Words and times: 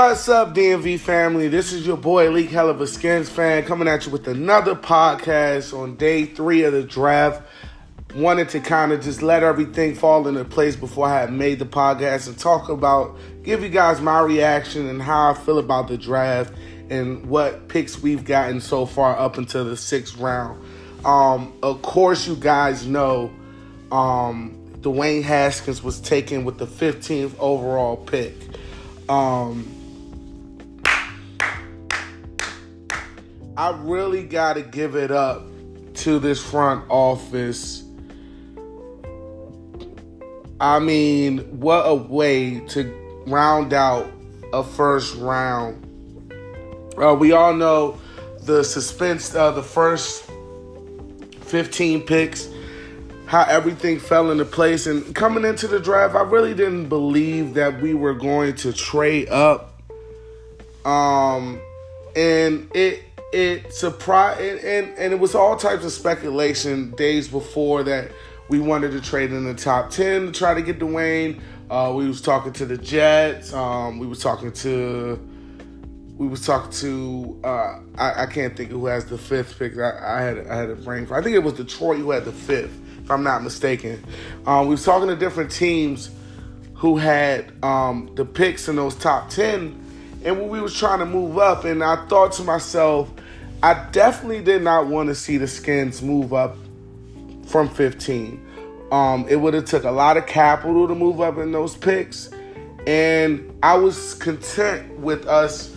What's 0.00 0.30
up, 0.30 0.54
DMV 0.54 0.98
family? 0.98 1.48
This 1.48 1.74
is 1.74 1.86
your 1.86 1.98
boy 1.98 2.30
Leak 2.30 2.48
Hell 2.48 2.70
of 2.70 2.80
a 2.80 2.86
Skins 2.86 3.28
fan 3.28 3.66
coming 3.66 3.86
at 3.86 4.06
you 4.06 4.12
with 4.12 4.26
another 4.28 4.74
podcast 4.74 5.78
on 5.78 5.96
day 5.96 6.24
three 6.24 6.62
of 6.62 6.72
the 6.72 6.82
draft. 6.82 7.42
Wanted 8.14 8.48
to 8.48 8.60
kind 8.60 8.92
of 8.92 9.02
just 9.02 9.20
let 9.20 9.42
everything 9.42 9.94
fall 9.94 10.26
into 10.26 10.42
place 10.46 10.74
before 10.74 11.06
I 11.06 11.20
had 11.20 11.30
made 11.34 11.58
the 11.58 11.66
podcast 11.66 12.28
and 12.28 12.38
talk 12.38 12.70
about, 12.70 13.14
give 13.42 13.62
you 13.62 13.68
guys 13.68 14.00
my 14.00 14.20
reaction 14.20 14.88
and 14.88 15.02
how 15.02 15.32
I 15.32 15.34
feel 15.34 15.58
about 15.58 15.88
the 15.88 15.98
draft 15.98 16.54
and 16.88 17.26
what 17.26 17.68
picks 17.68 18.02
we've 18.02 18.24
gotten 18.24 18.62
so 18.62 18.86
far 18.86 19.18
up 19.18 19.36
until 19.36 19.66
the 19.66 19.76
sixth 19.76 20.16
round. 20.16 20.64
Um, 21.04 21.52
of 21.62 21.82
course, 21.82 22.26
you 22.26 22.36
guys 22.36 22.86
know 22.86 23.30
um, 23.92 24.56
Dwayne 24.80 25.22
Haskins 25.22 25.82
was 25.82 26.00
taken 26.00 26.46
with 26.46 26.56
the 26.56 26.66
15th 26.66 27.34
overall 27.38 27.98
pick. 27.98 28.34
Um, 29.06 29.76
I 33.60 33.76
really 33.82 34.22
got 34.22 34.54
to 34.54 34.62
give 34.62 34.96
it 34.96 35.10
up 35.10 35.42
to 35.96 36.18
this 36.18 36.42
front 36.42 36.86
office. 36.88 37.84
I 40.58 40.78
mean, 40.78 41.40
what 41.60 41.82
a 41.82 41.94
way 41.94 42.60
to 42.68 43.22
round 43.26 43.74
out 43.74 44.10
a 44.54 44.64
first 44.64 45.14
round. 45.16 46.32
Uh, 46.96 47.14
we 47.14 47.32
all 47.32 47.52
know 47.52 47.98
the 48.44 48.64
suspense 48.64 49.34
of 49.34 49.56
the 49.56 49.62
first 49.62 50.24
15 51.42 52.00
picks, 52.06 52.48
how 53.26 53.42
everything 53.42 53.98
fell 54.00 54.30
into 54.30 54.46
place. 54.46 54.86
And 54.86 55.14
coming 55.14 55.44
into 55.44 55.68
the 55.68 55.80
draft, 55.80 56.14
I 56.14 56.22
really 56.22 56.54
didn't 56.54 56.88
believe 56.88 57.52
that 57.52 57.82
we 57.82 57.92
were 57.92 58.14
going 58.14 58.54
to 58.54 58.72
trade 58.72 59.28
up. 59.28 59.82
Um, 60.86 61.60
and 62.16 62.70
it 62.74 63.02
it 63.32 63.72
surprised 63.72 64.40
and, 64.40 64.60
and, 64.60 64.98
and 64.98 65.12
it 65.12 65.20
was 65.20 65.34
all 65.34 65.56
types 65.56 65.84
of 65.84 65.92
speculation 65.92 66.90
days 66.92 67.28
before 67.28 67.82
that 67.84 68.10
we 68.48 68.58
wanted 68.58 68.90
to 68.90 69.00
trade 69.00 69.32
in 69.32 69.44
the 69.44 69.54
top 69.54 69.90
10 69.90 70.26
to 70.26 70.32
try 70.32 70.54
to 70.54 70.62
get 70.62 70.80
Dwayne. 70.80 71.40
Uh, 71.70 71.92
we 71.94 72.08
was 72.08 72.20
talking 72.20 72.52
to 72.52 72.66
the 72.66 72.76
Jets. 72.76 73.52
Um, 73.52 74.00
we 74.00 74.06
was 74.06 74.20
talking 74.20 74.52
to 74.52 75.24
we 76.20 76.26
was 76.26 76.44
talking 76.44 76.70
to 76.72 77.40
uh, 77.44 77.78
I, 77.96 78.24
I, 78.24 78.26
can't 78.26 78.54
think 78.54 78.70
who 78.70 78.84
has 78.86 79.06
the 79.06 79.16
fifth 79.16 79.58
pick. 79.58 79.78
I, 79.78 80.18
I, 80.18 80.20
had 80.20 80.46
I 80.48 80.56
had 80.56 80.68
a 80.68 80.74
brain 80.74 81.06
for. 81.06 81.14
I 81.14 81.22
think 81.22 81.34
it 81.34 81.38
was 81.38 81.54
Detroit 81.54 81.98
who 81.98 82.10
had 82.10 82.26
the 82.26 82.32
fifth, 82.32 82.78
if 83.02 83.10
I'm 83.10 83.22
not 83.22 83.42
mistaken. 83.42 84.04
Um, 84.46 84.66
we 84.66 84.72
was 84.72 84.84
talking 84.84 85.08
to 85.08 85.16
different 85.16 85.50
teams 85.50 86.10
who 86.74 86.98
had 86.98 87.52
um, 87.64 88.10
the 88.16 88.26
picks 88.26 88.68
in 88.68 88.76
those 88.76 88.96
top 88.96 89.30
ten, 89.30 89.79
and 90.24 90.38
when 90.38 90.48
we 90.48 90.60
was 90.60 90.76
trying 90.76 90.98
to 90.98 91.06
move 91.06 91.38
up, 91.38 91.64
and 91.64 91.82
I 91.82 92.06
thought 92.06 92.32
to 92.32 92.44
myself, 92.44 93.10
I 93.62 93.86
definitely 93.92 94.42
did 94.42 94.62
not 94.62 94.86
want 94.86 95.08
to 95.08 95.14
see 95.14 95.38
the 95.38 95.46
Skins 95.46 96.02
move 96.02 96.32
up 96.32 96.56
from 97.46 97.68
15. 97.68 98.46
Um, 98.92 99.26
it 99.28 99.36
would 99.36 99.54
have 99.54 99.64
took 99.64 99.84
a 99.84 99.90
lot 99.90 100.16
of 100.16 100.26
capital 100.26 100.88
to 100.88 100.94
move 100.94 101.20
up 101.20 101.38
in 101.38 101.52
those 101.52 101.76
picks, 101.76 102.30
and 102.86 103.56
I 103.62 103.76
was 103.76 104.14
content 104.14 104.98
with 104.98 105.26
us 105.26 105.74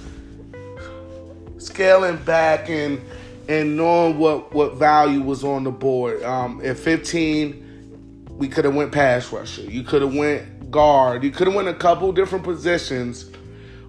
scaling 1.58 2.18
back 2.18 2.70
and 2.70 3.02
and 3.48 3.78
knowing 3.78 4.18
what 4.18 4.54
what 4.54 4.76
value 4.76 5.22
was 5.22 5.44
on 5.44 5.64
the 5.64 5.72
board. 5.72 6.24
Um, 6.24 6.62
at 6.66 6.78
15, 6.78 8.28
we 8.32 8.48
could 8.48 8.66
have 8.66 8.76
went 8.76 8.92
pass 8.92 9.32
rusher. 9.32 9.62
You 9.62 9.84
could 9.84 10.02
have 10.02 10.16
went 10.16 10.72
guard. 10.72 11.24
You 11.24 11.32
could 11.32 11.48
have 11.48 11.56
went 11.56 11.68
a 11.68 11.74
couple 11.74 12.12
different 12.12 12.44
positions 12.44 13.30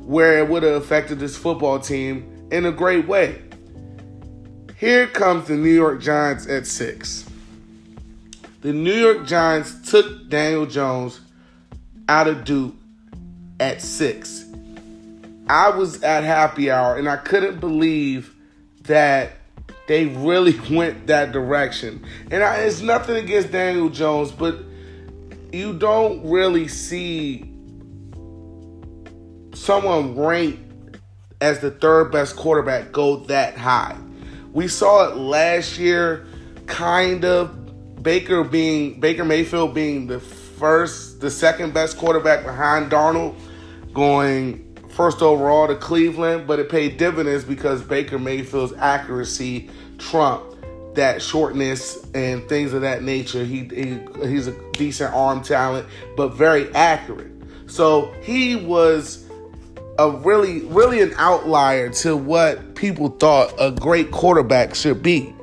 where 0.05 0.39
it 0.39 0.49
would 0.49 0.63
have 0.63 0.75
affected 0.75 1.19
this 1.19 1.37
football 1.37 1.79
team 1.79 2.49
in 2.51 2.67
a 2.67 2.73
great 2.73 3.07
way. 3.07 3.41
Here 4.77 5.07
comes 5.07 5.49
the 5.49 5.57
New 5.57 5.73
York 5.73 6.01
Giants 6.01 6.47
at 6.47 6.67
six. 6.67 7.25
The 8.61 8.73
New 8.73 8.95
York 8.95 9.27
Giants 9.27 9.91
took 9.91 10.29
Daniel 10.29 10.67
Jones 10.67 11.21
out 12.09 12.29
of 12.29 12.45
Duke 12.45 12.75
at 13.61 13.81
six. 13.81 14.45
I 15.49 15.71
was 15.71 16.03
at 16.03 16.25
happy 16.25 16.71
hour 16.71 16.97
and 16.97 17.09
I 17.09 17.17
couldn't 17.17 17.61
believe 17.61 18.35
that 18.83 19.33
they 19.87 20.07
really 20.07 20.59
went 20.71 21.07
that 21.07 21.33
direction. 21.33 22.05
And 22.31 22.43
I, 22.43 22.57
it's 22.57 22.81
nothing 22.81 23.17
against 23.17 23.53
Daniel 23.53 23.89
Jones, 23.89 24.33
but 24.33 24.59
you 25.53 25.73
don't 25.79 26.29
really 26.29 26.69
see 26.69 27.54
someone 29.55 30.19
ranked 30.19 30.99
as 31.41 31.61
the 31.61 31.71
third 31.71 32.11
best 32.11 32.37
quarterback 32.37 32.93
go 32.93 33.17
that 33.17 33.57
high. 33.57 33.97
We 34.53 34.69
saw 34.69 35.09
it 35.09 35.17
last 35.17 35.79
year, 35.79 36.27
kind 36.67 37.25
of. 37.25 37.61
Baker 38.03 38.45
being 38.45 39.01
Baker 39.01 39.25
Mayfield 39.25 39.73
being 39.73 40.07
the 40.07 40.21
first, 40.21 41.21
the 41.21 41.31
second 41.31 41.73
best 41.73 41.97
quarterback 41.97 42.45
behind 42.45 42.91
Darnold, 42.91 43.35
going 43.95 44.77
first 44.91 45.23
overall 45.23 45.67
to 45.67 45.75
Cleveland, 45.75 46.47
but 46.47 46.59
it 46.59 46.69
paid 46.69 46.99
dividends 46.99 47.45
because 47.45 47.83
Baker 47.83 48.19
Mayfield's 48.19 48.75
accuracy 48.75 49.71
trumped 49.99 50.55
that 50.95 51.21
shortness 51.23 52.07
and 52.15 52.47
things 52.49 52.73
of 52.75 52.83
that 52.83 53.03
nature. 53.03 53.43
He, 53.43 53.65
he 53.65 53.99
he's 54.29 54.47
a 54.47 54.73
decent 54.73 55.13
arm 55.15 55.43
talent, 55.43 55.89
but 56.17 56.35
very 56.35 56.73
accurate. 56.75 57.33
So 57.67 58.15
he 58.23 58.55
was 58.55 59.25
a 59.99 60.11
really 60.11 60.61
really 60.63 61.01
an 61.01 61.13
outlier 61.17 61.89
to 61.89 62.17
what 62.17 62.75
people 62.75 63.09
thought 63.09 63.53
a 63.59 63.71
great 63.71 64.11
quarterback 64.11 64.75
should 64.75 65.03
be. 65.03 65.35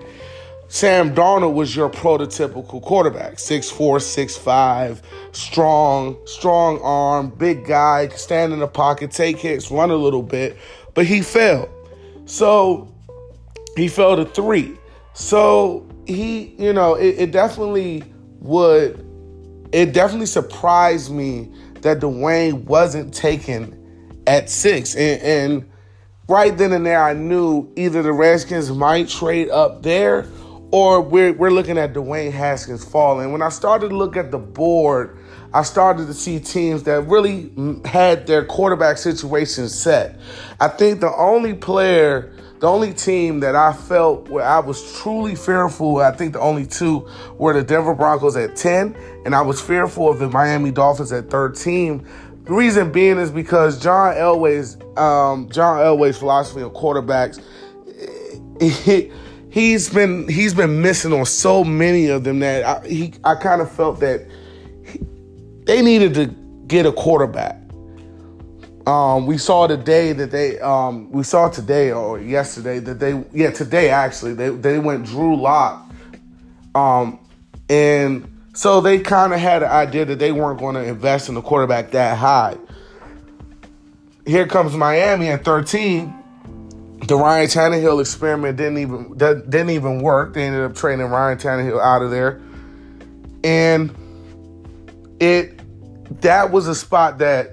Sam 0.67 1.13
Darnold 1.13 1.53
was 1.53 1.75
your 1.75 1.89
prototypical 1.89 2.81
quarterback 2.81 3.34
6'4, 3.34 3.97
6'5, 3.97 5.01
strong, 5.34 6.17
strong 6.25 6.79
arm, 6.79 7.29
big 7.29 7.66
guy, 7.66 8.07
stand 8.07 8.53
in 8.53 8.59
the 8.59 8.67
pocket, 8.67 9.11
take 9.11 9.38
hits, 9.38 9.69
run 9.69 9.91
a 9.91 9.95
little 9.95 10.23
bit, 10.23 10.57
but 10.94 11.06
he 11.06 11.22
failed. 11.22 11.69
So 12.25 12.88
he 13.75 13.90
fell 13.90 14.16
to 14.16 14.23
three. 14.23 14.78
So 15.13 15.85
he, 16.06 16.56
you 16.57 16.72
know, 16.72 16.95
it, 16.95 17.16
it 17.17 17.31
definitely 17.31 18.06
would, 18.40 19.06
it 19.73 19.91
definitely 19.91 20.25
surprised 20.28 21.11
me 21.11 21.51
that 21.81 22.00
Dwayne 22.00 22.63
wasn't 22.63 23.13
taken 23.13 23.78
at 24.31 24.50
six. 24.50 24.96
and, 24.96 25.22
and 25.22 25.72
right 26.30 26.58
then 26.58 26.72
and 26.72 26.86
there, 26.86 27.03
I 27.03 27.14
knew 27.14 27.69
either 27.75 28.02
the 28.02 28.14
Redskins 28.14 28.72
might 28.72 29.09
trade 29.09 29.50
up 29.50 29.84
there 29.84 30.25
or 30.72 31.02
we're, 31.02 31.34
we're 31.34 31.52
looking 31.52 31.78
at 31.78 31.94
Dwayne 31.94 32.31
Haskins 32.31 32.86
falling. 32.86 33.34
When 33.34 33.41
I 33.41 33.50
started 33.50 33.90
to 33.90 33.97
look 33.97 34.16
at 34.16 34.31
the 34.31 34.38
board, 34.38 35.18
I 35.53 35.64
started 35.64 36.08
to 36.08 36.14
see 36.14 36.40
teams 36.40 36.84
that 36.84 37.02
really 37.02 37.52
had 37.84 38.25
their 38.25 38.46
quarterback 38.46 38.97
situation 38.97 39.68
set. 39.68 40.18
I 40.62 40.70
think 40.70 41.02
the 41.02 41.14
only 41.14 41.53
player, 41.53 42.34
the 42.62 42.70
only 42.70 42.94
team 42.94 43.41
that 43.41 43.58
I 43.58 43.74
felt 43.74 44.30
where 44.30 44.46
I 44.46 44.59
was 44.59 44.97
truly 45.02 45.36
fearful, 45.36 45.97
I 45.97 46.16
think 46.16 46.31
the 46.31 46.40
only 46.40 46.66
two 46.66 47.06
were 47.38 47.53
the 47.53 47.64
Denver 47.64 47.94
Broncos 47.94 48.38
at 48.38 48.56
10, 48.56 48.96
and 49.25 49.36
I 49.36 49.41
was 49.41 49.59
fearful 49.59 50.09
of 50.09 50.20
the 50.20 50.30
Miami 50.30 50.72
Dolphins 50.72 51.12
at 51.12 51.30
13. 51.30 52.08
The 52.51 52.57
reason 52.57 52.91
being 52.91 53.17
is 53.17 53.31
because 53.31 53.81
John 53.81 54.13
Elway's 54.13 54.75
um, 54.97 55.47
John 55.50 55.78
Elway's 55.78 56.17
philosophy 56.17 56.59
of 56.59 56.73
quarterbacks. 56.73 57.41
It, 58.59 59.09
he's 59.50 59.89
been 59.89 60.28
he's 60.28 60.53
been 60.53 60.81
missing 60.81 61.13
on 61.13 61.25
so 61.25 61.63
many 61.63 62.07
of 62.07 62.25
them 62.25 62.40
that 62.40 62.66
I, 62.66 62.85
he 62.85 63.13
I 63.23 63.35
kind 63.35 63.61
of 63.61 63.72
felt 63.72 64.01
that 64.01 64.29
he, 64.85 64.99
they 65.64 65.81
needed 65.81 66.14
to 66.16 66.26
get 66.67 66.85
a 66.85 66.91
quarterback. 66.91 67.58
Um, 68.85 69.28
we 69.28 69.37
saw 69.37 69.66
today 69.66 70.11
that 70.11 70.31
they 70.31 70.59
um, 70.59 71.09
we 71.09 71.23
saw 71.23 71.47
today 71.47 71.93
or 71.93 72.20
yesterday 72.20 72.79
that 72.79 72.99
they 72.99 73.23
yeah 73.31 73.52
today 73.52 73.91
actually 73.91 74.34
they 74.34 74.49
they 74.49 74.78
went 74.78 75.05
Drew 75.05 75.37
Lock, 75.37 75.90
um, 76.76 77.17
and 77.70 78.28
so 78.53 78.82
they 78.82 79.00
kind 79.00 79.34
of 79.34 79.40
had 79.40 79.64
an 79.64 79.70
idea 79.70 80.06
that 80.06 80.20
they 80.20 80.32
weren't 80.32 80.59
going 80.59 80.76
to 80.76 80.84
invest 80.84 81.30
in 81.30 81.38
a 81.38 81.42
quarterback 81.42 81.92
that 81.92 82.18
high. 82.18 82.58
Here 84.26 84.46
comes 84.46 84.76
Miami 84.76 85.30
at 85.30 85.44
13 85.44 86.22
the 87.08 87.16
Ryan 87.16 87.48
Tannehill 87.48 88.00
experiment 88.00 88.58
didn't 88.58 88.78
even 88.78 89.18
didn't 89.18 89.70
even 89.72 90.02
work. 90.02 90.34
They 90.34 90.44
ended 90.44 90.64
up 90.64 90.76
trading 90.76 91.06
Ryan 91.06 91.38
Tannehill 91.38 91.82
out 91.82 92.02
of 92.02 92.12
there, 92.12 92.40
and 93.44 93.94
it 95.20 95.59
that 96.22 96.52
was 96.52 96.68
a 96.68 96.76
spot 96.76 97.18
that 97.18 97.52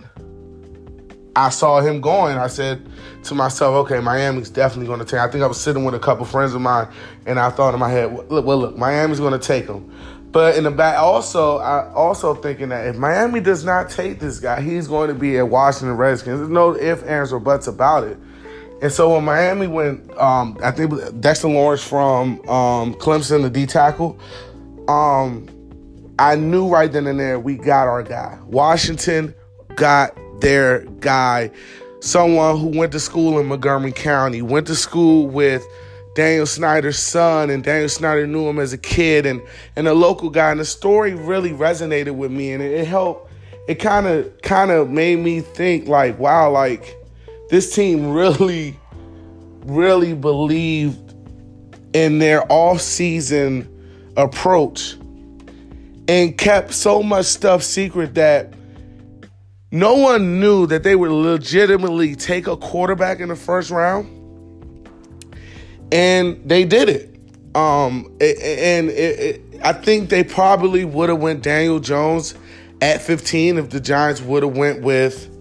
I 1.34 1.48
saw 1.48 1.80
him 1.80 2.00
going. 2.00 2.36
I 2.36 2.48
said 2.48 2.86
to 3.24 3.34
myself, 3.34 3.86
"Okay, 3.86 4.00
Miami's 4.00 4.50
definitely 4.50 4.86
going 4.86 5.00
to 5.00 5.06
take." 5.06 5.20
I 5.20 5.30
think 5.30 5.42
I 5.42 5.46
was 5.46 5.60
sitting 5.60 5.84
with 5.84 5.94
a 5.94 5.98
couple 5.98 6.26
friends 6.26 6.52
of 6.52 6.60
mine, 6.60 6.88
and 7.24 7.40
I 7.40 7.48
thought 7.48 7.72
in 7.72 7.80
my 7.80 7.90
head, 7.90 8.12
"Look, 8.30 8.44
well, 8.44 8.58
look, 8.58 8.76
Miami's 8.76 9.20
going 9.20 9.32
to 9.32 9.38
take 9.38 9.66
him." 9.66 9.90
But 10.30 10.56
in 10.56 10.64
the 10.64 10.70
back, 10.70 10.98
also, 10.98 11.58
I 11.58 11.90
also 11.92 12.34
thinking 12.34 12.68
that 12.68 12.86
if 12.86 12.96
Miami 12.96 13.40
does 13.40 13.64
not 13.64 13.88
take 13.88 14.20
this 14.20 14.40
guy, 14.40 14.60
he's 14.60 14.86
going 14.86 15.08
to 15.08 15.14
be 15.14 15.38
at 15.38 15.48
Washington 15.48 15.96
Redskins. 15.96 16.38
There's 16.40 16.50
no 16.50 16.76
ifs, 16.76 17.02
ands, 17.04 17.32
or 17.32 17.40
buts 17.40 17.66
about 17.66 18.04
it. 18.04 18.18
And 18.82 18.92
so 18.92 19.14
when 19.14 19.24
Miami 19.24 19.66
went, 19.66 20.16
um, 20.18 20.56
I 20.62 20.70
think 20.70 20.92
Dexter 21.20 21.48
Lawrence 21.48 21.82
from 21.82 22.40
um, 22.48 22.94
Clemson, 22.94 23.42
the 23.42 23.50
D 23.50 23.66
tackle, 23.66 24.18
um, 24.86 25.48
I 26.18 26.36
knew 26.36 26.68
right 26.68 26.90
then 26.90 27.06
and 27.06 27.18
there 27.18 27.40
we 27.40 27.56
got 27.56 27.88
our 27.88 28.02
guy. 28.02 28.38
Washington 28.46 29.34
got 29.76 30.16
their 30.40 30.84
guy, 31.00 31.50
someone 32.00 32.58
who 32.58 32.68
went 32.78 32.92
to 32.92 33.00
school 33.00 33.38
in 33.40 33.46
Montgomery 33.46 33.92
County, 33.92 34.42
went 34.42 34.66
to 34.68 34.74
school 34.74 35.26
with 35.26 35.66
Daniel 36.18 36.46
Snyder's 36.46 36.98
son, 36.98 37.48
and 37.48 37.62
Daniel 37.62 37.88
Snyder 37.88 38.26
knew 38.26 38.48
him 38.48 38.58
as 38.58 38.72
a 38.72 38.76
kid, 38.76 39.24
and 39.24 39.40
and 39.76 39.86
a 39.86 39.94
local 39.94 40.30
guy. 40.30 40.50
And 40.50 40.58
the 40.58 40.64
story 40.64 41.14
really 41.14 41.52
resonated 41.52 42.16
with 42.16 42.32
me, 42.32 42.50
and 42.50 42.60
it, 42.60 42.72
it 42.72 42.88
helped. 42.88 43.30
It 43.68 43.76
kind 43.76 44.04
of 44.08 44.42
kind 44.42 44.72
of 44.72 44.90
made 44.90 45.20
me 45.20 45.42
think 45.42 45.86
like, 45.86 46.18
wow, 46.18 46.50
like 46.50 46.96
this 47.50 47.72
team 47.72 48.10
really, 48.12 48.76
really 49.62 50.12
believed 50.12 51.14
in 51.92 52.18
their 52.18 52.44
off-season 52.50 54.12
approach 54.16 54.96
and 56.08 56.36
kept 56.36 56.74
so 56.74 57.00
much 57.00 57.26
stuff 57.26 57.62
secret 57.62 58.16
that 58.16 58.54
no 59.70 59.94
one 59.94 60.40
knew 60.40 60.66
that 60.66 60.82
they 60.82 60.96
would 60.96 61.12
legitimately 61.12 62.16
take 62.16 62.48
a 62.48 62.56
quarterback 62.56 63.20
in 63.20 63.28
the 63.28 63.36
first 63.36 63.70
round 63.70 64.17
and 65.92 66.40
they 66.48 66.64
did 66.64 66.88
it. 66.88 67.14
Um, 67.54 68.06
and 68.20 68.90
it, 68.90 69.18
it, 69.18 69.60
I 69.62 69.72
think 69.72 70.10
they 70.10 70.22
probably 70.22 70.84
would 70.84 71.08
have 71.08 71.18
went 71.18 71.42
Daniel 71.42 71.80
Jones 71.80 72.34
at 72.80 73.02
15 73.02 73.58
if 73.58 73.70
the 73.70 73.80
Giants 73.80 74.20
would 74.20 74.42
have 74.42 74.56
went 74.56 74.82
with 74.82 75.34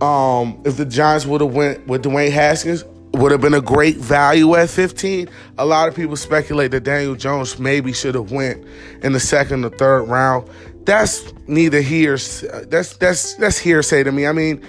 um, 0.00 0.60
if 0.64 0.76
the 0.76 0.84
Giants 0.84 1.26
would 1.26 1.40
have 1.40 1.52
went 1.52 1.86
with 1.86 2.02
Dwayne 2.02 2.32
Haskins 2.32 2.84
would 3.14 3.30
have 3.30 3.40
been 3.40 3.54
a 3.54 3.60
great 3.60 3.96
value 3.96 4.54
at 4.54 4.70
15. 4.70 5.28
A 5.58 5.64
lot 5.64 5.88
of 5.88 5.94
people 5.94 6.16
speculate 6.16 6.70
that 6.70 6.84
Daniel 6.84 7.14
Jones 7.14 7.58
maybe 7.58 7.92
should 7.92 8.14
have 8.14 8.32
went 8.32 8.66
in 9.02 9.12
the 9.12 9.20
second 9.20 9.64
or 9.64 9.70
third 9.70 10.04
round. 10.04 10.48
That's 10.84 11.32
neither 11.46 11.80
here. 11.80 12.16
That's 12.16 12.96
that's 12.96 13.34
that's 13.34 13.58
hearsay 13.58 14.02
to 14.02 14.10
me. 14.10 14.26
I 14.26 14.32
mean, 14.32 14.62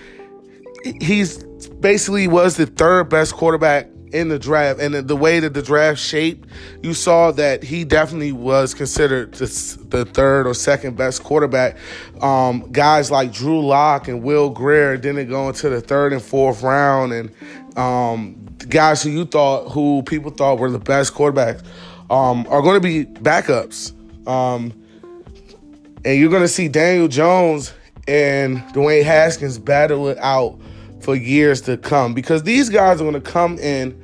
he's 1.01 1.43
basically 1.79 2.27
was 2.27 2.57
the 2.57 2.67
third 2.67 3.05
best 3.05 3.33
quarterback 3.33 3.87
in 4.13 4.29
the 4.29 4.37
draft 4.37 4.79
and 4.79 4.93
the 4.93 5.15
way 5.15 5.39
that 5.39 5.53
the 5.53 5.61
draft 5.61 5.99
shaped, 5.99 6.47
you 6.81 6.93
saw 6.93 7.31
that 7.31 7.63
he 7.63 7.83
definitely 7.83 8.31
was 8.31 8.73
considered 8.73 9.33
the 9.33 10.05
third 10.13 10.47
or 10.47 10.53
second 10.53 10.95
best 10.95 11.23
quarterback. 11.23 11.77
Um, 12.21 12.71
guys 12.71 13.09
like 13.09 13.33
Drew 13.33 13.65
Lock 13.65 14.07
and 14.07 14.23
Will 14.23 14.49
Grier 14.49 14.97
didn't 14.97 15.29
go 15.29 15.47
into 15.49 15.69
the 15.69 15.81
third 15.81 16.13
and 16.13 16.21
fourth 16.21 16.61
round, 16.61 17.11
and 17.11 17.77
um, 17.77 18.45
guys 18.69 19.01
who 19.03 19.09
you 19.09 19.25
thought, 19.25 19.69
who 19.71 20.03
people 20.03 20.31
thought 20.31 20.59
were 20.59 20.69
the 20.69 20.79
best 20.79 21.13
quarterbacks, 21.13 21.63
um, 22.09 22.45
are 22.49 22.61
going 22.61 22.75
to 22.75 22.87
be 22.87 23.05
backups. 23.05 23.93
Um, 24.27 24.73
and 26.05 26.19
you're 26.19 26.29
going 26.29 26.41
to 26.41 26.47
see 26.47 26.67
Daniel 26.67 27.07
Jones 27.07 27.73
and 28.07 28.59
Dwayne 28.73 29.03
Haskins 29.03 29.57
battle 29.57 30.07
it 30.09 30.17
out 30.19 30.59
for 30.99 31.15
years 31.15 31.61
to 31.61 31.77
come 31.77 32.13
because 32.13 32.43
these 32.43 32.69
guys 32.69 33.01
are 33.01 33.03
going 33.03 33.13
to 33.13 33.21
come 33.21 33.57
in 33.59 34.02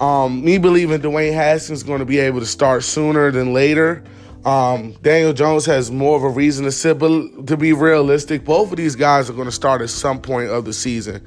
um, 0.00 0.44
me 0.44 0.58
believing 0.58 1.00
Dwayne 1.00 1.32
Haskins 1.32 1.80
is 1.80 1.82
going 1.84 2.00
to 2.00 2.04
be 2.04 2.18
able 2.18 2.40
to 2.40 2.46
start 2.46 2.84
sooner 2.84 3.30
than 3.30 3.52
later. 3.52 4.04
Um, 4.44 4.92
Daniel 5.02 5.32
Jones 5.32 5.66
has 5.66 5.90
more 5.90 6.16
of 6.16 6.22
a 6.22 6.28
reason 6.28 6.64
to 6.66 6.72
sit, 6.72 6.98
but 6.98 7.46
to 7.48 7.56
be 7.56 7.72
realistic, 7.72 8.44
both 8.44 8.70
of 8.70 8.76
these 8.76 8.94
guys 8.94 9.28
are 9.28 9.32
going 9.32 9.46
to 9.46 9.52
start 9.52 9.82
at 9.82 9.90
some 9.90 10.20
point 10.20 10.50
of 10.50 10.64
the 10.64 10.72
season. 10.72 11.20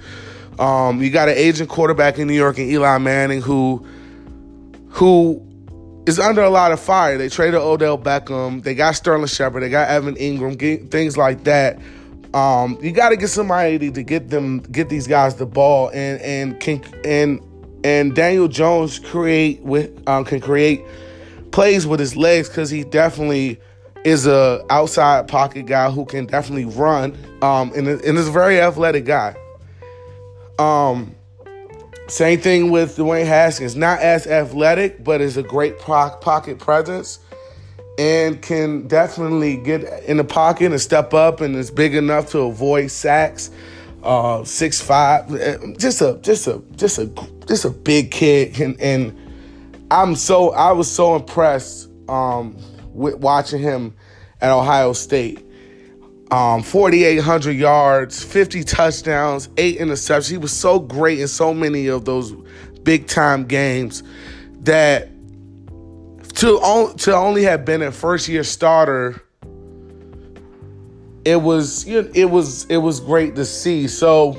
Um, 0.57 1.01
you 1.01 1.10
got 1.10 1.27
an 1.27 1.36
aging 1.38 1.68
quarterback 1.68 2.18
in 2.18 2.27
New 2.27 2.33
York 2.33 2.57
and 2.57 2.69
Eli 2.69 2.98
Manning 2.98 3.42
who 3.42 3.86
who 4.89 5.45
is 6.06 6.19
under 6.19 6.42
a 6.42 6.50
lot 6.50 6.72
of 6.72 6.80
fire. 6.80 7.18
They 7.18 7.30
traded 7.30 7.60
Odell 7.60 7.98
Beckham, 7.98 8.63
they 8.63 8.75
got 8.75 8.95
Sterling 8.95 9.27
Shepard, 9.27 9.63
they 9.63 9.69
got 9.69 9.89
Evan 9.89 10.15
Engram, 10.15 10.89
things 10.89 11.18
like 11.18 11.44
that. 11.44 11.80
Um, 12.33 12.77
you 12.81 12.92
got 12.92 13.10
to 13.10 13.18
get 13.18 13.30
somebody 13.30 13.92
to 13.92 14.04
get 14.04 14.30
them, 14.30 14.60
get 14.60 14.89
these 14.89 15.07
guys 15.07 15.36
the 15.36 15.45
ball, 15.45 15.89
and 15.89 16.22
and 16.22 16.60
can 16.60 16.83
and 17.04 17.42
and 17.83 18.15
Daniel 18.15 18.47
Jones 18.47 18.99
create 18.99 19.61
with 19.61 19.91
um, 20.07 20.25
can 20.25 20.39
create 20.39 20.81
plays 21.51 21.87
with 21.87 21.99
his 21.99 22.15
legs 22.15 22.47
because 22.47 22.69
he 22.69 22.83
definitely 22.83 23.59
is 24.05 24.27
a 24.27 24.65
outside 24.69 25.27
pocket 25.27 25.65
guy 25.65 25.89
who 25.89 26.05
can 26.05 26.25
definitely 26.25 26.65
run 26.65 27.17
um, 27.41 27.71
and, 27.75 27.87
and 27.87 28.17
is 28.17 28.27
a 28.27 28.31
very 28.31 28.59
athletic 28.59 29.05
guy. 29.05 29.35
Um, 30.57 31.15
same 32.07 32.39
thing 32.39 32.71
with 32.71 32.97
Dwayne 32.97 33.25
Haskins, 33.25 33.75
not 33.75 33.99
as 33.99 34.25
athletic, 34.25 35.03
but 35.03 35.21
is 35.21 35.37
a 35.37 35.43
great 35.43 35.79
pocket 35.79 36.59
presence 36.59 37.19
and 37.99 38.41
can 38.41 38.87
definitely 38.87 39.57
get 39.57 39.83
in 40.03 40.17
the 40.17 40.23
pocket 40.23 40.71
and 40.71 40.79
step 40.79 41.13
up 41.13 41.41
and 41.41 41.55
is 41.55 41.69
big 41.69 41.93
enough 41.93 42.31
to 42.31 42.39
avoid 42.39 42.89
sacks 42.89 43.51
uh, 44.04 44.44
six 44.44 44.81
five, 44.81 45.31
uh, 45.31 45.57
just 45.78 46.01
a 46.01 46.19
just 46.22 46.48
a 46.48 46.62
just 46.75 46.98
a 46.98 47.07
just 47.48 47.66
a 47.66 47.69
big 47.69 48.12
kid, 48.12 48.60
and 48.60 48.80
and 48.80 49.86
I'm 49.92 50.16
so 50.16 50.51
I 50.51 50.72
was 50.72 50.90
so 50.90 51.16
impressed 51.16 51.90
um, 52.07 52.57
with 52.94 53.16
watching 53.16 53.62
him 53.62 53.96
at 54.42 54.51
Ohio 54.51 54.94
State. 54.94 55.46
Um, 56.31 56.62
4,800 56.62 57.54
yards, 57.54 58.24
50 58.24 58.63
touchdowns, 58.63 59.50
eight 59.57 59.80
interceptions. 59.80 60.30
He 60.30 60.38
was 60.38 60.51
so 60.51 60.78
great 60.78 61.19
in 61.19 61.28
so 61.28 61.56
many 61.56 61.88
of 61.88 62.06
those 62.06 62.34
big 62.84 63.07
time 63.07 63.46
games 63.46 64.04
that 64.60 65.10
to, 66.36 66.94
to 66.98 67.16
only 67.16 67.44
have 67.44 67.66
been 67.66 67.81
a 67.81 67.92
first 67.92 68.28
year 68.28 68.44
starter 68.44 69.22
it 71.25 71.42
was 71.42 71.86
it 71.88 72.30
was 72.30 72.66
it 72.66 72.77
was 72.77 73.00
great 73.00 73.36
to 73.36 73.45
see. 73.45 73.88
So 73.88 74.38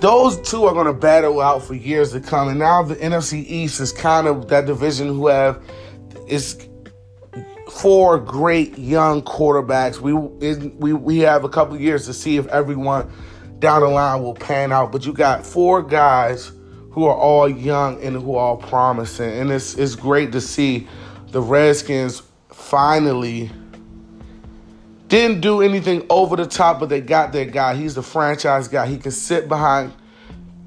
those 0.00 0.40
two 0.48 0.64
are 0.64 0.72
going 0.72 0.86
to 0.86 0.92
battle 0.92 1.40
out 1.40 1.62
for 1.62 1.74
years 1.74 2.12
to 2.12 2.20
come. 2.20 2.48
And 2.48 2.58
now 2.58 2.82
the 2.82 2.96
NFC 2.96 3.44
East 3.46 3.80
is 3.80 3.92
kind 3.92 4.26
of 4.26 4.48
that 4.48 4.66
division 4.66 5.08
who 5.08 5.28
have 5.28 5.62
is 6.26 6.66
four 7.70 8.18
great 8.18 8.76
young 8.78 9.22
quarterbacks. 9.22 10.00
We 10.00 10.12
we 10.12 10.92
we 10.92 11.18
have 11.20 11.44
a 11.44 11.48
couple 11.48 11.78
years 11.78 12.06
to 12.06 12.14
see 12.14 12.36
if 12.36 12.46
everyone 12.48 13.10
down 13.58 13.82
the 13.82 13.88
line 13.88 14.22
will 14.22 14.34
pan 14.34 14.72
out. 14.72 14.92
But 14.92 15.06
you 15.06 15.12
got 15.12 15.46
four 15.46 15.82
guys 15.82 16.52
who 16.90 17.04
are 17.04 17.16
all 17.16 17.48
young 17.48 18.02
and 18.02 18.16
who 18.16 18.36
are 18.36 18.48
all 18.50 18.56
promising, 18.56 19.30
and 19.38 19.50
it's 19.50 19.74
it's 19.74 19.94
great 19.94 20.32
to 20.32 20.40
see 20.40 20.88
the 21.30 21.42
Redskins 21.42 22.22
finally 22.50 23.50
didn't 25.08 25.40
do 25.40 25.62
anything 25.62 26.04
over 26.10 26.36
the 26.36 26.46
top, 26.46 26.80
but 26.80 26.88
they 26.88 27.00
got 27.00 27.32
their 27.32 27.44
guy. 27.44 27.76
He's 27.76 27.94
the 27.94 28.02
franchise 28.02 28.68
guy. 28.68 28.86
He 28.86 28.98
can 28.98 29.12
sit 29.12 29.48
behind 29.48 29.92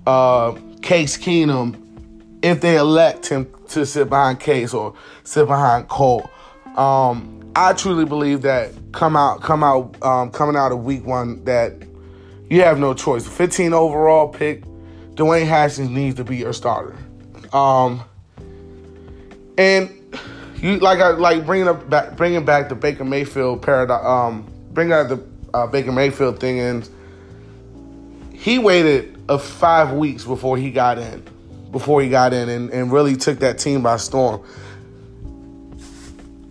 uh, 0.07 0.57
Case 0.81 1.17
Keenum 1.17 1.85
if 2.41 2.61
they 2.61 2.77
elect 2.77 3.27
him 3.27 3.51
to 3.69 3.85
sit 3.85 4.09
behind 4.09 4.39
Case 4.39 4.73
or 4.73 4.93
sit 5.23 5.47
behind 5.47 5.87
Cole. 5.89 6.29
Um, 6.75 7.51
I 7.55 7.73
truly 7.73 8.05
believe 8.05 8.41
that 8.43 8.71
come 8.93 9.15
out, 9.17 9.41
come 9.41 9.63
out, 9.63 10.01
um, 10.01 10.31
coming 10.31 10.55
out 10.55 10.71
of 10.71 10.85
Week 10.85 11.05
One, 11.05 11.43
that 11.43 11.73
you 12.49 12.61
have 12.61 12.79
no 12.79 12.93
choice. 12.93 13.27
15 13.27 13.73
overall 13.73 14.29
pick, 14.29 14.63
Dwayne 15.15 15.45
Haskins 15.45 15.89
needs 15.89 16.15
to 16.15 16.23
be 16.23 16.37
your 16.37 16.53
starter. 16.53 16.95
Um, 17.51 18.03
and 19.57 19.98
you 20.61 20.79
like 20.79 20.99
I 20.99 21.09
like 21.11 21.45
bringing 21.45 21.67
up 21.67 21.89
back 21.89 22.15
bringing 22.15 22.45
back 22.45 22.69
the 22.69 22.75
Baker 22.75 23.05
Mayfield 23.05 23.61
paradox. 23.61 24.05
Um, 24.05 24.51
bringing 24.71 24.93
out 24.93 25.09
the 25.09 25.23
uh, 25.53 25.67
Baker 25.67 25.91
Mayfield 25.91 26.39
thing, 26.39 26.59
and 26.59 26.89
he 28.33 28.59
waited 28.59 29.17
a 29.29 29.37
five 29.37 29.93
weeks 29.93 30.23
before 30.23 30.57
he 30.57 30.71
got 30.71 30.97
in, 30.97 31.23
before 31.71 32.01
he 32.01 32.09
got 32.09 32.33
in, 32.33 32.49
and, 32.49 32.69
and 32.71 32.91
really 32.91 33.15
took 33.15 33.39
that 33.39 33.57
team 33.57 33.81
by 33.81 33.97
storm. 33.97 34.43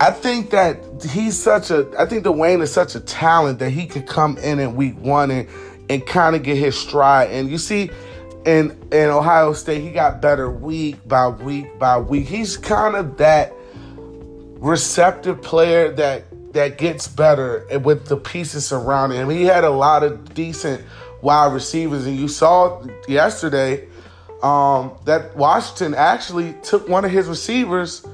I 0.01 0.13
think 0.13 0.51
that 0.51 0.79
he's 1.11 1.37
such 1.37 1.71
a. 1.71 1.91
I 1.99 2.07
think 2.07 2.25
Dwayne 2.25 2.63
is 2.63 2.73
such 2.73 2.95
a 2.95 3.01
talent 3.01 3.59
that 3.59 3.71
he 3.71 3.87
could 3.87 4.07
come 4.07 4.39
in 4.39 4.61
in 4.61 4.77
week 4.77 4.97
one 4.99 5.31
and 5.31 5.49
and 5.91 6.07
kind 6.07 6.37
of 6.37 6.43
get 6.43 6.57
his 6.57 6.79
stride. 6.79 7.31
And 7.31 7.51
you 7.51 7.59
see, 7.59 7.91
in 8.45 8.71
in 8.93 9.11
Ohio 9.11 9.53
State, 9.55 9.83
he 9.83 9.91
got 9.91 10.23
better 10.23 10.51
week 10.51 10.97
by 11.09 11.29
week 11.29 11.79
by 11.79 11.99
week. 11.99 12.27
He's 12.27 12.57
kind 12.57 12.95
of 12.95 13.17
that 13.19 13.53
receptive 14.59 15.41
player 15.43 15.93
that 15.93 16.25
that 16.53 16.79
gets 16.79 17.07
better 17.07 17.67
with 17.83 18.07
the 18.07 18.17
pieces 18.17 18.67
surrounding 18.67 19.21
him. 19.21 19.31
He 19.31 19.45
had 19.45 19.65
a 19.65 19.71
lot 19.71 20.03
of 20.03 20.35
decent 20.35 20.85
wide 21.23 21.53
receivers, 21.53 22.07
and 22.07 22.17
you 22.17 22.29
saw 22.29 22.85
yesterday 23.07 23.87
um, 24.43 24.97
that 25.05 25.37
Washington 25.37 25.95
actually 25.95 26.55
took 26.63 26.89
one 26.89 27.05
of 27.05 27.11
his 27.11 27.29
receivers 27.29 28.05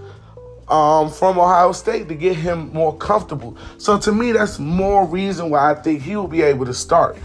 um, 0.69 1.11
from 1.11 1.39
Ohio 1.39 1.73
State 1.73 2.09
to 2.09 2.15
get 2.15 2.37
him 2.37 2.73
more 2.73 2.97
comfortable. 2.97 3.57
So 3.79 3.99
to 3.99 4.13
me, 4.13 4.33
that's 4.33 4.59
more 4.59 5.07
reason 5.07 5.51
why 5.51 5.71
I 5.71 5.75
think 5.75 6.03
he 6.03 6.17
will 6.17 6.29
be 6.29 6.43
able 6.43 6.67
to 6.67 6.75
start. 6.75 7.17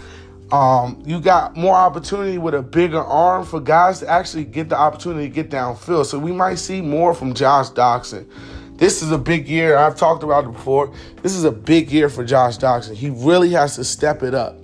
Um, 0.52 1.02
you 1.06 1.20
got 1.20 1.56
more 1.56 1.76
opportunity 1.76 2.36
with 2.36 2.54
a 2.54 2.62
bigger 2.62 3.00
arm 3.00 3.46
for 3.46 3.60
guys 3.60 4.00
to 4.00 4.08
actually 4.08 4.44
get 4.44 4.68
the 4.68 4.76
opportunity 4.76 5.28
to 5.28 5.34
get 5.34 5.48
downfield. 5.48 6.06
So 6.06 6.18
we 6.18 6.32
might 6.32 6.56
see 6.56 6.80
more 6.80 7.14
from 7.14 7.34
Josh 7.34 7.70
Doctson. 7.70 8.26
This 8.80 9.02
is 9.02 9.12
a 9.12 9.18
big 9.18 9.46
year. 9.46 9.76
I've 9.76 9.94
talked 9.94 10.22
about 10.22 10.44
it 10.44 10.52
before. 10.52 10.90
This 11.22 11.34
is 11.34 11.44
a 11.44 11.52
big 11.52 11.90
year 11.92 12.08
for 12.08 12.24
Josh 12.24 12.56
Doctson. 12.56 12.94
He 12.94 13.10
really 13.10 13.50
has 13.50 13.76
to 13.76 13.84
step 13.84 14.22
it 14.22 14.34
up. 14.34 14.56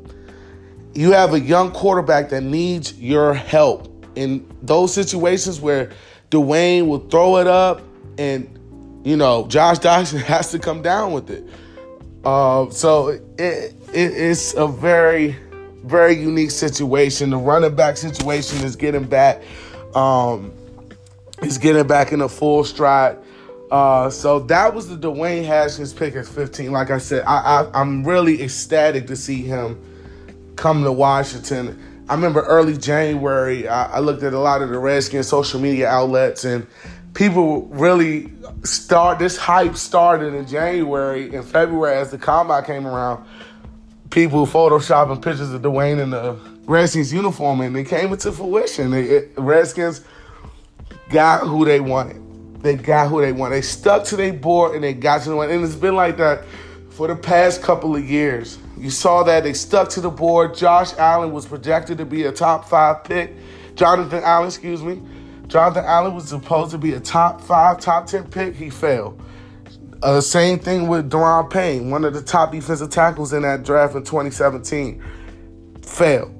You 0.94 1.12
have 1.12 1.34
a 1.34 1.38
young 1.38 1.70
quarterback 1.70 2.30
that 2.30 2.40
needs 2.40 2.98
your 2.98 3.34
help 3.34 3.92
in 4.14 4.48
those 4.62 4.94
situations 4.94 5.60
where 5.60 5.92
Dwayne 6.30 6.86
will 6.86 7.06
throw 7.10 7.36
it 7.36 7.46
up 7.46 7.82
and 8.16 8.48
you 9.04 9.18
know, 9.18 9.46
Josh 9.48 9.80
Doctson 9.80 10.22
has 10.24 10.50
to 10.52 10.58
come 10.58 10.80
down 10.80 11.12
with 11.12 11.30
it. 11.30 11.46
Uh, 12.24 12.70
so 12.70 13.08
it, 13.08 13.22
it, 13.38 13.74
it's 13.92 14.54
a 14.54 14.66
very, 14.66 15.36
very 15.84 16.14
unique 16.14 16.50
situation. 16.50 17.28
The 17.28 17.36
running 17.36 17.76
back 17.76 17.98
situation 17.98 18.64
is 18.64 18.76
getting 18.76 19.04
back, 19.04 19.42
um, 19.94 20.54
is 21.42 21.58
getting 21.58 21.86
back 21.86 22.12
in 22.12 22.22
a 22.22 22.30
full 22.30 22.64
stride. 22.64 23.18
Uh, 23.70 24.08
so 24.08 24.40
that 24.40 24.74
was 24.74 24.88
the 24.88 24.96
Dwayne 24.96 25.44
Haskins 25.44 25.92
pick 25.92 26.14
at 26.14 26.26
15. 26.26 26.70
Like 26.70 26.90
I 26.90 26.98
said, 26.98 27.24
I, 27.26 27.62
I, 27.62 27.80
I'm 27.80 28.04
really 28.04 28.42
ecstatic 28.42 29.06
to 29.08 29.16
see 29.16 29.42
him 29.42 29.80
come 30.54 30.84
to 30.84 30.92
Washington. 30.92 32.04
I 32.08 32.14
remember 32.14 32.42
early 32.42 32.76
January, 32.76 33.66
I, 33.66 33.96
I 33.96 33.98
looked 33.98 34.22
at 34.22 34.32
a 34.32 34.38
lot 34.38 34.62
of 34.62 34.68
the 34.68 34.78
Redskins 34.78 35.26
social 35.26 35.60
media 35.60 35.88
outlets 35.88 36.44
and 36.44 36.66
people 37.16 37.62
really 37.68 38.30
start 38.62 39.18
this 39.18 39.36
hype 39.36 39.74
started 39.74 40.34
in 40.34 40.46
January 40.46 41.34
and 41.34 41.44
February 41.44 41.96
as 41.96 42.10
the 42.10 42.18
combine 42.18 42.64
came 42.64 42.86
around. 42.86 43.26
People 44.10 44.46
photoshopping 44.46 45.22
pictures 45.22 45.50
of 45.50 45.62
Dwayne 45.62 46.00
in 46.00 46.10
the 46.10 46.38
Redskins 46.66 47.12
uniform, 47.12 47.60
and 47.60 47.76
it 47.76 47.84
came 47.84 48.12
into 48.12 48.30
fruition. 48.32 48.90
The 48.90 49.28
Redskins 49.36 50.04
got 51.10 51.40
who 51.40 51.64
they 51.64 51.80
wanted. 51.80 52.25
They 52.66 52.74
got 52.74 53.08
who 53.08 53.20
they 53.20 53.30
want. 53.30 53.52
They 53.52 53.62
stuck 53.62 54.02
to 54.06 54.16
their 54.16 54.32
board 54.32 54.74
and 54.74 54.82
they 54.82 54.92
got 54.92 55.22
to 55.22 55.28
the 55.28 55.36
one. 55.36 55.50
And 55.50 55.64
it's 55.64 55.76
been 55.76 55.94
like 55.94 56.16
that 56.16 56.44
for 56.90 57.06
the 57.06 57.14
past 57.14 57.62
couple 57.62 57.94
of 57.94 58.04
years. 58.04 58.58
You 58.76 58.90
saw 58.90 59.22
that 59.22 59.44
they 59.44 59.52
stuck 59.52 59.88
to 59.90 60.00
the 60.00 60.10
board. 60.10 60.56
Josh 60.56 60.92
Allen 60.98 61.32
was 61.32 61.46
projected 61.46 61.98
to 61.98 62.04
be 62.04 62.24
a 62.24 62.32
top 62.32 62.68
five 62.68 63.04
pick. 63.04 63.32
Jonathan 63.76 64.20
Allen, 64.24 64.48
excuse 64.48 64.82
me. 64.82 65.00
Jonathan 65.46 65.84
Allen 65.84 66.12
was 66.12 66.28
supposed 66.28 66.72
to 66.72 66.78
be 66.78 66.94
a 66.94 66.98
top 66.98 67.40
five, 67.40 67.78
top 67.78 68.08
10 68.08 68.30
pick. 68.30 68.56
He 68.56 68.68
failed. 68.68 69.22
Uh, 70.02 70.20
same 70.20 70.58
thing 70.58 70.88
with 70.88 71.08
Daron 71.08 71.48
Payne, 71.48 71.88
one 71.88 72.04
of 72.04 72.14
the 72.14 72.22
top 72.22 72.50
defensive 72.50 72.90
tackles 72.90 73.32
in 73.32 73.42
that 73.42 73.62
draft 73.62 73.94
in 73.94 74.02
2017. 74.02 75.04
Failed. 75.82 76.32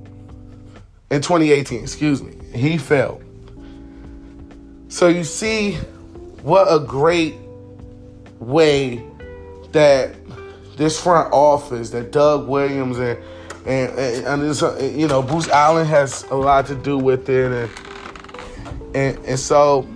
In 1.13 1.23
2018, 1.23 1.85
excuse 1.85 2.21
me. 2.21 2.35
He 2.53 2.79
failed. 2.79 3.23
So 4.89 5.07
you 5.07 5.23
see 5.23 5.79
what 6.47 6.73
a 6.73 6.79
great 6.79 7.35
way 8.39 9.05
that 9.73 10.15
this 10.77 11.03
front 11.03 11.33
office, 11.33 11.91
that 11.91 12.13
Doug 12.13 12.49
Williams 12.49 12.99
and 12.99 13.19
and, 13.67 13.99
and, 13.99 14.27
and 14.27 14.43
this, 14.43 14.63
uh, 14.63 14.79
you 14.95 15.09
know 15.09 15.23
Bruce 15.23 15.49
Allen 15.49 15.85
has 15.87 16.23
a 16.31 16.37
lot 16.37 16.67
to 16.67 16.77
do 16.77 16.99
with 16.99 17.29
it, 17.29 17.51
and 17.51 18.95
and 18.95 19.27
and 19.27 19.39
so 19.39 19.89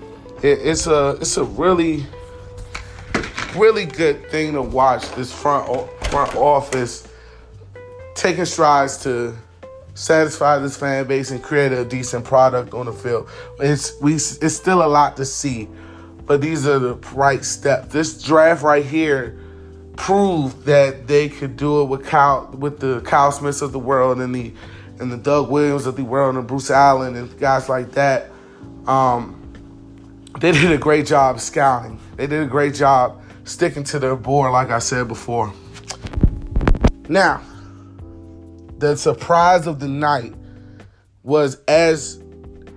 it, 0.42 0.58
it's 0.58 0.88
a 0.88 1.10
it's 1.20 1.36
a 1.36 1.44
really 1.44 2.04
really 3.54 3.84
good 3.84 4.28
thing 4.30 4.52
to 4.54 4.62
watch 4.62 5.08
this 5.12 5.32
front 5.32 5.88
front 6.06 6.34
office 6.34 7.06
taking 8.16 8.44
strides 8.44 8.96
to 9.04 9.36
satisfy 9.94 10.58
this 10.58 10.76
fan 10.76 11.06
base 11.06 11.30
and 11.30 11.44
create 11.44 11.70
a 11.70 11.84
decent 11.84 12.24
product 12.24 12.74
on 12.74 12.86
the 12.86 12.92
field. 12.92 13.28
It's 13.60 14.00
we 14.00 14.14
it's 14.14 14.56
still 14.56 14.82
a 14.84 14.88
lot 14.88 15.16
to 15.18 15.24
see, 15.24 15.68
but 16.30 16.40
these 16.40 16.64
are 16.64 16.78
the 16.78 16.94
right 17.12 17.44
steps. 17.44 17.92
This 17.92 18.22
draft 18.22 18.62
right 18.62 18.86
here 18.86 19.36
proved 19.96 20.64
that 20.66 21.08
they 21.08 21.28
could 21.28 21.56
do 21.56 21.82
it 21.82 21.86
with 21.86 22.06
Kyle 22.06 22.48
with 22.56 22.78
the 22.78 23.00
Kyle 23.00 23.32
Smiths 23.32 23.62
of 23.62 23.72
the 23.72 23.80
world 23.80 24.20
and 24.20 24.32
the 24.32 24.54
and 25.00 25.10
the 25.10 25.16
Doug 25.16 25.50
Williams 25.50 25.86
of 25.86 25.96
the 25.96 26.04
world 26.04 26.36
and 26.36 26.46
Bruce 26.46 26.70
Allen 26.70 27.16
and 27.16 27.36
guys 27.40 27.68
like 27.68 27.90
that 27.94 28.30
um, 28.86 29.42
they 30.38 30.52
did 30.52 30.70
a 30.70 30.78
great 30.78 31.04
job 31.04 31.40
scouting. 31.40 31.98
They 32.14 32.28
did 32.28 32.44
a 32.44 32.46
great 32.46 32.74
job 32.74 33.20
sticking 33.42 33.82
to 33.82 33.98
their 33.98 34.14
board, 34.14 34.52
like 34.52 34.70
I 34.70 34.78
said 34.78 35.08
before. 35.08 35.52
Now, 37.08 37.42
the 38.78 38.94
surprise 38.94 39.66
of 39.66 39.80
the 39.80 39.88
night 39.88 40.34
was 41.24 41.56
as 41.66 42.19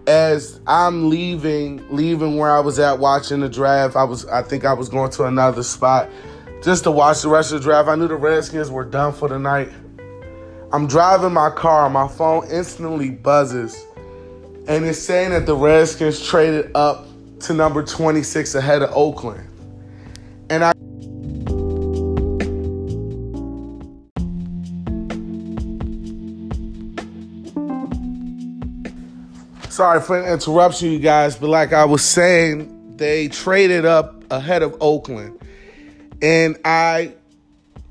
as 0.08 0.60
I'm 0.68 1.10
leaving 1.10 1.86
leaving 1.90 2.38
where 2.38 2.52
I 2.52 2.60
was 2.60 2.80
at 2.80 3.00
watching 3.00 3.40
the 3.40 3.50
draft. 3.50 3.96
I 3.96 4.04
was 4.04 4.26
I 4.28 4.42
think 4.44 4.66
I 4.66 4.74
was 4.74 4.90
going 4.90 5.12
to 5.12 5.26
another 5.26 5.64
spot 5.64 6.10
just 6.64 6.84
to 6.84 6.92
watch 6.92 7.22
the 7.22 7.30
rest 7.30 7.52
of 7.52 7.62
the 7.62 7.64
draft. 7.64 7.90
I 7.90 7.96
knew 7.96 8.08
the 8.08 8.16
Redskins 8.16 8.70
were 8.70 8.86
done 8.86 9.14
for 9.14 9.28
the 9.28 9.40
night. 9.40 9.70
I'm 10.72 10.88
driving 10.88 11.34
my 11.34 11.52
car, 11.52 11.90
my 11.90 12.08
phone 12.08 12.50
instantly 12.50 13.12
buzzes 13.12 13.86
and 14.68 14.86
it's 14.86 15.00
saying 15.00 15.32
that 15.32 15.46
the 15.46 15.56
Redskins 15.56 16.26
traded 16.26 16.72
up 16.74 17.06
to 17.42 17.54
number 17.54 17.84
26 17.84 18.56
ahead 18.56 18.82
of 18.82 18.92
Oakland. 18.94 19.46
Sorry 29.84 30.00
for 30.00 30.22
the 30.22 30.32
interruption, 30.32 30.92
you 30.92 31.00
guys, 31.00 31.36
but 31.36 31.50
like 31.50 31.74
I 31.74 31.84
was 31.84 32.06
saying, 32.06 32.96
they 32.96 33.28
traded 33.28 33.84
up 33.84 34.24
ahead 34.32 34.64
of 34.64 34.78
Oakland. 34.80 35.38
And 36.22 36.58
I 36.64 37.16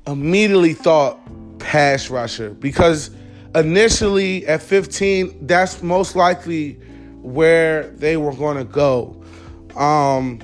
immediately 0.07 0.73
thought 0.73 1.19
pass 1.59 2.09
rusher 2.09 2.49
because 2.49 3.11
initially 3.53 4.47
at 4.47 4.63
15, 4.63 5.45
that's 5.45 5.83
most 5.83 6.15
likely 6.15 6.79
where 7.21 7.91
they 7.91 8.17
were 8.17 8.33
going 8.33 8.57
to 8.57 8.63
go. 8.63 9.23
Um, 9.75 10.39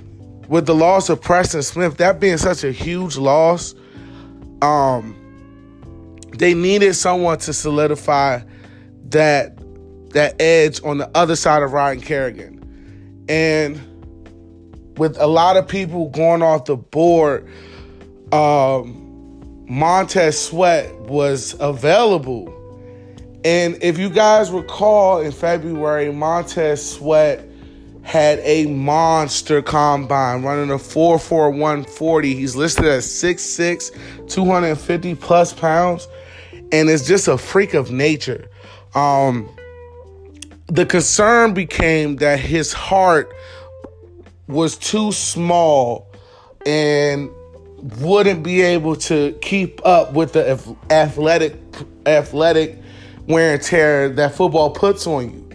with 0.49 0.67
the 0.67 0.75
loss 0.75 1.09
of 1.09 1.19
Preston 1.19 1.63
Smith, 1.63 1.97
that 1.97 2.19
being 2.19 2.37
such 2.37 2.63
a 2.63 2.71
huge 2.71 3.17
loss, 3.17 3.73
um, 4.61 5.15
they 6.37 6.53
needed 6.53 6.93
someone 6.93 7.39
to 7.39 7.53
solidify 7.53 8.41
that 9.05 9.58
that 10.11 10.41
edge 10.41 10.81
on 10.83 10.97
the 10.97 11.09
other 11.15 11.35
side 11.35 11.63
of 11.63 11.73
Ryan 11.73 12.01
Kerrigan. 12.01 13.25
And 13.29 13.79
with 14.97 15.17
a 15.17 15.27
lot 15.27 15.57
of 15.57 15.67
people 15.67 16.09
going 16.09 16.41
off 16.41 16.65
the 16.65 16.75
board, 16.75 17.47
um, 18.31 19.65
Montez 19.67 20.39
Sweat 20.39 20.93
was 21.01 21.55
available 21.59 22.55
and 23.45 23.81
if 23.81 23.97
you 23.97 24.09
guys 24.09 24.51
recall 24.51 25.21
in 25.21 25.31
February, 25.31 26.11
Montez 26.11 26.95
Sweat 26.95 27.47
had 28.01 28.39
a 28.39 28.65
monster 28.65 29.61
combine 29.61 30.43
running 30.43 30.71
a 30.71 30.79
44140. 30.79 32.35
He's 32.35 32.55
listed 32.55 32.83
as 32.83 33.05
6'6, 33.05 34.29
250 34.29 35.15
plus 35.15 35.53
pounds, 35.53 36.07
and 36.73 36.89
it's 36.89 37.07
just 37.07 37.29
a 37.29 37.37
freak 37.37 37.73
of 37.73 37.91
nature. 37.91 38.49
Um, 38.93 39.49
the 40.69 40.85
concern 40.85 41.53
became 41.53 42.17
that 42.17 42.39
his 42.39 42.71
heart 42.73 43.33
was 44.47 44.77
too 44.77 45.11
small 45.11 46.07
and 46.65 47.29
wouldn't 47.99 48.43
be 48.43 48.61
able 48.61 48.95
to 48.95 49.37
keep 49.41 49.83
up 49.85 50.13
with 50.13 50.33
the 50.33 50.75
athletic 50.91 51.55
athletic 52.05 52.77
wear 53.27 53.53
and 53.53 53.61
tear 53.61 54.09
that 54.09 54.35
football 54.35 54.69
puts 54.69 55.07
on 55.07 55.31
you. 55.31 55.49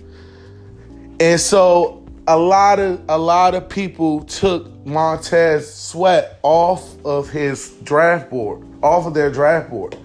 And 1.21 1.41
so 1.41 2.05
a 2.27 2.37
lot 2.37 2.79
of 2.79 3.01
a 3.09 3.19
lot 3.19 3.55
of 3.55 3.69
people 3.69 4.25
took 4.25 4.85
Montez 4.85 5.73
Sweat 5.73 6.41
off 6.43 6.97
of 7.05 7.29
his 7.29 7.71
draft 7.85 8.31
board, 8.31 8.67
off 8.83 9.07
of 9.07 9.15
their 9.15 9.31
draft 9.31 9.71
board. 9.71 9.97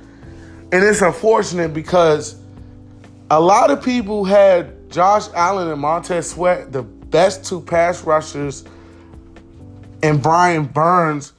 And 0.71 0.83
it's 0.83 1.01
unfortunate 1.01 1.73
because 1.73 2.35
a 3.31 3.39
lot 3.39 3.71
of 3.71 3.83
people 3.83 4.23
had 4.23 4.78
Josh 4.89 5.27
Allen 5.33 5.69
and 5.69 5.81
Montez 5.81 6.31
Sweat, 6.31 6.71
the 6.71 6.83
best 6.83 7.45
two 7.45 7.61
pass 7.61 8.03
rushers, 8.03 8.65
and 10.01 10.21
Brian 10.21 10.65
Burns 10.65 11.33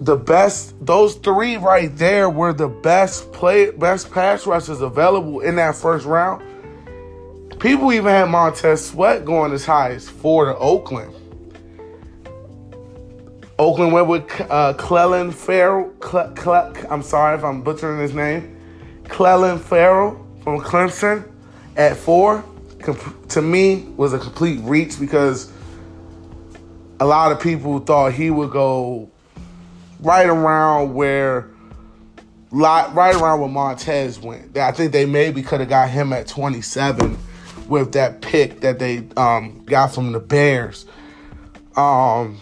the 0.00 0.16
best 0.16 0.74
those 0.84 1.16
three 1.16 1.56
right 1.56 1.94
there 1.96 2.30
were 2.30 2.52
the 2.52 2.68
best 2.68 3.32
play 3.32 3.70
best 3.70 4.10
pass 4.12 4.46
rushers 4.46 4.80
available 4.80 5.40
in 5.40 5.56
that 5.56 5.74
first 5.74 6.06
round. 6.06 6.44
People 7.58 7.92
even 7.92 8.08
had 8.08 8.26
Montez 8.26 8.86
Sweat 8.86 9.24
going 9.24 9.52
as 9.52 9.64
high 9.64 9.90
as 9.90 10.08
four 10.08 10.44
to 10.44 10.56
Oakland. 10.56 11.12
Oakland 13.58 13.92
went 13.92 14.06
with 14.06 14.22
uh, 14.42 14.74
Clelin 14.74 15.34
Ferrell. 15.34 15.90
Cle- 15.98 16.32
Cle- 16.36 16.72
I'm 16.88 17.02
sorry 17.02 17.36
if 17.36 17.42
I'm 17.42 17.62
butchering 17.62 17.98
his 17.98 18.14
name. 18.14 18.56
Clelin 19.04 19.58
Ferrell 19.58 20.24
from 20.44 20.60
Clemson 20.60 21.28
at 21.76 21.96
four. 21.96 22.44
To 23.30 23.42
me, 23.42 23.80
was 23.96 24.12
a 24.12 24.18
complete 24.18 24.60
reach 24.62 24.98
because 24.98 25.52
a 27.00 27.04
lot 27.04 27.32
of 27.32 27.40
people 27.40 27.78
thought 27.80 28.12
he 28.12 28.30
would 28.30 28.50
go 28.50 29.10
right 30.00 30.28
around 30.28 30.94
where, 30.94 31.50
right 32.50 33.14
around 33.14 33.40
where 33.40 33.48
Montez 33.48 34.20
went. 34.20 34.56
I 34.56 34.72
think 34.72 34.92
they 34.92 35.06
maybe 35.06 35.42
could 35.42 35.60
have 35.60 35.68
got 35.68 35.90
him 35.90 36.12
at 36.12 36.26
27 36.26 37.18
with 37.68 37.92
that 37.92 38.22
pick 38.22 38.60
that 38.60 38.78
they 38.78 39.06
um, 39.16 39.64
got 39.64 39.94
from 39.94 40.12
the 40.12 40.20
Bears. 40.20 40.86
Um, 41.76 42.40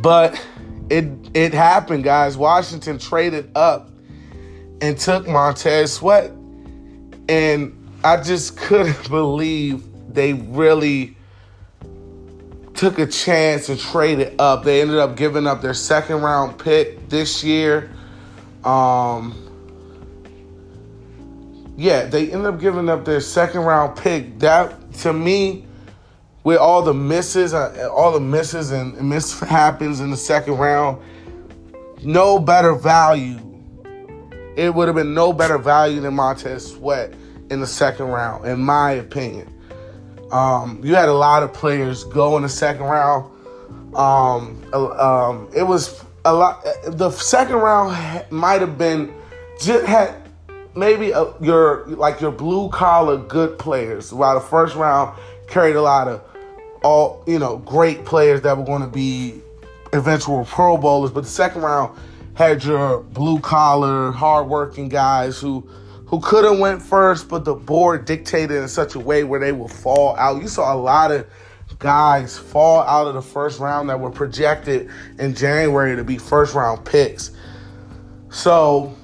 but 0.00 0.44
it 0.90 1.06
it 1.34 1.54
happened, 1.54 2.04
guys. 2.04 2.36
Washington 2.36 2.98
traded 2.98 3.50
up 3.56 3.90
and 4.80 4.96
took 4.98 5.26
Montez 5.26 5.92
Sweat, 5.94 6.30
and 7.28 7.74
I 8.08 8.22
just 8.22 8.56
couldn't 8.56 9.08
believe 9.10 9.84
they 10.14 10.32
really 10.32 11.14
took 12.72 12.98
a 12.98 13.06
chance 13.06 13.68
and 13.68 13.78
traded 13.78 14.40
up. 14.40 14.64
They 14.64 14.80
ended 14.80 14.96
up 14.96 15.14
giving 15.14 15.46
up 15.46 15.60
their 15.60 15.74
second 15.74 16.22
round 16.22 16.58
pick 16.58 17.10
this 17.10 17.44
year. 17.44 17.90
Um, 18.64 19.34
yeah, 21.76 22.06
they 22.06 22.32
ended 22.32 22.46
up 22.46 22.58
giving 22.58 22.88
up 22.88 23.04
their 23.04 23.20
second 23.20 23.60
round 23.60 23.98
pick. 23.98 24.38
That 24.38 24.90
to 25.00 25.12
me, 25.12 25.66
with 26.44 26.56
all 26.56 26.80
the 26.80 26.94
misses, 26.94 27.52
uh, 27.52 27.90
all 27.94 28.12
the 28.12 28.20
misses 28.20 28.70
and, 28.70 28.94
and 28.96 29.06
mishaps 29.10 29.82
in 30.00 30.10
the 30.10 30.16
second 30.16 30.56
round, 30.56 31.02
no 32.02 32.38
better 32.38 32.74
value. 32.74 33.38
It 34.56 34.74
would 34.74 34.88
have 34.88 34.96
been 34.96 35.12
no 35.12 35.34
better 35.34 35.58
value 35.58 36.00
than 36.00 36.14
Montez 36.14 36.72
Sweat 36.72 37.12
in 37.50 37.60
the 37.60 37.66
second 37.66 38.06
round, 38.06 38.46
in 38.46 38.60
my 38.60 38.92
opinion. 38.92 39.52
Um, 40.30 40.80
you 40.84 40.94
had 40.94 41.08
a 41.08 41.14
lot 41.14 41.42
of 41.42 41.52
players 41.52 42.04
go 42.04 42.36
in 42.36 42.42
the 42.42 42.48
second 42.48 42.84
round. 42.84 43.30
Um, 43.94 44.62
um, 44.74 45.48
it 45.56 45.62
was 45.62 46.04
a 46.24 46.32
lot. 46.32 46.64
The 46.86 47.10
second 47.10 47.56
round 47.56 48.30
might 48.30 48.60
have 48.60 48.76
been 48.76 49.14
just 49.60 49.86
had 49.86 50.14
maybe 50.76 51.10
a, 51.10 51.32
your 51.40 51.86
like 51.86 52.20
your 52.20 52.30
blue 52.30 52.68
collar 52.70 53.16
good 53.16 53.58
players. 53.58 54.12
While 54.12 54.34
the 54.34 54.44
first 54.44 54.74
round 54.76 55.18
carried 55.48 55.76
a 55.76 55.82
lot 55.82 56.08
of 56.08 56.22
all 56.82 57.24
you 57.26 57.38
know 57.38 57.56
great 57.58 58.04
players 58.04 58.42
that 58.42 58.56
were 58.56 58.64
going 58.64 58.82
to 58.82 58.88
be 58.88 59.40
eventual 59.92 60.44
Pro 60.44 60.76
Bowlers, 60.76 61.10
but 61.10 61.24
the 61.24 61.30
second 61.30 61.62
round 61.62 61.98
had 62.34 62.62
your 62.62 63.00
blue 63.00 63.40
collar, 63.40 64.12
hardworking 64.12 64.88
guys 64.88 65.40
who 65.40 65.68
who 66.08 66.20
could 66.20 66.44
have 66.44 66.58
went 66.58 66.82
first, 66.82 67.28
but 67.28 67.44
the 67.44 67.54
board 67.54 68.06
dictated 68.06 68.56
in 68.56 68.68
such 68.68 68.94
a 68.94 68.98
way 68.98 69.24
where 69.24 69.38
they 69.38 69.52
will 69.52 69.68
fall 69.68 70.16
out. 70.16 70.40
You 70.40 70.48
saw 70.48 70.74
a 70.74 70.76
lot 70.76 71.12
of 71.12 71.26
guys 71.78 72.36
fall 72.36 72.80
out 72.82 73.06
of 73.06 73.14
the 73.14 73.22
first 73.22 73.60
round 73.60 73.90
that 73.90 74.00
were 74.00 74.10
projected 74.10 74.90
in 75.18 75.34
January 75.34 75.94
to 75.96 76.02
be 76.02 76.16
first 76.16 76.54
round 76.54 76.84
picks. 76.84 77.30
So, 78.30 78.96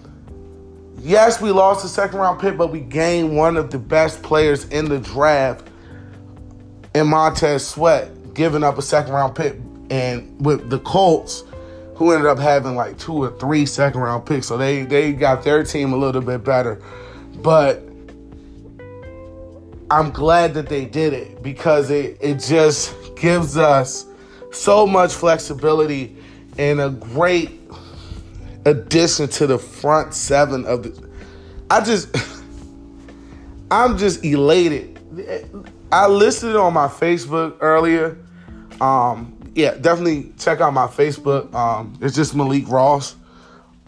yes, 0.99 1.41
we 1.43 1.51
lost 1.51 1.83
the 1.83 1.89
second 1.89 2.19
round 2.19 2.41
pick, 2.41 2.57
but 2.57 2.73
we 2.73 2.81
gained 2.81 3.37
one 3.37 3.59
of 3.59 3.71
the 3.71 3.79
best 3.79 4.23
players 4.23 4.65
in 4.69 4.87
the 4.87 4.99
draft 4.99 5.69
in 6.95 7.07
Montez 7.07 7.67
Sweat, 7.67 8.35
giving 8.35 8.65
up 8.65 8.79
a 8.79 8.83
second 8.83 9.13
round 9.13 9.35
pick. 9.35 9.57
And 9.91 10.45
with 10.45 10.71
the 10.71 10.79
Colts, 10.81 11.45
who 11.95 12.13
ended 12.13 12.27
up 12.27 12.39
having 12.39 12.75
like 12.75 12.99
two 12.99 13.15
or 13.15 13.31
three 13.39 13.67
second 13.67 14.01
round 14.01 14.27
picks. 14.27 14.47
So 14.47 14.57
they 14.57 14.83
they 14.83 15.13
got 15.13 15.45
their 15.45 15.63
team 15.65 15.93
a 15.93 15.97
little 15.97 16.23
bit 16.23 16.45
better. 16.45 16.83
But 17.37 17.83
I'm 19.91 20.11
glad 20.11 20.55
that 20.55 20.69
they 20.69 20.87
did 20.87 21.13
it 21.13 21.43
because 21.43 21.91
it, 21.91 22.19
it 22.21 22.37
just 22.37 22.95
gives 23.17 23.57
us 23.57 24.07
so 24.51 24.87
much 24.87 25.13
flexibility 25.13 26.17
and 26.59 26.81
a 26.81 26.91
great 26.91 27.61
addition 28.65 29.29
to 29.29 29.47
the 29.47 29.59
front 29.59 30.15
seven 30.15 30.65
of 30.65 30.83
the 30.85 31.11
I 31.71 31.83
just 31.83 32.15
I'm 33.71 33.99
just 33.99 34.25
elated. 34.25 35.01
I 35.91 36.07
listed 36.07 36.57
on 36.57 36.73
my 36.73 36.89
Facebook 36.89 37.57
earlier. 37.61 38.19
Um, 38.81 39.34
yeah, 39.55 39.75
definitely 39.75 40.33
check 40.39 40.61
out 40.61 40.73
my 40.73 40.87
Facebook. 40.87 41.53
Um, 41.55 41.97
it's 42.01 42.15
just 42.15 42.35
Malik 42.35 42.69
Ross. 42.69 43.17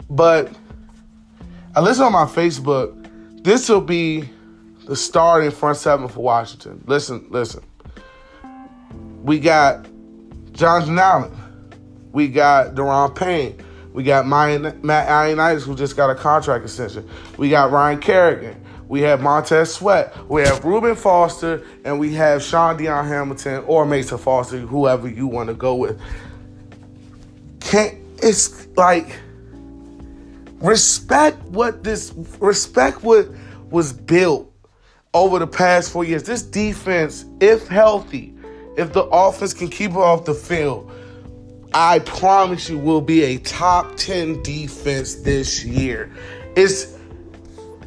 But 0.09 0.51
I 1.75 1.81
listen 1.81 2.05
on 2.05 2.13
my 2.13 2.25
Facebook. 2.25 3.43
This 3.43 3.69
will 3.69 3.81
be 3.81 4.29
the 4.85 4.95
starting 4.95 5.51
front 5.51 5.77
seven 5.77 6.07
for 6.07 6.21
Washington. 6.21 6.83
Listen, 6.87 7.27
listen. 7.29 7.63
We 9.23 9.39
got 9.39 9.85
Jonathan 10.53 10.97
Allen. 10.97 11.37
We 12.13 12.29
got 12.29 12.75
Daron 12.75 13.13
Payne. 13.13 13.61
We 13.93 14.03
got 14.03 14.25
Matt 14.25 14.61
Ioannidis, 14.83 15.63
who 15.63 15.75
just 15.75 15.97
got 15.97 16.09
a 16.09 16.15
contract 16.15 16.63
extension. 16.63 17.09
We 17.37 17.49
got 17.49 17.71
Ryan 17.71 17.99
Kerrigan. 17.99 18.63
We 18.87 19.01
have 19.01 19.21
Montez 19.21 19.73
Sweat. 19.73 20.15
We 20.29 20.43
have 20.43 20.63
Reuben 20.63 20.95
Foster, 20.95 21.65
and 21.83 21.99
we 21.99 22.13
have 22.13 22.41
Shaun 22.41 22.77
Dion 22.77 23.05
Hamilton 23.05 23.63
or 23.67 23.85
Mason 23.85 24.17
Foster, 24.17 24.59
whoever 24.59 25.07
you 25.09 25.27
want 25.27 25.49
to 25.49 25.53
go 25.53 25.75
with. 25.75 25.99
Can't 27.59 27.97
it's 28.23 28.67
like 28.75 29.19
respect 30.59 31.41
what 31.43 31.83
this 31.83 32.13
respect 32.39 33.03
what 33.03 33.27
was 33.69 33.93
built 33.93 34.51
over 35.13 35.39
the 35.39 35.47
past 35.47 35.91
four 35.91 36.03
years. 36.03 36.23
This 36.23 36.41
defense, 36.41 37.25
if 37.39 37.67
healthy, 37.67 38.33
if 38.77 38.93
the 38.93 39.03
offense 39.03 39.53
can 39.53 39.69
keep 39.69 39.91
it 39.91 39.97
off 39.97 40.25
the 40.25 40.33
field, 40.33 40.91
I 41.73 41.99
promise 41.99 42.69
you 42.69 42.77
will 42.77 43.01
be 43.01 43.23
a 43.23 43.37
top 43.39 43.97
10 43.97 44.41
defense 44.43 45.15
this 45.15 45.63
year. 45.63 46.11
It's 46.55 46.96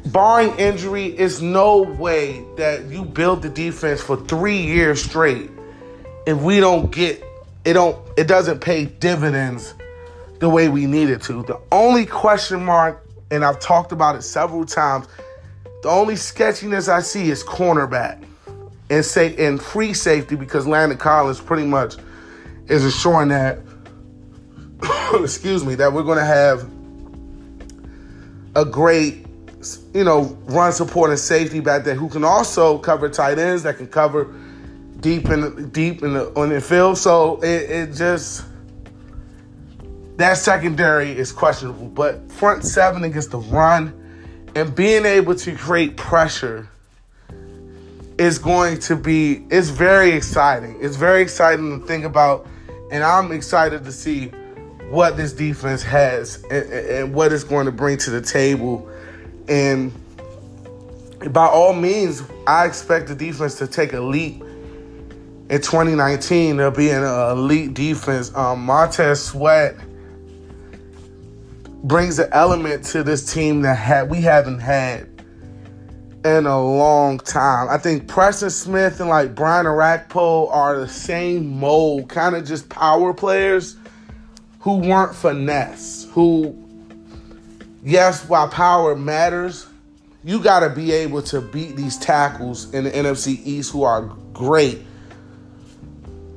barring 0.05 0.55
injury, 0.57 1.17
is 1.17 1.41
no 1.41 1.81
way 1.81 2.45
that 2.57 2.85
you 2.85 3.05
build 3.05 3.41
the 3.41 3.49
defense 3.49 4.01
for 4.01 4.17
three 4.17 4.61
years 4.61 5.03
straight 5.03 5.51
if 6.25 6.37
we 6.41 6.59
don't 6.59 6.91
get 6.91 7.23
it 7.65 7.73
don't 7.73 7.97
it 8.17 8.27
doesn't 8.27 8.59
pay 8.59 8.85
dividends 8.85 9.73
the 10.39 10.49
way 10.49 10.69
we 10.69 10.87
need 10.87 11.09
it 11.09 11.21
to. 11.21 11.43
The 11.43 11.59
only 11.71 12.05
question 12.05 12.65
mark, 12.65 13.05
and 13.29 13.45
I've 13.45 13.59
talked 13.59 13.91
about 13.91 14.15
it 14.15 14.23
several 14.23 14.65
times, 14.65 15.07
the 15.83 15.89
only 15.89 16.15
sketchiness 16.15 16.87
I 16.87 17.01
see 17.01 17.29
is 17.29 17.43
cornerback 17.43 18.23
and 18.89 19.05
say 19.05 19.35
and 19.37 19.61
free 19.61 19.93
safety 19.93 20.35
because 20.35 20.67
Landon 20.67 20.97
Collins 20.97 21.39
pretty 21.39 21.65
much 21.65 21.95
is 22.67 22.83
assuring 22.83 23.29
that 23.29 23.59
excuse 25.13 25.63
me 25.63 25.75
that 25.75 25.93
we're 25.93 26.03
going 26.03 26.17
to 26.17 26.25
have 26.25 26.67
a 28.55 28.65
great 28.65 29.20
you 29.93 30.03
know, 30.03 30.37
run 30.45 30.71
support 30.71 31.09
and 31.09 31.19
safety 31.19 31.59
back 31.59 31.83
there 31.83 31.95
who 31.95 32.09
can 32.09 32.23
also 32.23 32.77
cover 32.77 33.09
tight 33.09 33.39
ends 33.39 33.63
that 33.63 33.77
can 33.77 33.87
cover 33.87 34.33
deep 34.99 35.29
in 35.29 35.69
deep 35.69 36.03
in 36.03 36.13
the 36.13 36.27
on 36.39 36.49
the 36.49 36.61
field. 36.61 36.97
So 36.97 37.41
it, 37.41 37.69
it 37.69 37.93
just 37.93 38.45
that 40.17 40.37
secondary 40.37 41.11
is 41.11 41.31
questionable. 41.31 41.87
But 41.87 42.31
front 42.31 42.63
seven 42.63 43.03
against 43.03 43.31
the 43.31 43.39
run 43.39 43.97
and 44.55 44.75
being 44.75 45.05
able 45.05 45.35
to 45.35 45.55
create 45.55 45.97
pressure 45.97 46.67
is 48.17 48.37
going 48.37 48.79
to 48.79 48.95
be 48.95 49.45
it's 49.49 49.69
very 49.69 50.11
exciting. 50.11 50.77
It's 50.81 50.95
very 50.95 51.21
exciting 51.21 51.79
to 51.79 51.85
think 51.85 52.05
about, 52.05 52.47
and 52.91 53.03
I'm 53.03 53.31
excited 53.31 53.83
to 53.85 53.91
see 53.91 54.27
what 54.89 55.15
this 55.15 55.31
defense 55.33 55.81
has 55.83 56.43
and, 56.51 56.71
and 56.71 57.13
what 57.15 57.31
it's 57.31 57.45
going 57.45 57.65
to 57.65 57.71
bring 57.71 57.97
to 57.97 58.11
the 58.11 58.21
table 58.21 58.90
and 59.51 59.91
by 61.33 61.45
all 61.45 61.73
means, 61.73 62.23
I 62.47 62.65
expect 62.65 63.09
the 63.09 63.15
defense 63.15 63.55
to 63.55 63.67
take 63.67 63.91
a 63.91 63.99
leap 63.99 64.41
in 64.41 65.61
2019. 65.61 66.55
They'll 66.55 66.71
be 66.71 66.89
an 66.89 67.03
elite 67.03 67.73
defense. 67.73 68.33
Um, 68.33 68.63
Montez 68.65 69.25
Sweat 69.25 69.75
brings 71.83 72.17
an 72.17 72.29
element 72.31 72.85
to 72.85 73.03
this 73.03 73.33
team 73.33 73.61
that 73.63 74.07
we 74.07 74.21
haven't 74.21 74.59
had 74.59 75.09
in 76.23 76.45
a 76.45 76.61
long 76.61 77.19
time. 77.19 77.67
I 77.69 77.77
think 77.77 78.07
Preston 78.07 78.51
Smith 78.51 79.01
and 79.01 79.09
like 79.09 79.35
Brian 79.35 79.65
Orakpo 79.65 80.49
are 80.49 80.79
the 80.79 80.87
same 80.87 81.59
mold, 81.59 82.07
kind 82.07 82.37
of 82.37 82.45
just 82.45 82.69
power 82.69 83.13
players 83.13 83.75
who 84.59 84.77
weren't 84.77 85.13
finesse, 85.13 86.07
who 86.13 86.55
yes, 87.83 88.27
while 88.27 88.47
power 88.49 88.95
matters, 88.95 89.67
you 90.23 90.41
got 90.41 90.61
to 90.61 90.69
be 90.69 90.91
able 90.91 91.21
to 91.23 91.41
beat 91.41 91.75
these 91.75 91.97
tackles 91.97 92.73
in 92.73 92.83
the 92.85 92.91
NFC 92.91 93.39
East 93.45 93.71
who 93.71 93.83
are 93.83 94.03
great. 94.33 94.81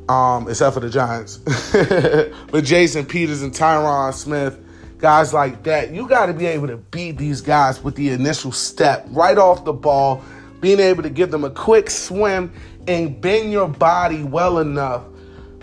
um, 0.08 0.48
except 0.48 0.74
for 0.74 0.80
the 0.80 0.90
Giants. 0.90 1.38
but 2.50 2.64
Jason 2.64 3.06
Peters 3.06 3.42
and 3.42 3.52
Tyron 3.52 4.12
Smith, 4.14 4.58
guys 4.98 5.32
like 5.34 5.62
that, 5.64 5.92
you 5.92 6.08
got 6.08 6.26
to 6.26 6.34
be 6.34 6.46
able 6.46 6.68
to 6.68 6.76
beat 6.76 7.18
these 7.18 7.40
guys 7.40 7.82
with 7.82 7.96
the 7.96 8.10
initial 8.10 8.52
step 8.52 9.06
right 9.10 9.38
off 9.38 9.64
the 9.64 9.72
ball, 9.72 10.22
being 10.60 10.80
able 10.80 11.02
to 11.02 11.10
give 11.10 11.30
them 11.30 11.44
a 11.44 11.50
quick 11.50 11.90
swim 11.90 12.52
and 12.86 13.20
bend 13.20 13.52
your 13.52 13.68
body 13.68 14.22
well 14.22 14.58
enough 14.58 15.04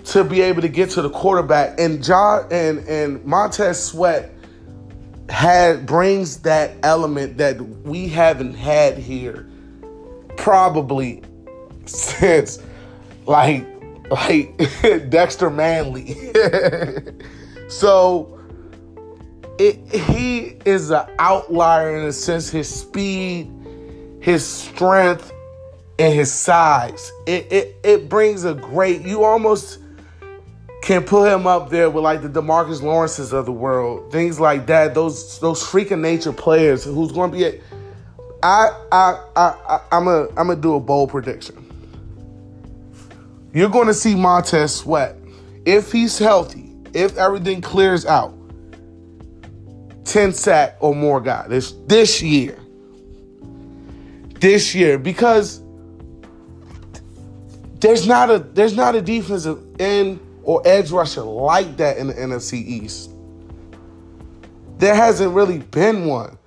to 0.06 0.24
be 0.24 0.42
able 0.42 0.62
to 0.62 0.70
get 0.70 0.90
to 0.92 1.02
the 1.02 1.10
quarterback. 1.10 1.80
And 1.80 2.04
John 2.04 2.48
and 2.52 2.80
and 2.88 3.24
Montez 3.26 3.84
Sweat 3.84 4.31
had 5.32 5.86
brings 5.86 6.38
that 6.40 6.76
element 6.84 7.38
that 7.38 7.60
we 7.62 8.08
haven't 8.08 8.54
had 8.54 8.98
here 8.98 9.48
probably 10.38 11.22
since 11.86 12.60
like 13.26 13.66
like 14.10 14.58
Dexter 15.10 15.50
Manley. 15.50 16.18
so 17.70 18.40
it, 19.58 19.78
he 19.94 20.58
is 20.66 20.90
an 20.90 21.06
outlier 21.20 21.98
in 21.98 22.06
a 22.06 22.12
sense. 22.12 22.50
His 22.50 22.68
speed, 22.68 23.50
his 24.20 24.46
strength, 24.46 25.32
and 25.98 26.14
his 26.14 26.32
size. 26.32 27.12
It 27.26 27.52
it 27.52 27.76
it 27.84 28.10
brings 28.10 28.44
a 28.44 28.54
great. 28.54 29.02
You 29.02 29.24
almost 29.24 29.80
can 30.82 31.04
put 31.04 31.32
him 31.32 31.46
up 31.46 31.70
there 31.70 31.90
with 31.90 32.04
like 32.04 32.22
the 32.24 32.30
Demarcus 32.30 32.82
Lawrences 32.82 33.34
of 33.34 33.46
the 33.46 33.52
world, 33.52 34.12
things 34.12 34.40
like 34.40 34.66
that. 34.66 34.96
Those 34.96 35.40
those 35.40 35.66
freak 35.66 35.92
nature 35.92 36.34
players 36.34 36.84
who's 36.84 37.12
going 37.12 37.32
to 37.32 37.38
be. 37.38 37.44
A, 37.46 37.62
I 38.44 38.70
I 38.92 39.24
I 39.36 39.82
I'm 39.92 40.08
a 40.08 40.28
I'm 40.30 40.48
gonna 40.48 40.56
do 40.56 40.76
a 40.76 40.80
bold 40.80 41.12
prediction. 41.12 41.68
You're 43.54 43.70
going 43.70 43.88
to 43.88 43.94
see 43.94 44.16
Montez 44.16 44.74
Sweat 44.76 45.16
if 45.66 45.92
he's 45.92 46.18
healthy, 46.18 46.72
if 46.94 47.18
everything 47.18 47.62
clears 47.62 48.06
out. 48.06 48.34
10 50.06 50.34
sack 50.34 50.78
or 50.80 50.96
more 50.96 51.22
guy 51.22 51.48
this 51.48 51.74
this 51.86 52.22
year. 52.24 52.58
This 54.40 54.74
year 54.74 54.98
because 54.98 55.62
there's 57.80 58.08
not 58.08 58.32
a 58.32 58.40
there's 58.40 58.76
not 58.76 58.96
a 58.96 59.02
defensive 59.02 59.60
end 59.80 60.20
or 60.52 60.62
edge 60.66 60.92
rusher 60.92 61.22
like 61.22 61.78
that 61.78 61.98
in 61.98 62.08
the 62.08 62.14
NFC 62.14 62.56
East. 62.56 63.12
There 64.80 64.94
hasn't 64.94 65.34
really 65.34 65.60
been 65.60 66.04
one. 66.06 66.38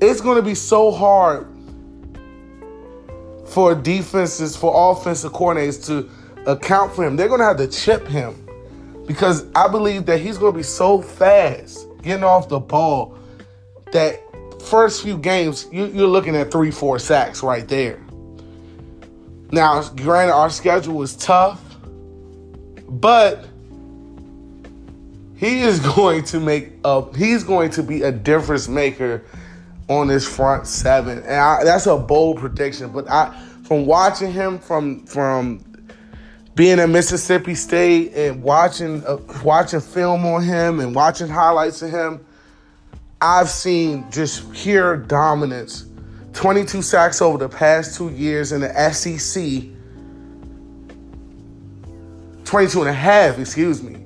It's 0.00 0.20
going 0.20 0.34
to 0.34 0.42
be 0.42 0.56
so 0.56 0.90
hard 0.90 1.46
for 3.46 3.76
defenses, 3.76 4.56
for 4.56 4.92
offensive 4.92 5.32
coordinators 5.32 5.86
to 5.86 6.10
account 6.50 6.92
for 6.92 7.06
him. 7.06 7.14
They're 7.14 7.28
going 7.28 7.38
to 7.38 7.46
have 7.46 7.58
to 7.58 7.68
chip 7.68 8.04
him 8.08 8.34
because 9.06 9.46
I 9.54 9.68
believe 9.68 10.06
that 10.06 10.18
he's 10.18 10.36
going 10.36 10.52
to 10.52 10.56
be 10.56 10.64
so 10.64 11.00
fast 11.00 11.86
getting 12.02 12.24
off 12.24 12.48
the 12.48 12.58
ball 12.58 13.16
that 13.92 14.20
first 14.60 15.04
few 15.04 15.16
games 15.16 15.68
you, 15.70 15.84
are 15.84 16.08
looking 16.08 16.34
at 16.34 16.50
three, 16.50 16.72
four 16.72 16.98
sacks 16.98 17.44
right 17.44 17.68
there. 17.68 18.00
Now, 19.52 19.82
granted, 19.90 20.32
our 20.32 20.50
schedule 20.50 21.00
is 21.02 21.14
tough, 21.14 21.69
but 22.90 23.46
he 25.36 25.62
is 25.62 25.80
going 25.94 26.24
to 26.24 26.40
make 26.40 26.72
a 26.84 27.16
he's 27.16 27.44
going 27.44 27.70
to 27.70 27.82
be 27.82 28.02
a 28.02 28.12
difference 28.12 28.68
maker 28.68 29.22
on 29.88 30.06
this 30.06 30.26
front 30.26 30.66
seven, 30.66 31.18
and 31.18 31.34
I, 31.34 31.64
that's 31.64 31.86
a 31.86 31.96
bold 31.96 32.38
prediction. 32.38 32.92
But 32.92 33.10
I, 33.10 33.36
from 33.64 33.86
watching 33.86 34.32
him 34.32 34.58
from 34.58 35.06
from 35.06 35.64
being 36.54 36.78
at 36.78 36.88
Mississippi 36.88 37.54
State 37.54 38.12
and 38.14 38.42
watching 38.42 39.04
uh, 39.06 39.18
watching 39.44 39.80
film 39.80 40.26
on 40.26 40.42
him 40.42 40.80
and 40.80 40.94
watching 40.94 41.28
highlights 41.28 41.82
of 41.82 41.90
him, 41.90 42.24
I've 43.20 43.48
seen 43.48 44.10
just 44.10 44.52
pure 44.52 44.96
dominance. 44.96 45.86
22 46.32 46.82
sacks 46.82 47.20
over 47.20 47.38
the 47.38 47.48
past 47.48 47.96
two 47.96 48.10
years 48.10 48.52
in 48.52 48.60
the 48.60 48.92
SEC. 48.92 49.79
22 52.50 52.80
and 52.80 52.90
a 52.90 52.92
half, 52.92 53.38
excuse 53.38 53.80
me. 53.80 54.04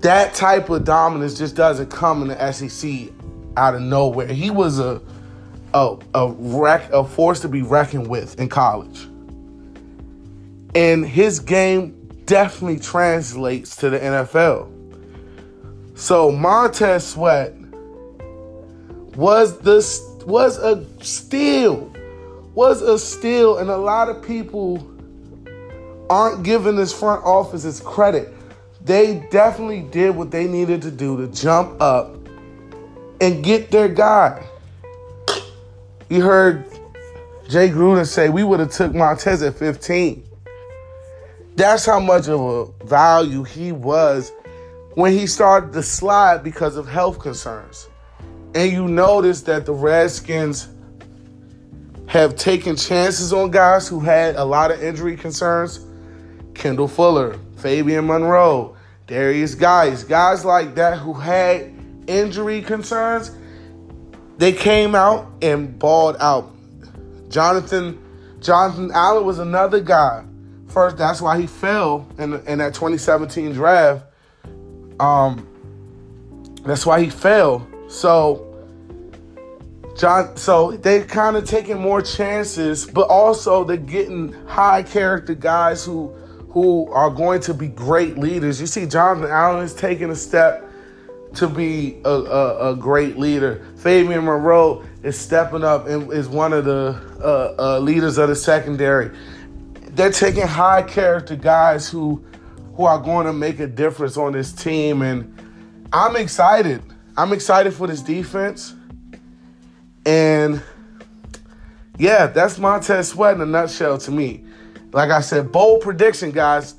That 0.00 0.34
type 0.34 0.68
of 0.68 0.84
dominance 0.84 1.38
just 1.38 1.56
doesn't 1.56 1.90
come 1.90 2.20
in 2.20 2.28
the 2.28 2.52
SEC 2.52 3.08
out 3.56 3.74
of 3.74 3.80
nowhere. 3.80 4.26
He 4.26 4.50
was 4.50 4.78
a 4.78 5.00
a 5.72 5.96
a, 6.14 6.30
wreck, 6.32 6.92
a 6.92 7.02
force 7.04 7.40
to 7.40 7.48
be 7.48 7.62
reckoned 7.62 8.08
with 8.08 8.38
in 8.38 8.50
college. 8.50 9.08
And 10.74 11.06
his 11.06 11.40
game 11.40 12.06
definitely 12.26 12.80
translates 12.80 13.74
to 13.76 13.88
the 13.88 13.98
NFL. 13.98 14.70
So 15.94 16.30
Montez 16.30 17.06
Sweat 17.06 17.54
was 19.16 19.58
this 19.60 20.02
was 20.26 20.58
a 20.58 20.84
steal, 21.02 21.90
was 22.54 22.82
a 22.82 22.98
steal, 22.98 23.56
and 23.56 23.70
a 23.70 23.78
lot 23.78 24.10
of 24.10 24.22
people 24.22 24.86
aren't 26.08 26.42
giving 26.42 26.76
this 26.76 26.92
front 26.92 27.24
office 27.24 27.64
its 27.64 27.80
credit. 27.80 28.32
They 28.84 29.26
definitely 29.30 29.82
did 29.82 30.14
what 30.14 30.30
they 30.30 30.46
needed 30.46 30.82
to 30.82 30.90
do 30.90 31.16
to 31.16 31.32
jump 31.32 31.80
up 31.80 32.16
and 33.20 33.42
get 33.44 33.70
their 33.70 33.88
guy. 33.88 34.46
You 36.08 36.22
heard 36.22 36.64
Jay 37.48 37.68
Gruden 37.68 38.06
say 38.06 38.28
we 38.28 38.44
would 38.44 38.60
have 38.60 38.70
took 38.70 38.94
Montez 38.94 39.42
at 39.42 39.54
15. 39.54 40.24
That's 41.56 41.86
how 41.86 41.98
much 41.98 42.28
of 42.28 42.40
a 42.40 42.84
value 42.84 43.42
he 43.42 43.72
was 43.72 44.30
when 44.94 45.12
he 45.12 45.26
started 45.26 45.72
to 45.72 45.82
slide 45.82 46.44
because 46.44 46.76
of 46.76 46.86
health 46.86 47.18
concerns. 47.18 47.88
And 48.54 48.70
you 48.70 48.88
notice 48.88 49.42
that 49.42 49.66
the 49.66 49.72
Redskins 49.72 50.68
have 52.06 52.36
taken 52.36 52.76
chances 52.76 53.32
on 53.32 53.50
guys 53.50 53.88
who 53.88 54.00
had 54.00 54.36
a 54.36 54.44
lot 54.44 54.70
of 54.70 54.82
injury 54.82 55.16
concerns. 55.16 55.85
Kendall 56.56 56.88
Fuller, 56.88 57.38
Fabian 57.56 58.06
Moreau, 58.06 58.76
Derrius 59.06 59.58
Guice, 59.58 60.02
guys 60.04 60.44
like 60.44 60.74
that 60.74 60.98
who 60.98 61.12
had 61.12 61.72
injury 62.06 62.62
concerns, 62.62 63.30
they 64.38 64.52
came 64.52 64.94
out 64.94 65.30
and 65.42 65.78
balled 65.78 66.16
out. 66.18 66.50
Jonathan 67.28 68.02
Jonathan 68.40 68.90
Allen 68.92 69.24
was 69.24 69.38
another 69.38 69.80
guy. 69.80 70.24
First, 70.68 70.98
that's 70.98 71.20
why 71.20 71.40
he 71.40 71.46
fell 71.46 72.06
in, 72.18 72.34
in 72.46 72.58
that 72.58 72.74
2017 72.74 73.52
draft. 73.52 74.04
Um, 75.00 75.48
that's 76.64 76.84
why 76.84 77.00
he 77.02 77.10
fell. 77.10 77.66
So, 77.88 78.42
John, 79.96 80.36
so 80.36 80.72
they 80.72 81.02
kind 81.04 81.36
of 81.36 81.48
taking 81.48 81.80
more 81.80 82.02
chances, 82.02 82.86
but 82.86 83.08
also 83.08 83.64
they're 83.64 83.76
getting 83.76 84.32
high 84.46 84.82
character 84.82 85.34
guys 85.34 85.84
who 85.84 86.14
who 86.56 86.90
are 86.90 87.10
going 87.10 87.38
to 87.38 87.52
be 87.52 87.68
great 87.68 88.16
leaders. 88.16 88.58
You 88.62 88.66
see, 88.66 88.86
Jonathan 88.86 89.30
Allen 89.30 89.62
is 89.62 89.74
taking 89.74 90.08
a 90.08 90.14
step 90.14 90.64
to 91.34 91.48
be 91.48 92.00
a, 92.02 92.08
a, 92.08 92.72
a, 92.72 92.76
great 92.76 93.18
leader. 93.18 93.62
Fabian 93.76 94.24
Moreau 94.24 94.82
is 95.02 95.18
stepping 95.18 95.62
up 95.62 95.86
and 95.86 96.10
is 96.10 96.28
one 96.30 96.54
of 96.54 96.64
the 96.64 96.98
uh, 97.22 97.54
uh, 97.58 97.78
leaders 97.80 98.16
of 98.16 98.30
the 98.30 98.34
secondary. 98.34 99.14
They're 99.90 100.10
taking 100.10 100.46
high 100.46 100.80
character 100.80 101.36
guys 101.36 101.90
who 101.90 102.24
who 102.74 102.86
are 102.86 103.00
going 103.00 103.26
to 103.26 103.34
make 103.34 103.60
a 103.60 103.66
difference 103.66 104.16
on 104.16 104.32
this 104.32 104.50
team, 104.50 105.02
and 105.02 105.38
I'm 105.92 106.16
excited. 106.16 106.82
I'm 107.18 107.34
excited 107.34 107.74
for 107.74 107.86
this 107.86 108.00
defense, 108.00 108.74
and 110.06 110.62
yeah, 111.98 112.28
that's 112.28 112.56
Montez 112.56 113.08
Sweat 113.08 113.34
in 113.34 113.42
a 113.42 113.46
nutshell 113.46 113.98
to 113.98 114.10
me. 114.10 114.45
Like 114.92 115.10
I 115.10 115.20
said, 115.20 115.52
bold 115.52 115.82
prediction, 115.82 116.30
guys. 116.30 116.74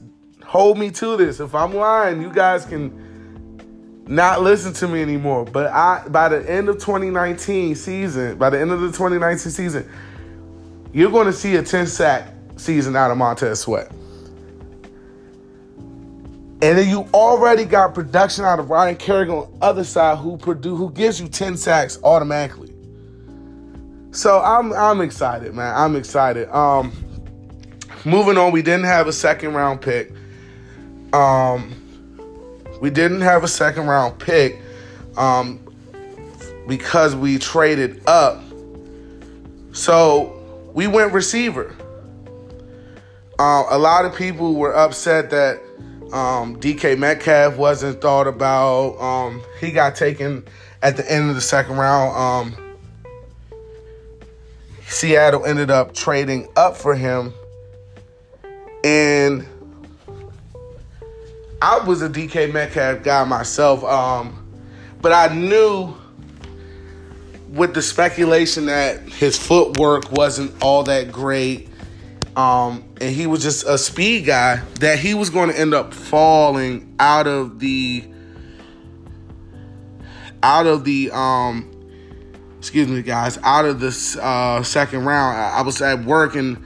Hold 0.46 0.78
me 0.78 0.91
to 0.91 1.17
this. 1.17 1.39
If 1.39 1.54
I'm 1.54 1.74
lying, 1.74 2.22
you 2.22 2.32
guys 2.32 2.65
can 2.65 3.08
not 4.08 4.41
listen 4.41 4.74
to 4.74 4.88
me 4.88 5.02
anymore. 5.02 5.46
But 5.46 5.67
I 5.67 6.08
by 6.08 6.30
the 6.30 6.50
end 6.50 6.70
of 6.70 6.76
2019 6.76 7.76
season, 7.76 8.38
by 8.38 8.50
the 8.50 8.60
end 8.60 8.72
of 8.72 8.82
the 8.82 8.88
2019 8.88 9.52
season, 9.52 9.89
you're 10.93 11.12
going 11.12 11.28
to 11.28 11.34
see 11.34 11.56
a 11.58 11.63
10 11.63 11.88
sack 11.88 12.34
season 12.56 12.96
out 12.96 13.12
of 13.12 13.17
Montez 13.17 13.60
Sweat. 13.60 13.91
And 16.60 16.76
then 16.76 16.89
you 16.89 17.08
already 17.13 17.65
got 17.65 17.93
production 17.93 18.43
out 18.43 18.58
of 18.60 18.72
Ryan 18.72 18.96
Kerrigan 18.96 19.36
on 19.36 19.52
the 19.52 19.65
other 19.65 19.84
side 19.84 20.17
who 20.17 20.38
produce 20.38 20.78
who 20.78 20.91
gives 20.91 21.22
you 21.22 21.28
10 21.28 21.56
sacks 21.56 22.00
automatically. 22.04 22.74
So 24.12 24.41
I'm 24.41 24.74
I'm 24.74 25.02
excited, 25.02 25.54
man. 25.54 25.76
I'm 25.76 25.96
excited. 25.96 26.50
Um 26.50 26.91
moving 28.08 28.38
on, 28.38 28.52
we 28.52 28.62
didn't 28.62 28.86
have 28.86 29.08
a 29.08 29.13
second 29.13 29.54
round 29.54 29.82
pick. 29.82 30.12
Um 31.13 31.74
we 32.80 32.89
didn't 32.89 33.22
have 33.22 33.43
a 33.43 33.48
second 33.48 33.88
round 33.88 34.20
pick 34.20 34.62
um, 35.17 35.60
because 36.67 37.15
we 37.15 37.38
traded 37.38 38.02
up. 38.08 38.43
So 39.72 40.34
we 40.74 40.88
went 40.88 41.13
receiver. 41.13 41.76
uh, 43.39 43.63
a 43.70 43.78
lot 43.78 44.06
of 44.06 44.15
people 44.15 44.56
were 44.56 44.76
upset 44.76 45.30
that 45.32 45.60
um, 46.13 46.60
DK 46.60 46.98
Metcalf 46.98 47.58
wasn't 47.58 48.02
thought 48.02 48.28
about. 48.28 48.98
Um, 49.00 49.41
he 49.60 49.72
got 49.72 49.96
taken 49.96 50.46
at 50.82 50.98
the 50.98 51.12
end 51.12 51.30
of 51.30 51.36
the 51.36 51.41
second 51.41 51.78
round. 51.78 52.15
Um, 52.15 52.76
Seattle 54.88 55.46
ended 55.46 55.70
up 55.70 55.93
trading 55.93 56.48
up 56.56 56.78
for 56.78 56.96
him. 56.96 57.34
And 58.83 59.45
I 61.61 61.79
was 61.79 62.01
a 62.01 62.09
DK 62.09 62.51
Metcalf 62.53 63.03
guy 63.03 63.23
myself. 63.23 63.83
Um, 63.83 64.47
but 65.01 65.11
I 65.11 65.33
knew 65.33 65.95
with 67.49 67.73
the 67.73 67.81
speculation 67.81 68.65
that 68.67 69.01
his 69.01 69.37
footwork 69.37 70.11
wasn't 70.11 70.53
all 70.61 70.83
that 70.83 71.11
great. 71.11 71.69
Um, 72.35 72.83
and 73.01 73.15
he 73.15 73.25
was 73.25 73.41
just 73.41 73.65
a 73.65 73.77
speed 73.77 74.25
guy 74.25 74.57
that 74.79 74.99
he 74.99 75.15
was 75.15 75.29
going 75.29 75.49
to 75.49 75.59
end 75.59 75.73
up 75.73 75.93
falling 75.93 76.95
out 76.99 77.25
of 77.25 77.59
the 77.59 78.07
out 80.43 80.67
of 80.67 80.83
the 80.83 81.09
um 81.11 81.71
excuse 82.59 82.87
me 82.87 83.01
guys 83.01 83.39
out 83.41 83.65
of 83.65 83.79
the 83.79 84.19
uh, 84.21 84.61
second 84.61 85.03
round 85.03 85.35
I, 85.35 85.57
I, 85.57 85.61
was 85.63 85.81
at 85.81 86.05
work 86.05 86.35
and 86.35 86.63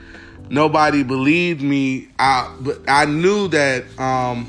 nobody 0.52 1.02
believed 1.02 1.62
me 1.62 2.08
I, 2.18 2.54
but 2.60 2.78
i 2.88 3.04
knew 3.04 3.48
that 3.48 3.84
um 3.98 4.46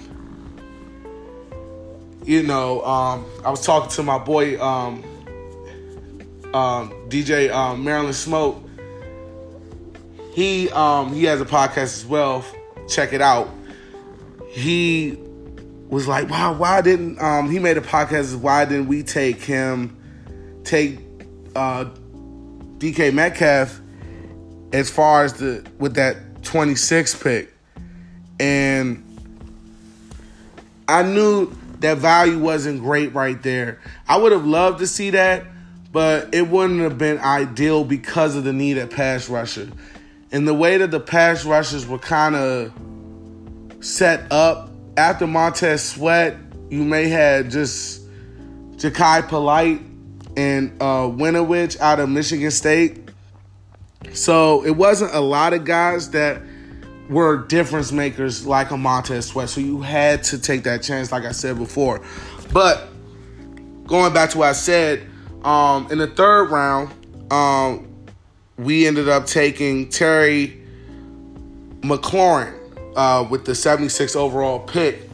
you 2.23 2.43
know 2.43 2.83
um 2.83 3.25
i 3.43 3.49
was 3.49 3.65
talking 3.65 3.89
to 3.91 4.03
my 4.03 4.17
boy 4.19 4.61
um 4.61 5.03
um 6.53 6.91
dj 7.09 7.51
um, 7.51 7.83
maryland 7.83 8.15
smoke 8.15 8.63
he 10.33 10.69
um 10.71 11.13
he 11.13 11.25
has 11.25 11.39
a 11.39 11.45
podcast 11.45 11.77
as 11.77 12.05
well. 12.05 12.43
Check 12.89 13.13
it 13.13 13.21
out. 13.21 13.49
He 14.49 15.17
was 15.89 16.07
like, 16.07 16.29
"Wow, 16.29 16.53
why 16.53 16.81
didn't 16.81 17.21
um 17.21 17.49
he 17.49 17.59
made 17.59 17.77
a 17.77 17.81
podcast? 17.81 18.35
Why 18.35 18.65
didn't 18.65 18.87
we 18.87 19.03
take 19.03 19.41
him, 19.41 19.95
take 20.63 20.99
uh 21.55 21.85
DK 22.79 23.13
Metcalf 23.13 23.79
as 24.73 24.89
far 24.89 25.23
as 25.23 25.33
the 25.33 25.65
with 25.79 25.95
that 25.95 26.43
26 26.43 27.15
pick?" 27.23 27.53
And 28.39 29.03
I 30.89 31.03
knew 31.03 31.55
that 31.79 31.99
value 31.99 32.39
wasn't 32.39 32.81
great 32.81 33.13
right 33.13 33.41
there. 33.41 33.79
I 34.07 34.17
would 34.17 34.33
have 34.33 34.45
loved 34.45 34.79
to 34.79 34.87
see 34.87 35.11
that, 35.11 35.45
but 35.93 36.33
it 36.33 36.49
wouldn't 36.49 36.81
have 36.81 36.97
been 36.97 37.19
ideal 37.19 37.85
because 37.85 38.35
of 38.35 38.43
the 38.43 38.51
need 38.51 38.77
at 38.77 38.91
pass 38.91 39.29
rusher 39.29 39.69
and 40.33 40.47
the 40.47 40.53
way 40.53 40.77
that 40.77 40.89
the 40.89 40.99
pass 40.99 41.45
rushers 41.45 41.85
were 41.87 41.99
kind 41.99 42.35
of 42.35 42.73
set 43.81 44.29
up 44.31 44.71
after 44.97 45.27
Montez 45.27 45.83
Sweat, 45.83 46.35
you 46.71 46.83
may 46.83 47.07
have 47.07 47.49
just 47.49 48.01
Jachai 48.77 49.27
Polite 49.27 49.79
and 50.35 50.71
uh, 50.81 51.05
Winovich 51.05 51.79
out 51.79 51.99
of 51.99 52.09
Michigan 52.09 52.49
State. 52.49 53.02
So 54.11 54.63
it 54.65 54.71
wasn't 54.71 55.13
a 55.13 55.19
lot 55.19 55.53
of 55.53 55.65
guys 55.65 56.11
that 56.11 56.41
were 57.09 57.37
difference 57.37 57.91
makers 57.91 58.45
like 58.45 58.71
a 58.71 58.77
Montez 58.77 59.27
Sweat. 59.27 59.49
So 59.49 59.61
you 59.61 59.81
had 59.81 60.23
to 60.25 60.39
take 60.39 60.63
that 60.63 60.83
chance, 60.83 61.11
like 61.11 61.25
I 61.25 61.31
said 61.31 61.57
before. 61.57 62.01
But 62.51 62.87
going 63.85 64.13
back 64.13 64.31
to 64.31 64.39
what 64.39 64.49
I 64.49 64.53
said, 64.53 65.07
um, 65.43 65.87
in 65.91 65.97
the 65.97 66.07
third 66.07 66.51
round, 66.51 66.93
um, 67.31 67.87
we 68.57 68.87
ended 68.87 69.09
up 69.09 69.25
taking 69.25 69.89
Terry 69.89 70.61
McLaurin 71.81 72.53
uh, 72.95 73.27
with 73.29 73.45
the 73.45 73.55
76 73.55 74.15
overall 74.15 74.59
pick, 74.59 75.09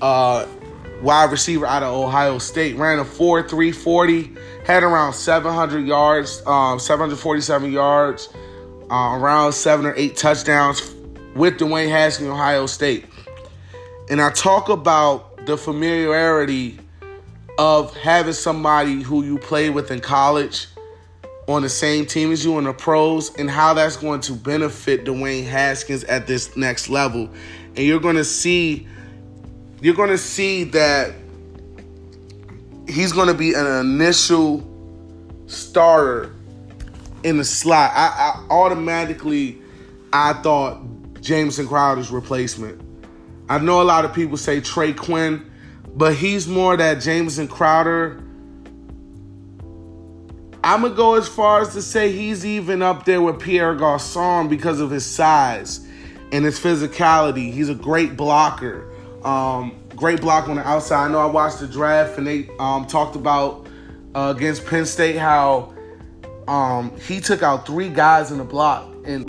uh, 0.00 0.46
wide 1.02 1.30
receiver 1.30 1.66
out 1.66 1.82
of 1.82 1.94
Ohio 1.94 2.38
State. 2.38 2.76
Ran 2.76 2.98
a 2.98 3.04
4 3.04 3.48
3 3.48 3.72
40, 3.72 4.32
had 4.64 4.82
around 4.82 5.12
700 5.12 5.86
yards, 5.86 6.42
um, 6.46 6.78
747 6.78 7.72
yards, 7.72 8.28
uh, 8.90 9.18
around 9.18 9.52
seven 9.52 9.86
or 9.86 9.94
eight 9.96 10.16
touchdowns 10.16 10.94
with 11.34 11.58
Dwayne 11.58 11.88
Haskins, 11.88 12.28
Ohio 12.28 12.66
State. 12.66 13.06
And 14.08 14.20
I 14.20 14.30
talk 14.30 14.68
about 14.68 15.46
the 15.46 15.56
familiarity 15.56 16.78
of 17.58 17.96
having 17.96 18.32
somebody 18.32 19.02
who 19.02 19.24
you 19.24 19.38
played 19.38 19.70
with 19.70 19.90
in 19.90 20.00
college 20.00 20.66
on 21.48 21.62
the 21.62 21.68
same 21.68 22.06
team 22.06 22.32
as 22.32 22.44
you 22.44 22.58
in 22.58 22.64
the 22.64 22.72
pros 22.72 23.34
and 23.36 23.48
how 23.48 23.72
that's 23.74 23.96
going 23.96 24.20
to 24.20 24.32
benefit 24.32 25.04
Dwayne 25.04 25.46
Haskins 25.46 26.04
at 26.04 26.26
this 26.26 26.56
next 26.56 26.88
level. 26.88 27.28
And 27.76 27.78
you're 27.78 28.00
going 28.00 28.16
to 28.16 28.24
see 28.24 28.88
you're 29.80 29.94
going 29.94 30.10
to 30.10 30.18
see 30.18 30.64
that 30.64 31.14
he's 32.88 33.12
going 33.12 33.28
to 33.28 33.34
be 33.34 33.54
an 33.54 33.66
initial 33.66 34.64
starter 35.46 36.34
in 37.22 37.36
the 37.36 37.44
slot. 37.44 37.92
I, 37.94 38.06
I 38.06 38.46
automatically 38.50 39.58
I 40.12 40.34
thought 40.34 40.80
Jamison 41.20 41.66
Crowder's 41.66 42.10
replacement. 42.10 42.82
I 43.48 43.58
know 43.58 43.80
a 43.80 43.84
lot 43.84 44.04
of 44.04 44.12
people 44.12 44.36
say 44.36 44.60
Trey 44.60 44.92
Quinn, 44.92 45.48
but 45.94 46.14
he's 46.14 46.48
more 46.48 46.76
that 46.76 47.00
Jamison 47.00 47.48
Crowder 47.48 48.22
I'm 50.66 50.82
gonna 50.82 50.96
go 50.96 51.14
as 51.14 51.28
far 51.28 51.60
as 51.60 51.74
to 51.74 51.80
say 51.80 52.10
he's 52.10 52.44
even 52.44 52.82
up 52.82 53.04
there 53.04 53.22
with 53.22 53.38
Pierre 53.38 53.76
Garcon 53.76 54.48
because 54.48 54.80
of 54.80 54.90
his 54.90 55.06
size 55.06 55.86
and 56.32 56.44
his 56.44 56.58
physicality. 56.58 57.52
He's 57.52 57.68
a 57.68 57.74
great 57.74 58.16
blocker, 58.16 58.84
um, 59.26 59.74
great 59.96 60.20
block 60.20 60.48
on 60.48 60.56
the 60.56 60.66
outside. 60.66 61.06
I 61.06 61.08
know 61.10 61.18
I 61.18 61.26
watched 61.26 61.58
the 61.58 61.66
draft 61.66 62.16
and 62.16 62.26
they 62.26 62.48
um, 62.60 62.86
talked 62.86 63.16
about 63.16 63.66
uh, 64.14 64.32
against 64.36 64.64
Penn 64.66 64.86
State 64.86 65.16
how 65.16 65.74
um, 66.46 66.96
he 67.00 67.20
took 67.20 67.42
out 67.42 67.66
three 67.66 67.88
guys 67.88 68.30
in 68.30 68.38
the 68.38 68.44
block 68.44 68.88
and. 69.04 69.28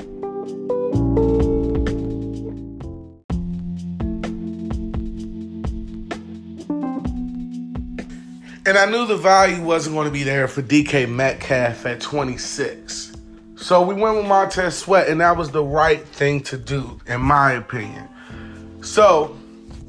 And 8.68 8.78
I 8.78 8.86
knew 8.86 9.08
the 9.08 9.16
value 9.16 9.64
wasn't 9.64 9.96
going 9.96 10.08
to 10.08 10.12
be 10.12 10.24
there 10.24 10.46
for 10.50 10.62
DK 10.62 11.10
Metcalf 11.10 11.86
at 11.86 12.02
26. 12.02 13.14
So 13.56 13.82
we 13.82 13.94
went 13.94 14.18
with 14.18 14.26
Montez 14.26 14.78
Sweat, 14.78 15.08
and 15.08 15.22
that 15.22 15.38
was 15.38 15.52
the 15.52 15.64
right 15.64 16.06
thing 16.06 16.42
to 16.42 16.58
do, 16.58 17.00
in 17.08 17.22
my 17.22 17.54
opinion. 17.54 18.10
So, 18.82 19.37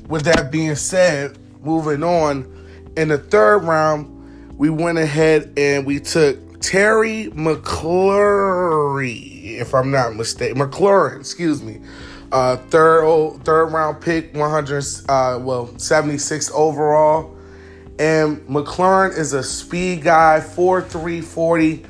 with 0.08 0.24
that 0.24 0.50
being 0.50 0.74
said, 0.74 1.38
moving 1.62 2.02
on, 2.02 2.52
in 2.96 3.08
the 3.08 3.18
third 3.18 3.58
round, 3.58 4.14
we 4.58 4.70
went 4.70 4.98
ahead 4.98 5.52
and 5.56 5.86
we 5.86 6.00
took 6.00 6.60
Terry 6.60 7.30
McClory, 7.34 9.08
if 9.60 9.74
I'm 9.74 9.90
not 9.92 10.16
mistaken, 10.16 10.58
McLaurin, 10.58 11.20
excuse 11.20 11.62
me, 11.62 11.80
uh, 12.32 12.56
third 12.56 13.40
third 13.44 13.66
round 13.66 14.00
pick, 14.00 14.34
100, 14.34 14.84
uh, 15.08 15.38
well, 15.40 15.78
76 15.78 16.50
overall. 16.52 17.36
And 17.98 18.38
McLaurin 18.46 19.16
is 19.16 19.32
a 19.32 19.42
speed 19.42 20.02
guy, 20.02 20.40
4'340. 20.40 21.86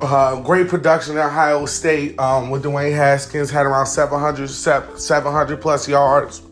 Uh, 0.00 0.40
great 0.40 0.68
production 0.68 1.16
at 1.16 1.26
Ohio 1.26 1.64
State 1.66 2.18
um, 2.18 2.50
with 2.50 2.64
Dwayne 2.64 2.94
Haskins, 2.94 3.50
had 3.50 3.64
around 3.66 3.86
700, 3.86 4.48
700 4.48 5.60
plus 5.60 5.88
yards, 5.88 6.42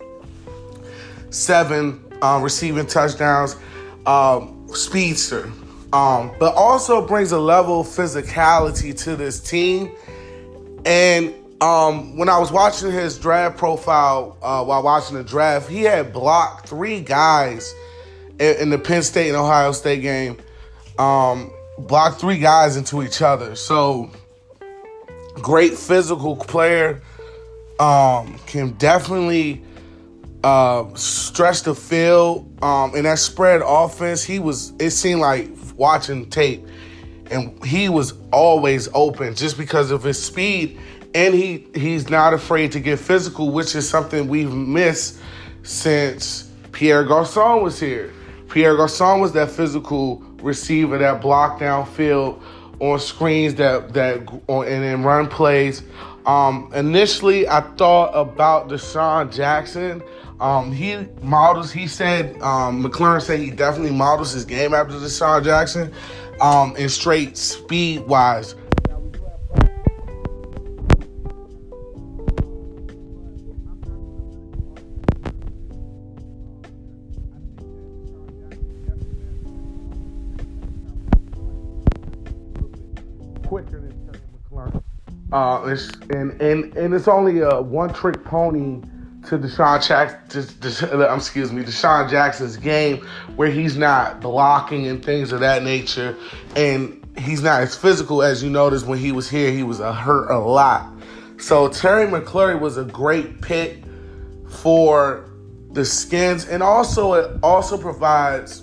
seven 1.30 2.04
um, 2.22 2.42
receiving 2.42 2.86
touchdowns, 2.86 3.56
um, 4.06 4.68
speedster. 4.68 5.50
Um, 5.92 6.30
but 6.38 6.54
also 6.54 7.04
brings 7.04 7.32
a 7.32 7.40
level 7.40 7.80
of 7.80 7.86
physicality 7.88 8.96
to 9.04 9.16
this 9.16 9.40
team. 9.40 9.90
And 10.84 11.34
um, 11.60 12.16
when 12.16 12.28
I 12.28 12.38
was 12.38 12.52
watching 12.52 12.92
his 12.92 13.18
draft 13.18 13.58
profile 13.58 14.36
uh, 14.40 14.64
while 14.64 14.82
watching 14.82 15.16
the 15.16 15.24
draft, 15.24 15.68
he 15.68 15.82
had 15.82 16.12
blocked 16.12 16.68
three 16.68 17.00
guys 17.00 17.74
in 18.38 18.70
the 18.70 18.78
Penn 18.78 19.02
State 19.02 19.28
and 19.28 19.36
Ohio 19.36 19.72
State 19.72 20.00
game, 20.00 20.38
um, 20.98 21.52
blocked 21.78 22.20
three 22.20 22.38
guys 22.38 22.76
into 22.76 23.02
each 23.02 23.20
other. 23.20 23.54
So 23.54 24.10
great 25.34 25.74
physical 25.74 26.36
player. 26.36 27.02
Um, 27.78 28.38
can 28.46 28.72
definitely 28.72 29.62
uh, 30.44 30.94
stretch 30.94 31.62
the 31.62 31.74
field. 31.74 32.46
Um, 32.62 32.94
in 32.94 33.04
that 33.04 33.18
spread 33.18 33.62
offense, 33.64 34.22
he 34.22 34.38
was. 34.38 34.72
It 34.78 34.90
seemed 34.90 35.20
like 35.20 35.50
watching 35.76 36.28
tape, 36.30 36.66
and 37.30 37.62
he 37.64 37.88
was 37.88 38.14
always 38.32 38.88
open 38.94 39.34
just 39.34 39.58
because 39.58 39.90
of 39.90 40.02
his 40.02 40.22
speed, 40.22 40.78
and 41.14 41.34
he 41.34 41.66
he's 41.74 42.08
not 42.10 42.34
afraid 42.34 42.72
to 42.72 42.80
get 42.80 42.98
physical, 42.98 43.50
which 43.50 43.74
is 43.74 43.88
something 43.88 44.28
we've 44.28 44.52
missed 44.52 45.18
since 45.62 46.50
Pierre 46.72 47.04
Garcon 47.04 47.62
was 47.62 47.78
here. 47.78 48.12
Pierre 48.48 48.76
Garcon 48.76 49.20
was 49.20 49.32
that 49.32 49.50
physical 49.50 50.18
receiver 50.42 50.98
that 50.98 51.20
blocked 51.20 51.60
downfield 51.60 52.42
on 52.80 52.98
screens 52.98 53.54
that 53.56 53.92
that 53.92 54.26
on, 54.48 54.66
and 54.66 54.84
in 54.84 55.02
run 55.02 55.28
plays. 55.28 55.82
Um, 56.26 56.70
initially, 56.74 57.48
I 57.48 57.60
thought 57.76 58.12
about 58.12 58.68
DeSean 58.68 59.32
Jackson. 59.32 60.02
Um, 60.40 60.72
he 60.72 61.06
models. 61.22 61.70
He 61.70 61.86
said 61.86 62.40
um, 62.40 62.82
McLaurin 62.82 63.20
said 63.20 63.40
he 63.40 63.50
definitely 63.50 63.92
models 63.92 64.32
his 64.32 64.46
game 64.46 64.72
after 64.72 64.94
DeSean 64.94 65.44
Jackson, 65.44 65.92
um, 66.40 66.74
in 66.76 66.88
straight 66.88 67.36
speed 67.36 68.06
wise. 68.06 68.54
quicker 83.46 83.80
than 83.80 84.20
McLaurin. 84.48 84.80
Uh, 85.32 85.66
it's, 85.66 85.90
and 86.10 86.40
and 86.40 86.72
and 86.76 86.94
it's 86.94 87.08
only 87.08 87.40
a 87.40 87.60
one 87.60 87.92
trick 87.92 88.24
pony 88.24 88.80
to 89.26 89.38
DeSean 89.38 89.86
Jackson. 89.86 90.50
To, 90.58 91.14
excuse 91.14 91.52
me, 91.52 91.62
DeSean 91.62 92.10
Jackson's 92.10 92.56
game 92.56 93.06
where 93.36 93.50
he's 93.50 93.76
not 93.76 94.20
blocking 94.20 94.86
and 94.86 95.04
things 95.04 95.32
of 95.32 95.40
that 95.40 95.62
nature, 95.62 96.16
and 96.56 97.06
he's 97.18 97.42
not 97.42 97.62
as 97.62 97.76
physical 97.76 98.22
as 98.22 98.42
you 98.42 98.50
noticed 98.50 98.86
when 98.86 98.98
he 98.98 99.12
was 99.12 99.28
here. 99.28 99.50
He 99.50 99.62
was 99.62 99.80
a 99.80 99.92
hurt 99.92 100.30
a 100.30 100.38
lot. 100.38 100.92
So 101.38 101.68
Terry 101.68 102.06
McLaurin 102.06 102.60
was 102.60 102.76
a 102.76 102.84
great 102.84 103.40
pick 103.40 103.82
for 104.48 105.30
the 105.72 105.84
skins, 105.84 106.46
and 106.46 106.62
also 106.62 107.14
it 107.14 107.38
also 107.42 107.78
provides 107.78 108.62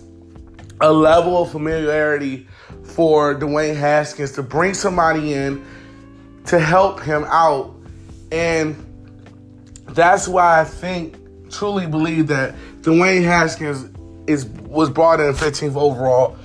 a 0.81 0.91
level 0.91 1.41
of 1.41 1.51
familiarity 1.51 2.47
for 2.83 3.33
Dwayne 3.35 3.75
Haskins 3.75 4.33
to 4.33 4.43
bring 4.43 4.73
somebody 4.73 5.33
in 5.33 5.65
to 6.45 6.59
help 6.59 7.01
him 7.01 7.25
out. 7.27 7.73
And 8.31 8.75
that's 9.89 10.27
why 10.27 10.61
I 10.61 10.63
think, 10.63 11.15
truly 11.49 11.87
believe 11.87 12.27
that 12.27 12.55
Dwayne 12.81 13.23
Haskins 13.23 13.89
is 14.27 14.45
was 14.45 14.89
brought 14.89 15.19
in 15.19 15.33
15th 15.33 15.75
overall, 15.75 16.35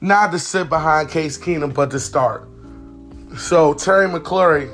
not 0.00 0.30
to 0.32 0.38
sit 0.38 0.68
behind 0.68 1.10
Case 1.10 1.36
Keenum, 1.36 1.74
but 1.74 1.90
to 1.90 2.00
start. 2.00 2.48
So 3.36 3.74
Terry 3.74 4.06
McLaurin, 4.08 4.70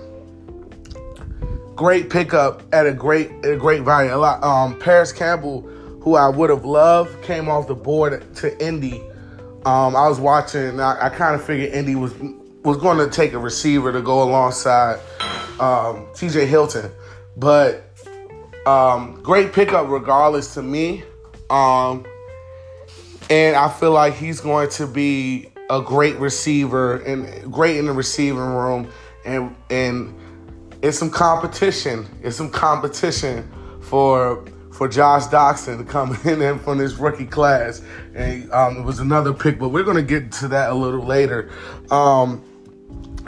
great 1.75 2.11
pickup 2.11 2.63
at 2.75 2.87
a 2.87 2.93
great 2.93 3.31
at 3.45 3.53
a 3.53 3.57
great 3.57 3.83
value. 3.83 4.15
A 4.15 4.17
lot. 4.17 4.43
Um, 4.43 4.79
Parris 4.79 5.13
Campbell, 5.13 5.63
who 6.03 6.15
I 6.15 6.29
would 6.29 6.51
have 6.51 6.65
loved, 6.65 7.23
came 7.23 7.49
off 7.49 7.67
the 7.67 7.75
board 7.75 8.35
to 8.37 8.65
Indy 8.65 9.03
um, 9.67 9.95
I 9.95 10.09
was 10.09 10.19
watching. 10.19 10.81
I, 10.81 11.07
I 11.07 11.09
kind 11.11 11.35
of 11.35 11.45
figured 11.45 11.73
Indy 11.75 11.95
was 11.95 12.15
was 12.65 12.79
going 12.79 12.99
to 12.99 13.11
take 13.11 13.33
a 13.35 13.39
receiver 13.39 13.93
to 13.93 14.01
go 14.01 14.23
alongside 14.23 14.99
um, 15.59 16.07
T.Y. 16.15 16.47
Hilton, 16.47 16.91
but 17.37 17.90
um, 18.67 19.21
great 19.23 19.53
pickup 19.53 19.89
regardless 19.89 20.55
to 20.55 20.63
me. 20.63 21.05
Um, 21.49 22.05
and 23.29 23.57
I 23.57 23.69
feel 23.69 23.93
like 23.93 24.15
he's 24.15 24.41
going 24.41 24.71
to 24.71 24.87
be 24.87 25.51
a 25.69 25.81
great 25.81 26.17
receiver 26.17 26.97
and 26.97 27.53
great 27.53 27.77
in 27.77 27.87
the 27.87 27.93
receiving 27.93 28.39
room. 28.39 28.91
And 29.25 29.55
and 29.71 30.15
it's 30.83 30.99
some 30.99 31.11
competition. 31.11 32.07
It's 32.23 32.37
some 32.37 32.51
competition 32.51 33.51
for 33.83 34.45
for 34.73 34.89
Josh 34.89 35.27
to 35.27 35.85
come 35.87 36.17
in 36.25 36.59
from 36.61 36.79
this 36.79 36.95
rookie 36.95 37.27
class. 37.27 37.83
And 38.15 38.51
um, 38.51 38.79
it 38.79 38.83
was 38.83 38.99
another 38.99 39.35
pick, 39.35 39.59
but 39.59 39.69
we're 39.69 39.85
going 39.85 39.97
to 39.97 40.03
get 40.03 40.33
to 40.33 40.49
that 40.49 40.71
a 40.71 40.75
little 40.75 41.05
later. 41.05 41.51
Um, 41.91 42.43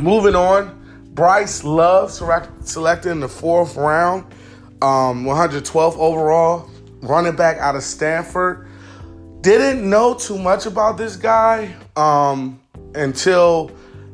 moving 0.01 0.35
on, 0.35 1.11
Bryce 1.13 1.63
Love 1.63 2.11
select, 2.11 2.67
selected 2.67 3.11
in 3.11 3.21
the 3.21 3.29
fourth 3.29 3.77
round, 3.77 4.25
um, 4.83 5.25
112th 5.25 5.97
overall, 5.97 6.69
running 7.03 7.37
back 7.37 7.59
out 7.59 7.77
of 7.77 7.83
Stanford. 7.83 8.69
Didn't 9.41 9.89
know 9.89 10.15
too 10.15 10.39
much 10.39 10.67
about 10.67 10.99
this 10.99 11.17
guy 11.17 11.75
um, 11.97 12.61
until 12.95 13.71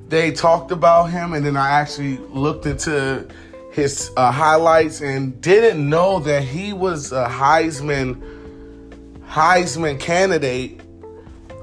they 0.08 0.30
talked 0.30 0.70
about 0.70 1.06
him, 1.06 1.32
and 1.32 1.44
then 1.44 1.56
I 1.56 1.70
actually 1.70 2.18
looked 2.18 2.66
into 2.66 3.26
his 3.72 4.10
uh, 4.16 4.30
highlights 4.30 5.00
and 5.00 5.40
didn't 5.40 5.88
know 5.88 6.20
that 6.20 6.42
he 6.42 6.72
was 6.72 7.12
a 7.12 7.26
Heisman 7.26 8.36
Heisman 9.26 10.00
candidate 10.00 10.80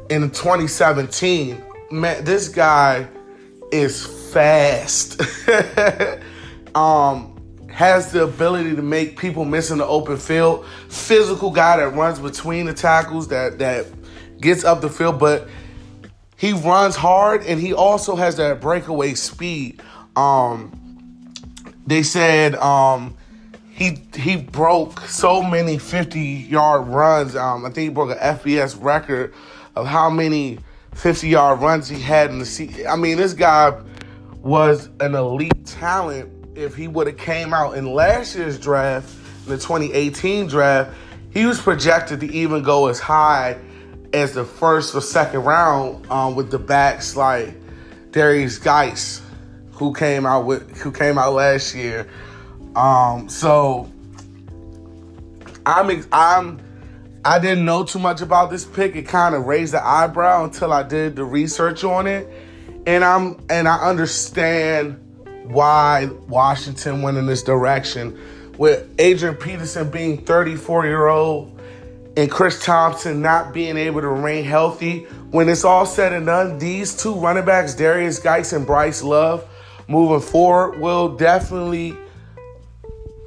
in 0.09 0.29
2017. 0.29 1.61
Man, 1.91 2.23
this 2.23 2.47
guy 2.47 3.07
is 3.71 4.05
fast. 4.31 5.19
um, 6.75 7.34
has 7.75 8.13
the 8.13 8.23
ability 8.23 8.73
to 8.73 8.81
make 8.81 9.19
people 9.19 9.43
miss 9.43 9.69
in 9.69 9.79
the 9.79 9.85
open 9.85 10.15
field. 10.15 10.65
Physical 10.87 11.51
guy 11.51 11.75
that 11.75 11.89
runs 11.89 12.19
between 12.19 12.67
the 12.67 12.73
tackles, 12.73 13.27
that 13.27 13.59
that 13.59 13.85
gets 14.39 14.63
up 14.63 14.79
the 14.79 14.87
field, 14.87 15.19
but 15.19 15.49
he 16.37 16.53
runs 16.53 16.95
hard 16.95 17.43
and 17.45 17.59
he 17.59 17.73
also 17.73 18.15
has 18.15 18.37
that 18.37 18.61
breakaway 18.61 19.13
speed. 19.13 19.81
Um, 20.15 21.33
they 21.85 22.01
said 22.01 22.55
um, 22.55 23.17
he 23.71 23.97
he 24.15 24.37
broke 24.37 25.01
so 25.01 25.43
many 25.43 25.77
50 25.77 26.17
yard 26.19 26.87
runs. 26.87 27.35
Um, 27.35 27.65
I 27.65 27.69
think 27.71 27.83
he 27.83 27.89
broke 27.89 28.11
an 28.11 28.37
FBS 28.37 28.81
record 28.81 29.33
of 29.75 29.85
how 29.85 30.09
many 30.09 30.59
50 30.93 31.27
yard 31.27 31.59
runs 31.59 31.89
he 31.89 31.99
had 31.99 32.29
in 32.29 32.39
the 32.39 32.45
season. 32.45 32.87
I 32.87 32.95
mean, 32.95 33.17
this 33.17 33.33
guy 33.33 33.77
was 34.37 34.89
an 35.01 35.13
elite 35.13 35.65
talent. 35.65 36.31
If 36.55 36.75
he 36.75 36.87
would 36.87 37.07
have 37.07 37.17
came 37.17 37.53
out 37.53 37.77
in 37.77 37.93
last 37.93 38.35
year's 38.35 38.57
draft, 38.57 39.13
in 39.45 39.51
the 39.51 39.57
2018 39.57 40.47
draft, 40.47 40.91
he 41.31 41.45
was 41.45 41.59
projected 41.59 42.21
to 42.21 42.31
even 42.31 42.63
go 42.63 42.87
as 42.87 42.99
high 42.99 43.57
as 44.13 44.33
the 44.33 44.45
first 44.45 44.95
or 44.95 45.01
second 45.01 45.43
round 45.43 46.09
um, 46.09 46.35
with 46.35 46.49
the 46.49 46.59
backs 46.59 47.15
like 47.15 47.53
Derrius 48.11 48.63
Guice 48.63 49.21
who 49.73 49.93
came 49.93 50.25
out 50.25 50.45
with 50.45 50.77
who 50.77 50.91
came 50.91 51.17
out 51.17 51.33
last 51.33 51.75
year. 51.75 52.07
Um, 52.75 53.27
so 53.27 53.91
I'm 55.65 56.05
I'm 56.11 56.61
I 57.25 57.39
didn't 57.39 57.65
know 57.65 57.83
too 57.83 57.99
much 57.99 58.21
about 58.21 58.49
this 58.49 58.63
pick. 58.63 58.95
It 58.95 59.03
kind 59.03 59.35
of 59.35 59.45
raised 59.45 59.73
the 59.73 59.85
eyebrow 59.85 60.45
until 60.45 60.71
I 60.71 60.83
did 60.83 61.17
the 61.17 61.25
research 61.25 61.83
on 61.83 62.07
it, 62.07 62.27
and 62.87 63.03
I'm 63.03 63.43
and 63.49 63.67
I 63.67 63.77
understand 63.77 65.01
why 65.49 66.09
Washington 66.27 67.01
went 67.01 67.17
in 67.17 67.25
this 67.25 67.43
direction. 67.43 68.19
With 68.57 68.89
Adrian 68.99 69.35
Peterson 69.35 69.91
being 69.91 70.23
34 70.25 70.85
year 70.85 71.07
old 71.07 71.59
and 72.15 72.31
Chris 72.31 72.63
Thompson 72.63 73.21
not 73.21 73.53
being 73.53 73.77
able 73.77 74.01
to 74.01 74.07
remain 74.07 74.45
healthy, 74.45 75.03
when 75.31 75.49
it's 75.49 75.65
all 75.65 75.85
said 75.85 76.13
and 76.13 76.25
done, 76.25 76.57
these 76.59 76.95
two 76.95 77.13
running 77.13 77.45
backs, 77.45 77.75
Derrius 77.75 78.23
Guice 78.23 78.53
and 78.53 78.65
Bryce 78.65 79.03
Love, 79.03 79.47
moving 79.87 80.25
forward 80.25 80.79
will 80.79 81.15
definitely 81.15 81.97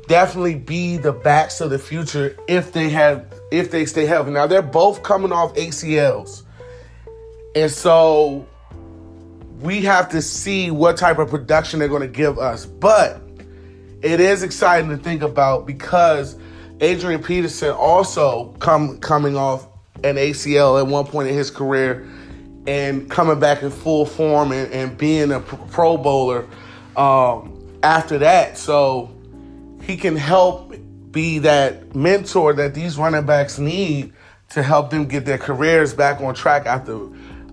definitely 0.09 0.54
be 0.54 0.96
the 0.96 1.12
backs 1.12 1.61
of 1.61 1.68
the 1.68 1.78
future 1.78 2.35
if 2.48 2.72
they 2.72 2.88
have 2.88 3.33
if 3.52 3.70
they 3.70 3.85
stay 3.85 4.07
healthy. 4.07 4.31
Now 4.31 4.46
they're 4.46 4.62
both 4.62 5.02
coming 5.02 5.33
off 5.33 5.54
ACLs. 5.54 6.42
And 7.54 7.70
so 7.70 8.46
we 9.60 9.82
have 9.82 10.08
to 10.10 10.22
see 10.22 10.70
what 10.70 10.96
type 10.96 11.18
of 11.18 11.28
production 11.30 11.80
they're 11.80 11.88
going 11.88 12.02
to 12.02 12.08
give 12.08 12.38
us. 12.38 12.66
But 12.66 13.20
it 14.02 14.20
is 14.20 14.42
exciting 14.42 14.90
to 14.90 14.96
think 14.96 15.22
about 15.22 15.66
because 15.66 16.36
Adrian 16.80 17.22
Peterson 17.22 17.70
also 17.70 18.54
come 18.60 18.98
coming 19.00 19.36
off 19.36 19.66
an 20.04 20.14
ACL 20.14 20.80
at 20.80 20.86
one 20.86 21.04
point 21.04 21.28
in 21.28 21.34
his 21.34 21.50
career 21.50 22.08
and 22.66 23.10
coming 23.10 23.40
back 23.40 23.62
in 23.62 23.70
full 23.70 24.06
form 24.06 24.52
and, 24.52 24.72
and 24.72 24.96
being 24.96 25.32
a 25.32 25.40
Pro 25.40 25.96
Bowler 25.96 26.46
um, 26.96 27.80
after 27.82 28.18
that. 28.18 28.56
So 28.56 29.11
he 29.82 29.96
can 29.96 30.14
help 30.14 30.74
be 31.11 31.40
that 31.40 31.96
mentor 31.96 32.52
that 32.52 32.74
these 32.74 32.96
running 32.96 33.26
backs 33.26 33.59
need 33.59 34.12
to 34.50 34.62
help 34.62 34.90
them 34.90 35.06
get 35.06 35.24
their 35.24 35.38
careers 35.38 35.94
back 35.94 36.20
on 36.20 36.34
track 36.34 36.66
after 36.66 37.09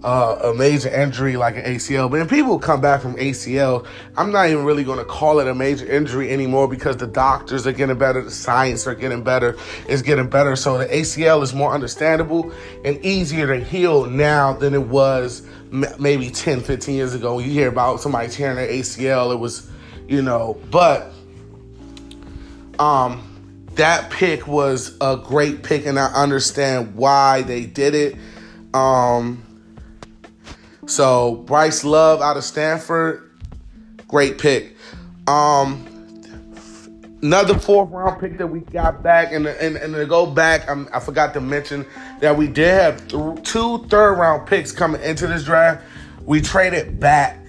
uh, 0.05 0.51
a 0.51 0.53
major 0.53 0.87
injury 0.87 1.35
like 1.35 1.57
an 1.57 1.63
ACL. 1.63 2.11
But 2.11 2.19
when 2.19 2.29
people 2.29 2.59
come 2.59 2.79
back 2.79 3.01
from 3.01 3.15
ACL, 3.15 3.87
I'm 4.15 4.31
not 4.31 4.47
even 4.49 4.63
really 4.63 4.83
going 4.83 4.99
to 4.99 5.05
call 5.05 5.39
it 5.39 5.47
a 5.47 5.55
major 5.55 5.87
injury 5.91 6.31
anymore 6.31 6.67
because 6.67 6.97
the 6.97 7.07
doctors 7.07 7.65
are 7.65 7.71
getting 7.71 7.97
better, 7.97 8.21
the 8.21 8.29
science 8.29 8.85
are 8.85 8.93
getting 8.93 9.23
better, 9.23 9.57
it's 9.89 10.03
getting 10.03 10.29
better. 10.29 10.55
So 10.55 10.77
the 10.77 10.85
ACL 10.85 11.41
is 11.41 11.55
more 11.55 11.73
understandable 11.73 12.53
and 12.85 13.03
easier 13.03 13.47
to 13.47 13.63
heal 13.63 14.05
now 14.05 14.53
than 14.53 14.75
it 14.75 14.83
was 14.83 15.41
maybe 15.71 16.29
10, 16.29 16.61
15 16.61 16.95
years 16.95 17.15
ago. 17.15 17.37
When 17.37 17.45
you 17.45 17.51
hear 17.51 17.67
about 17.67 17.99
somebody 17.99 18.29
tearing 18.29 18.57
their 18.57 18.67
ACL, 18.69 19.33
it 19.33 19.37
was, 19.37 19.67
you 20.07 20.21
know, 20.21 20.61
but 20.69 21.11
um 22.77 23.31
that 23.73 24.11
pick 24.11 24.47
was 24.47 24.95
a 25.01 25.17
great 25.17 25.63
pick 25.63 25.87
and 25.87 25.97
I 25.97 26.05
understand 26.13 26.93
why 26.95 27.41
they 27.41 27.65
did 27.65 27.95
it. 27.95 28.15
Um 28.71 29.44
so 30.87 31.35
Bryce 31.45 31.83
Love 31.83 32.21
out 32.21 32.37
of 32.37 32.43
Stanford, 32.43 33.31
great 34.07 34.37
pick. 34.37 34.75
Um, 35.27 35.85
another 37.21 37.57
fourth 37.57 37.89
round 37.89 38.19
pick 38.19 38.37
that 38.37 38.47
we 38.47 38.59
got 38.59 39.01
back, 39.01 39.31
and 39.31 39.47
and, 39.47 39.75
and 39.77 39.93
to 39.95 40.05
go 40.05 40.25
back, 40.25 40.69
I'm, 40.69 40.87
i 40.93 40.99
forgot 40.99 41.33
to 41.33 41.41
mention 41.41 41.85
that 42.19 42.37
we 42.37 42.47
did 42.47 42.67
have 42.67 43.07
th- 43.07 43.43
two 43.43 43.85
third 43.87 44.13
round 44.15 44.47
picks 44.47 44.71
coming 44.71 45.01
into 45.01 45.27
this 45.27 45.43
draft. 45.43 45.83
We 46.23 46.41
traded 46.41 46.99
back 46.99 47.39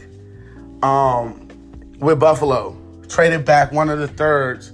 um, 0.82 1.49
with 1.99 2.18
Buffalo, 2.18 2.76
traded 3.09 3.45
back 3.45 3.72
one 3.72 3.89
of 3.89 3.99
the 3.99 4.09
thirds 4.09 4.72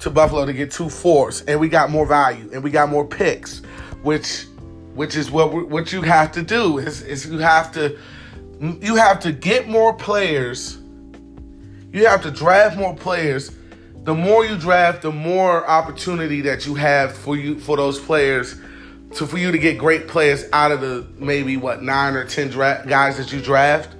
to 0.00 0.10
Buffalo 0.10 0.46
to 0.46 0.52
get 0.52 0.70
two 0.70 0.88
fourths, 0.88 1.42
and 1.42 1.60
we 1.60 1.68
got 1.68 1.90
more 1.90 2.06
value 2.06 2.48
and 2.52 2.64
we 2.64 2.70
got 2.70 2.88
more 2.88 3.06
picks, 3.06 3.58
which 4.02 4.46
which 4.94 5.16
is 5.16 5.30
what 5.30 5.68
what 5.68 5.92
you 5.92 6.02
have 6.02 6.32
to 6.32 6.42
do 6.42 6.78
is, 6.78 7.02
is 7.02 7.26
you 7.26 7.38
have 7.38 7.72
to 7.72 7.98
you 8.60 8.96
have 8.96 9.20
to 9.20 9.32
get 9.32 9.68
more 9.68 9.94
players. 9.94 10.78
You 11.92 12.06
have 12.06 12.22
to 12.22 12.30
draft 12.30 12.76
more 12.76 12.94
players 12.94 13.50
the 14.04 14.14
more 14.14 14.44
you 14.46 14.56
draft, 14.56 15.02
the 15.02 15.12
more 15.12 15.66
opportunity 15.68 16.40
that 16.42 16.66
you 16.66 16.74
have 16.74 17.14
for 17.14 17.36
you 17.36 17.58
for 17.58 17.76
those 17.76 18.00
players 18.00 18.56
to 19.14 19.26
for 19.26 19.36
you 19.36 19.52
to 19.52 19.58
get 19.58 19.76
great 19.76 20.08
players 20.08 20.44
out 20.52 20.72
of 20.72 20.80
the 20.80 21.06
maybe 21.18 21.56
what 21.56 21.82
nine 21.82 22.14
or 22.14 22.24
ten 22.24 22.48
dra- 22.48 22.82
guys 22.86 23.18
that 23.18 23.32
you 23.32 23.40
draft. 23.40 23.94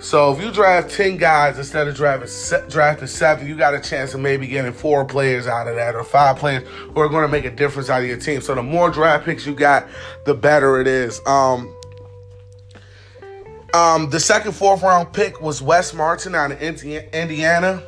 So 0.00 0.32
if 0.32 0.42
you 0.42 0.50
draft 0.50 0.90
ten 0.90 1.16
guys 1.16 1.58
instead 1.58 1.88
of 1.88 1.96
drafting 1.96 2.68
drafting 2.68 3.08
seven, 3.08 3.46
you 3.46 3.56
got 3.56 3.74
a 3.74 3.80
chance 3.80 4.14
of 4.14 4.20
maybe 4.20 4.46
getting 4.46 4.72
four 4.72 5.04
players 5.04 5.46
out 5.46 5.68
of 5.68 5.76
that 5.76 5.94
or 5.94 6.04
five 6.04 6.36
players 6.36 6.68
who 6.68 7.00
are 7.00 7.08
going 7.08 7.22
to 7.22 7.32
make 7.32 7.44
a 7.44 7.50
difference 7.50 7.88
out 7.88 8.02
of 8.02 8.08
your 8.08 8.18
team. 8.18 8.40
So 8.40 8.54
the 8.54 8.62
more 8.62 8.90
draft 8.90 9.24
picks 9.24 9.46
you 9.46 9.54
got, 9.54 9.88
the 10.24 10.34
better 10.34 10.80
it 10.80 10.86
is. 10.86 11.20
Um, 11.26 11.74
um, 13.74 14.10
the 14.10 14.20
second 14.20 14.52
fourth 14.52 14.82
round 14.82 15.12
pick 15.12 15.40
was 15.40 15.60
Wes 15.60 15.92
Martin 15.92 16.34
out 16.34 16.52
of 16.52 16.60
Indiana 16.60 17.82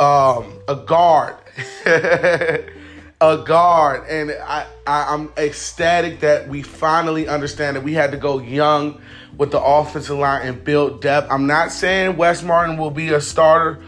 um, 0.00 0.58
a 0.68 0.76
guard. 0.76 1.36
a 3.22 3.38
guard. 3.38 4.04
And 4.08 4.32
I, 4.32 4.66
I, 4.84 5.14
I'm 5.14 5.32
ecstatic 5.36 6.20
that 6.20 6.48
we 6.48 6.62
finally 6.62 7.28
understand 7.28 7.76
that 7.76 7.84
we 7.84 7.94
had 7.94 8.10
to 8.10 8.16
go 8.16 8.40
young 8.40 9.00
with 9.38 9.52
the 9.52 9.62
offensive 9.62 10.18
line 10.18 10.46
and 10.46 10.62
build 10.64 11.00
depth. 11.00 11.30
I'm 11.30 11.46
not 11.46 11.70
saying 11.70 12.16
Wes 12.16 12.42
Martin 12.42 12.76
will 12.76 12.90
be 12.90 13.10
a 13.10 13.20
starter. 13.20 13.80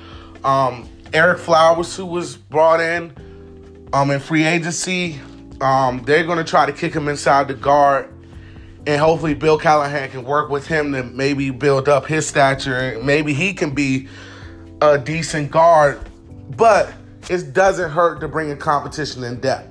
Um, 0.44 0.88
Ereck 1.06 1.38
Flowers, 1.38 1.96
who 1.96 2.06
was 2.06 2.36
brought 2.36 2.80
in 2.80 3.12
um, 3.92 4.10
in 4.12 4.20
free 4.20 4.44
agency, 4.44 5.20
um, 5.60 6.02
they're 6.04 6.24
going 6.24 6.38
to 6.38 6.44
try 6.44 6.64
to 6.64 6.72
kick 6.72 6.94
him 6.94 7.08
inside 7.08 7.48
the 7.48 7.54
guard. 7.54 8.08
And 8.86 9.00
hopefully, 9.00 9.34
Bill 9.34 9.58
Callahan 9.58 10.10
can 10.10 10.24
work 10.24 10.50
with 10.50 10.66
him 10.66 10.92
to 10.92 11.02
maybe 11.02 11.50
build 11.50 11.88
up 11.88 12.06
his 12.06 12.26
stature. 12.26 12.76
And 12.76 13.04
maybe 13.04 13.34
he 13.34 13.52
can 13.54 13.74
be 13.74 14.08
a 14.80 14.98
decent 14.98 15.50
guard, 15.50 16.00
but 16.56 16.92
it 17.30 17.52
doesn't 17.52 17.90
hurt 17.90 18.20
to 18.20 18.28
bring 18.28 18.50
a 18.50 18.56
competition 18.56 19.24
in 19.24 19.40
depth. 19.40 19.68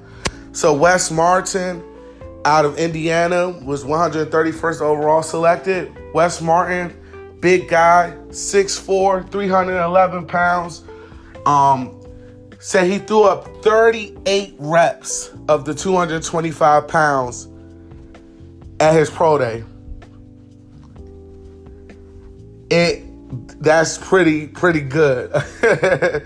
So 0.54 0.74
Wes 0.74 1.12
Martin 1.12 1.84
out 2.46 2.66
of 2.66 2.78
Indiana 2.78 3.50
was 3.50 3.84
131st 3.84 4.82
overall 4.82 5.24
selected. 5.24 5.96
Wes 6.14 6.42
Martin, 6.42 6.94
big 7.40 7.68
guy, 7.68 8.16
6'4, 8.30 9.32
311 9.32 10.28
pounds. 10.28 10.84
Um, 11.46 12.00
said 12.60 12.90
he 12.90 12.98
threw 12.98 13.24
up 13.24 13.62
38 13.64 14.56
reps 14.58 15.32
of 15.50 15.66
the 15.66 15.74
225 15.74 16.88
pounds 16.88 17.50
at 18.80 18.94
his 18.94 19.10
pro 19.10 19.38
day. 19.38 19.64
It 22.70 23.04
that's 23.62 23.98
pretty 23.98 24.48
pretty 24.48 24.82
good. 24.82 25.32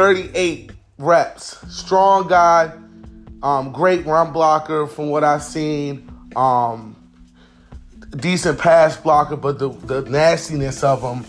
38 0.00 0.72
reps. 0.96 1.58
Strong 1.68 2.28
guy. 2.28 2.72
Um, 3.42 3.70
great 3.70 4.06
run 4.06 4.32
blocker 4.32 4.86
from 4.86 5.10
what 5.10 5.24
I've 5.24 5.42
seen. 5.42 6.10
Um, 6.34 6.96
decent 8.16 8.58
pass 8.58 8.96
blocker, 8.96 9.36
but 9.36 9.58
the, 9.58 9.68
the 9.68 10.00
nastiness 10.08 10.82
of 10.82 11.02
him 11.02 11.26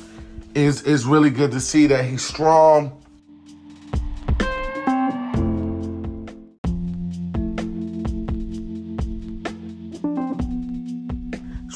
is 0.55 0.83
is 0.83 1.05
really 1.05 1.31
good 1.31 1.51
to 1.51 1.59
see 1.59 1.87
that 1.87 2.05
he's 2.05 2.25
strong. 2.25 3.00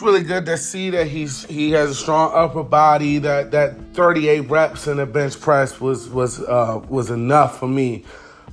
Really 0.05 0.23
good 0.23 0.45
to 0.45 0.57
see 0.57 0.91
that 0.91 1.07
he's 1.07 1.43
he 1.45 1.71
has 1.71 1.89
a 1.89 1.95
strong 1.95 2.31
upper 2.33 2.63
body. 2.63 3.17
That 3.17 3.51
that 3.51 3.93
38 3.93 4.41
reps 4.41 4.87
in 4.87 4.97
the 4.97 5.05
bench 5.05 5.39
press 5.41 5.81
was 5.81 6.07
was 6.09 6.39
uh, 6.41 6.81
was 6.87 7.09
enough 7.09 7.59
for 7.59 7.67
me. 7.67 8.05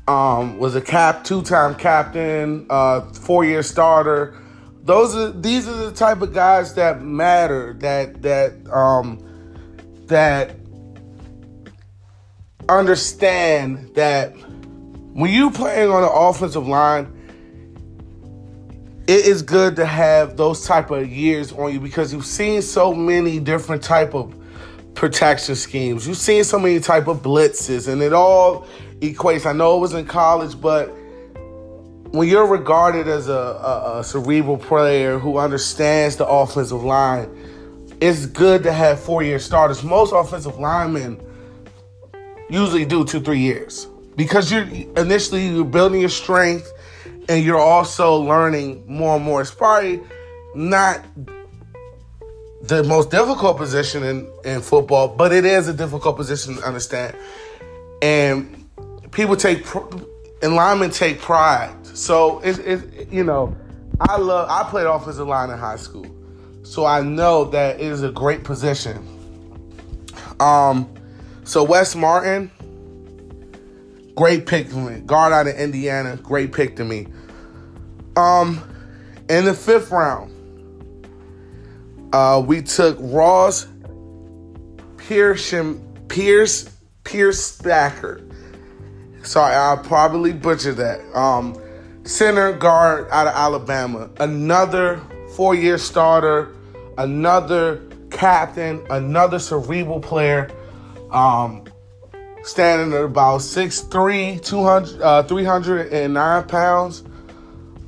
Um, 0.09 0.59
was 0.59 0.74
a 0.74 0.80
cap 0.80 1.22
two 1.22 1.42
time 1.42 1.74
captain, 1.74 2.66
uh, 2.70 3.03
four 3.12 3.44
year 3.44 3.62
starter. 3.62 4.34
Those 4.82 5.14
are 5.14 5.30
these 5.30 5.68
are 5.68 5.76
the 5.76 5.92
type 5.92 6.22
of 6.22 6.32
guys 6.32 6.74
that 6.74 7.03
matter. 7.03 7.74
That 7.74 8.22
that 8.22 8.55
um, 8.72 9.22
that 10.07 10.57
understand 12.68 13.94
that 13.94 14.30
when 15.12 15.30
you 15.30 15.50
playing 15.50 15.90
on 15.90 16.00
the 16.00 16.11
offensive 16.11 16.66
line 16.66 17.12
it 19.07 19.26
is 19.26 19.42
good 19.42 19.76
to 19.76 19.86
have 19.86 20.36
those 20.36 20.64
type 20.64 20.90
of 20.90 21.11
years 21.11 21.53
on 21.53 21.72
you 21.72 21.80
because 21.80 22.12
you've 22.12 22.26
seen 22.26 22.62
so 22.62 22.94
many 22.94 23.40
different 23.40 23.82
type 23.82 24.14
of 24.14 24.34
protection 24.94 25.57
schemes. 25.57 26.07
You've 26.07 26.16
seen 26.16 26.44
so 26.44 26.59
many 26.59 26.78
type 26.78 27.09
of 27.09 27.22
blitzes, 27.22 27.88
and 27.88 28.00
it 28.00 28.12
all 28.12 28.66
equates. 29.00 29.44
I 29.46 29.53
know 29.53 29.76
it 29.76 29.80
was 29.80 29.94
in 29.94 30.07
college, 30.07 30.61
but 30.61 30.86
when 32.12 32.28
you're 32.28 32.46
regarded 32.46 33.09
as 33.09 33.28
a, 33.28 33.32
a, 33.32 34.00
a 34.00 34.05
cerebral 34.05 34.59
player 34.59 35.18
who 35.18 35.38
understands 35.38 36.16
the 36.16 36.26
offensive 36.26 36.84
line, 36.84 37.28
it's 38.00 38.26
good 38.26 38.62
to 38.64 38.72
have 38.72 39.00
four 39.00 39.22
year 39.22 39.38
starters. 39.38 39.82
Most 39.82 40.12
offensive 40.12 40.59
linemen 40.59 41.20
usually 42.50 42.84
do 42.84 43.05
two, 43.05 43.20
three 43.20 43.38
years 43.40 43.88
because 44.16 44.53
you're 44.53 44.66
initially 44.96 45.48
you're 45.48 45.64
building 45.64 46.00
your 46.00 46.11
strength 46.11 46.70
and 47.29 47.45
you're 47.45 47.61
also 47.61 48.16
learning 48.16 48.85
more 48.87 49.16
and 49.16 49.25
more. 49.25 49.41
It's 49.41 49.51
probably 49.51 50.01
not 50.55 51.05
the 52.62 52.85
most 52.85 53.11
difficult 53.11 53.57
position 53.57 54.05
in, 54.05 54.31
in 54.45 54.61
football, 54.61 55.09
but 55.09 55.33
it 55.33 55.45
is 55.45 55.68
a 55.68 55.73
difficult 55.73 56.16
position 56.16 56.57
to 56.57 56.62
understand. 56.62 57.16
And 58.01 58.68
people 59.11 59.37
take, 59.37 59.66
and 60.43 60.55
linemen 60.55 60.91
take 60.91 61.20
pride. 61.20 61.75
So, 61.85 62.41
it, 62.41 62.59
it, 62.61 63.12
you 63.12 63.25
know, 63.25 63.57
I 64.01 64.16
love, 64.16 64.49
I 64.49 64.68
played 64.68 64.87
offensive 64.87 65.27
line 65.27 65.51
in 65.51 65.59
high 65.59 65.77
school. 65.77 66.07
So 66.62 66.87
I 66.87 67.03
know 67.03 67.45
that 67.47 67.77
it 67.77 67.87
is 67.87 68.03
a 68.03 68.11
great 68.11 68.45
position. 68.45 69.07
Um, 70.41 70.93
so 71.45 71.62
Wes 71.62 71.95
Martin, 71.95 72.51
Great 74.15 74.47
pick 74.47 74.69
for 74.69 74.79
me. 74.79 75.01
Guard 75.01 75.33
out 75.33 75.47
of 75.47 75.55
Indiana. 75.55 76.17
Great 76.17 76.53
pick 76.53 76.77
to 76.77 76.85
me. 76.85 77.07
Um, 78.17 78.63
in 79.29 79.45
the 79.47 79.55
fifth 79.55 79.91
round, 79.91 80.31
uh, 82.13 82.43
we 82.45 82.61
took 82.63 82.99
Ross 83.01 83.67
Pierce 84.99 85.55
Pierce 86.09 86.69
Pierce 87.05 87.59
Spacker. 87.59 88.29
Sorry, 89.25 89.55
I 89.55 89.81
probably 89.83 90.33
butchered 90.33 90.77
that. 90.77 91.01
Um, 91.17 91.57
center 92.05 92.53
guard 92.53 93.09
out 93.11 93.27
of 93.27 93.35
Alabama. 93.35 94.11
Another 94.21 95.01
four-year 95.37 95.79
starter. 95.79 96.55
Another 96.99 97.83
captain. 98.11 98.85
Another 98.91 99.39
cerebral 99.39 100.01
player. 100.01 100.51
Um, 101.11 101.65
standing 102.45 102.93
at 102.97 103.05
about 103.05 103.40
6'3, 103.40 104.45
200, 104.45 105.01
uh, 105.01 105.22
309 105.24 106.49
pounds. 106.49 107.03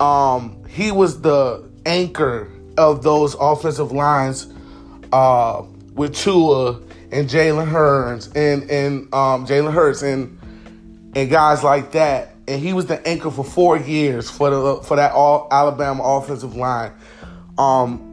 Um, 0.01 0.65
he 0.69 0.93
was 0.93 1.21
the 1.21 1.69
anchor 1.87 2.51
of 2.77 3.03
those 3.03 3.35
offensive 3.39 3.93
lines 3.93 4.53
uh, 5.13 5.63
with 5.95 6.15
Tua 6.15 6.81
and 7.13 7.29
Jalen 7.29 7.69
Hurts 7.69 8.27
and 8.35 8.69
and 8.71 9.15
um, 9.15 9.47
Jalen 9.47 9.73
Hurts 9.73 10.03
and 10.03 10.39
and 11.15 11.31
guys 11.31 11.63
like 11.63 11.93
that. 11.93 12.35
And 12.47 12.61
he 12.61 12.73
was 12.73 12.87
the 12.87 13.07
anchor 13.07 13.31
for 13.31 13.45
four 13.45 13.79
years 13.79 14.29
for 14.29 14.51
the 14.51 14.77
for 14.83 14.97
that 14.97 15.13
all 15.13 15.49
Alabama 15.51 16.03
offensive 16.03 16.57
line. 16.57 16.93
Um, 17.57 18.11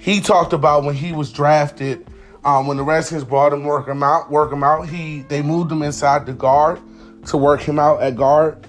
he 0.00 0.20
talked 0.20 0.52
about 0.52 0.84
when 0.84 0.94
he 0.94 1.12
was 1.12 1.32
drafted 1.32 2.06
um, 2.44 2.66
when 2.66 2.76
the 2.76 2.82
Redskins 2.82 3.24
brought 3.24 3.52
him, 3.52 3.64
work 3.64 3.88
him 3.88 4.02
out, 4.02 4.30
work 4.30 4.52
him 4.52 4.62
out, 4.62 4.88
he 4.88 5.22
they 5.22 5.40
moved 5.42 5.72
him 5.72 5.82
inside 5.82 6.26
the 6.26 6.32
guard 6.32 6.80
to 7.26 7.36
work 7.36 7.60
him 7.60 7.78
out 7.78 8.02
at 8.02 8.16
guard. 8.16 8.66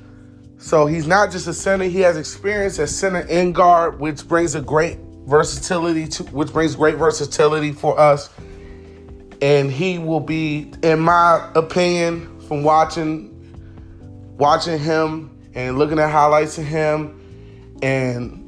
So 0.58 0.86
he's 0.86 1.06
not 1.06 1.32
just 1.32 1.48
a 1.48 1.54
center; 1.54 1.86
he 1.86 2.00
has 2.00 2.18
experience 2.18 2.80
as 2.80 2.98
center 2.98 3.26
and 3.30 3.54
guard, 3.54 4.00
which 4.00 4.26
brings 4.28 4.56
a 4.56 4.62
great 4.62 4.98
versatility 5.26 6.08
to, 6.08 6.24
which 6.26 6.54
brings 6.54 6.76
great 6.76 6.96
versatility 6.96 7.74
for 7.74 8.00
us. 8.00 8.30
And 9.42 9.70
he 9.70 10.00
will 10.00 10.22
be, 10.22 10.72
in 10.82 11.00
my 11.00 11.52
opinion, 11.56 12.40
from 12.48 12.64
watching 12.64 13.32
watching 14.38 14.80
him 14.80 15.38
and 15.54 15.78
looking 15.78 16.00
at 16.00 16.10
highlights 16.10 16.58
of 16.58 16.66
him 16.66 17.22
and 17.82 18.42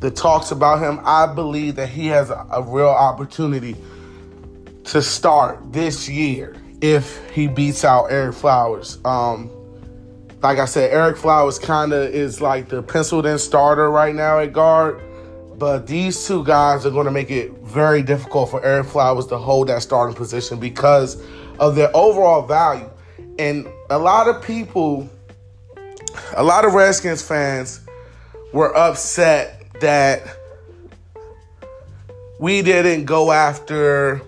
the 0.00 0.10
talks 0.10 0.50
about 0.50 0.80
him, 0.80 1.00
I 1.04 1.26
believe 1.32 1.76
that 1.76 1.88
he 1.88 2.06
has 2.06 2.30
a, 2.30 2.46
a 2.50 2.62
real 2.62 2.88
opportunity 2.88 3.76
to 4.84 5.02
start 5.02 5.72
this 5.72 6.08
year 6.08 6.56
if 6.80 7.30
he 7.30 7.46
beats 7.46 7.84
out 7.84 8.10
Ereck 8.10 8.34
Flowers. 8.34 8.98
Um, 9.04 9.50
like 10.42 10.58
I 10.58 10.64
said, 10.64 10.92
Ereck 10.92 11.18
Flowers 11.18 11.58
kind 11.58 11.92
of 11.92 12.14
is 12.14 12.40
like 12.40 12.68
the 12.68 12.82
penciled 12.82 13.26
in 13.26 13.38
starter 13.38 13.90
right 13.90 14.14
now 14.14 14.38
at 14.38 14.52
guard. 14.52 15.00
But 15.58 15.86
these 15.86 16.26
two 16.26 16.42
guys 16.42 16.86
are 16.86 16.90
going 16.90 17.04
to 17.04 17.10
make 17.10 17.30
it 17.30 17.52
very 17.58 18.02
difficult 18.02 18.50
for 18.50 18.62
Ereck 18.62 18.86
Flowers 18.86 19.26
to 19.26 19.36
hold 19.36 19.68
that 19.68 19.82
starting 19.82 20.16
position 20.16 20.58
because 20.58 21.22
of 21.58 21.74
their 21.74 21.94
overall 21.94 22.46
value. 22.46 22.88
And 23.38 23.68
a 23.90 23.98
lot 23.98 24.26
of 24.26 24.42
people, 24.42 25.08
a 26.34 26.42
lot 26.42 26.64
of 26.64 26.72
Redskins 26.72 27.20
fans 27.20 27.80
were 28.54 28.74
upset 28.74 29.62
that 29.80 30.22
we 32.38 32.62
didn't 32.62 33.04
go 33.04 33.30
after 33.30 34.22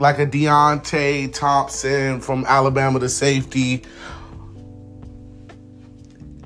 like 0.00 0.18
a 0.18 0.26
Deionte 0.26 1.32
Thompson 1.32 2.20
from 2.20 2.44
Alabama 2.46 2.98
to 2.98 3.08
safety. 3.08 3.84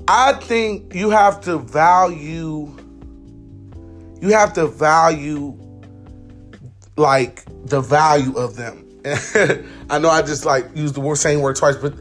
I 0.07 0.34
think 0.34 0.94
you 0.94 1.11
have 1.11 1.40
to 1.42 1.59
value 1.59 2.76
you 4.20 4.30
have 4.30 4.55
to 4.55 4.66
value 4.66 5.59
like 6.96 7.44
the 7.66 7.80
value 7.80 8.34
of 8.36 8.57
them. 8.57 8.80
I 9.90 9.98
know 9.98 10.09
I 10.09 10.22
just 10.22 10.44
like 10.44 10.74
used 10.74 10.94
the 10.94 11.00
word 11.00 11.16
same 11.16 11.40
word 11.40 11.57
twice, 11.57 11.76
but 11.76 11.94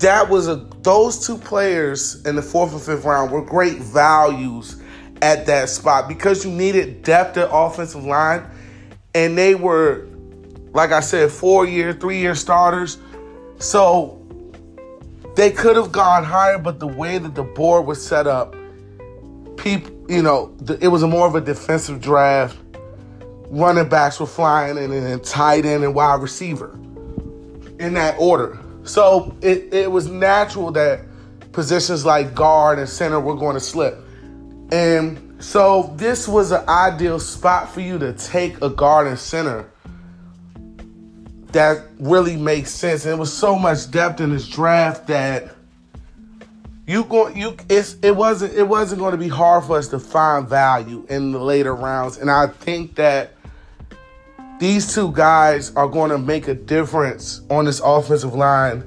that 0.00 0.28
was 0.28 0.48
a 0.48 0.56
those 0.82 1.24
two 1.24 1.38
players 1.38 2.24
in 2.26 2.34
the 2.34 2.42
fourth 2.42 2.72
and 2.72 2.82
fifth 2.82 3.04
round 3.04 3.30
were 3.30 3.44
great 3.44 3.78
values 3.78 4.82
at 5.22 5.46
that 5.46 5.68
spot 5.68 6.08
because 6.08 6.44
you 6.44 6.50
needed 6.50 7.02
depth 7.04 7.36
at 7.36 7.48
offensive 7.52 8.04
line, 8.04 8.44
and 9.14 9.38
they 9.38 9.54
were, 9.54 10.08
like 10.72 10.92
I 10.92 11.00
said, 11.00 11.30
four 11.30 11.66
year, 11.66 11.92
three 11.92 12.18
year 12.18 12.34
starters. 12.34 12.98
So 13.58 14.18
they 15.36 15.50
could 15.50 15.76
have 15.76 15.92
gone 15.92 16.24
higher, 16.24 16.58
but 16.58 16.80
the 16.80 16.86
way 16.86 17.18
that 17.18 17.34
the 17.34 17.42
board 17.42 17.86
was 17.86 18.04
set 18.04 18.26
up, 18.26 18.54
people, 19.56 19.92
you 20.08 20.22
know, 20.22 20.54
it 20.80 20.88
was 20.88 21.02
more 21.04 21.26
of 21.26 21.34
a 21.34 21.40
defensive 21.40 22.00
draft. 22.00 22.58
Running 23.48 23.88
backs 23.88 24.18
were 24.18 24.26
flying, 24.26 24.78
and 24.78 24.92
then 24.92 25.20
tight 25.20 25.66
end 25.66 25.84
and 25.84 25.94
wide 25.94 26.22
receiver 26.22 26.72
in 27.78 27.94
that 27.94 28.16
order. 28.18 28.58
So 28.84 29.36
it, 29.42 29.72
it 29.72 29.90
was 29.90 30.08
natural 30.08 30.72
that 30.72 31.00
positions 31.52 32.06
like 32.06 32.34
guard 32.34 32.78
and 32.78 32.88
center 32.88 33.20
were 33.20 33.36
going 33.36 33.54
to 33.54 33.60
slip. 33.60 33.98
And 34.72 35.36
so 35.42 35.92
this 35.96 36.26
was 36.26 36.50
an 36.50 36.66
ideal 36.66 37.20
spot 37.20 37.70
for 37.70 37.80
you 37.80 37.98
to 37.98 38.14
take 38.14 38.60
a 38.62 38.70
guard 38.70 39.06
and 39.06 39.18
center 39.18 39.71
that 41.52 41.84
really 41.98 42.36
makes 42.36 42.70
sense. 42.70 43.04
And 43.04 43.14
it 43.14 43.18
was 43.18 43.32
so 43.32 43.56
much 43.56 43.90
depth 43.90 44.20
in 44.20 44.30
this 44.30 44.48
draft 44.48 45.06
that 45.08 45.54
you 46.86 47.04
go 47.04 47.28
you 47.28 47.56
it's 47.68 47.96
it 48.02 48.16
wasn't 48.16 48.54
it 48.54 48.64
wasn't 48.64 49.00
going 49.00 49.12
to 49.12 49.18
be 49.18 49.28
hard 49.28 49.64
for 49.64 49.78
us 49.78 49.88
to 49.88 49.98
find 49.98 50.48
value 50.48 51.06
in 51.08 51.32
the 51.32 51.38
later 51.38 51.74
rounds. 51.74 52.18
And 52.18 52.30
I 52.30 52.48
think 52.48 52.96
that 52.96 53.34
these 54.58 54.94
two 54.94 55.12
guys 55.12 55.74
are 55.74 55.88
going 55.88 56.10
to 56.10 56.18
make 56.18 56.48
a 56.48 56.54
difference 56.54 57.40
on 57.50 57.64
this 57.64 57.80
offensive 57.80 58.34
line 58.34 58.84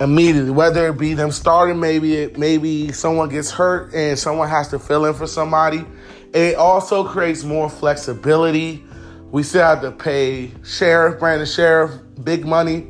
immediately. 0.00 0.50
Whether 0.50 0.88
it 0.88 0.98
be 0.98 1.14
them 1.14 1.30
starting, 1.30 1.78
maybe 1.78 2.16
it, 2.16 2.38
maybe 2.38 2.92
someone 2.92 3.28
gets 3.28 3.50
hurt 3.50 3.92
and 3.94 4.18
someone 4.18 4.48
has 4.48 4.68
to 4.68 4.78
fill 4.78 5.06
in 5.06 5.14
for 5.14 5.26
somebody. 5.26 5.84
It 6.32 6.56
also 6.56 7.04
creates 7.04 7.44
more 7.44 7.68
flexibility. 7.68 8.84
We 9.30 9.42
still 9.42 9.64
have 9.64 9.82
to 9.82 9.92
pay 9.92 10.48
Scherff, 10.62 11.18
Brandon 11.18 11.46
Scherff, 11.46 12.00
big 12.24 12.46
money. 12.46 12.88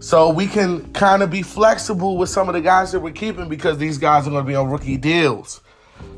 So 0.00 0.30
we 0.30 0.46
can 0.46 0.92
kind 0.94 1.22
of 1.22 1.30
be 1.30 1.42
flexible 1.42 2.16
with 2.16 2.28
some 2.28 2.48
of 2.48 2.54
the 2.54 2.60
guys 2.60 2.90
that 2.92 3.00
we're 3.00 3.12
keeping 3.12 3.48
because 3.48 3.78
these 3.78 3.98
guys 3.98 4.26
are 4.26 4.30
going 4.30 4.44
to 4.44 4.48
be 4.48 4.56
on 4.56 4.68
rookie 4.68 4.96
deals. 4.96 5.60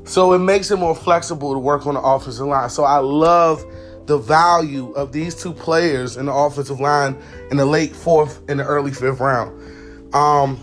So 0.04 0.32
it 0.32 0.38
makes 0.38 0.70
it 0.70 0.76
more 0.76 0.94
flexible 0.94 1.52
to 1.52 1.58
work 1.58 1.86
on 1.86 1.94
the 1.94 2.00
offensive 2.00 2.46
line. 2.46 2.70
So 2.70 2.84
I 2.84 2.98
love 2.98 3.64
the 4.06 4.18
value 4.18 4.92
of 4.92 5.12
these 5.12 5.34
two 5.34 5.52
players 5.52 6.16
in 6.16 6.26
the 6.26 6.32
offensive 6.32 6.80
line 6.80 7.16
in 7.50 7.56
the 7.56 7.66
late 7.66 7.94
fourth 7.94 8.42
and 8.48 8.60
the 8.60 8.64
early 8.64 8.92
fifth 8.92 9.20
round. 9.20 10.14
Um, 10.14 10.58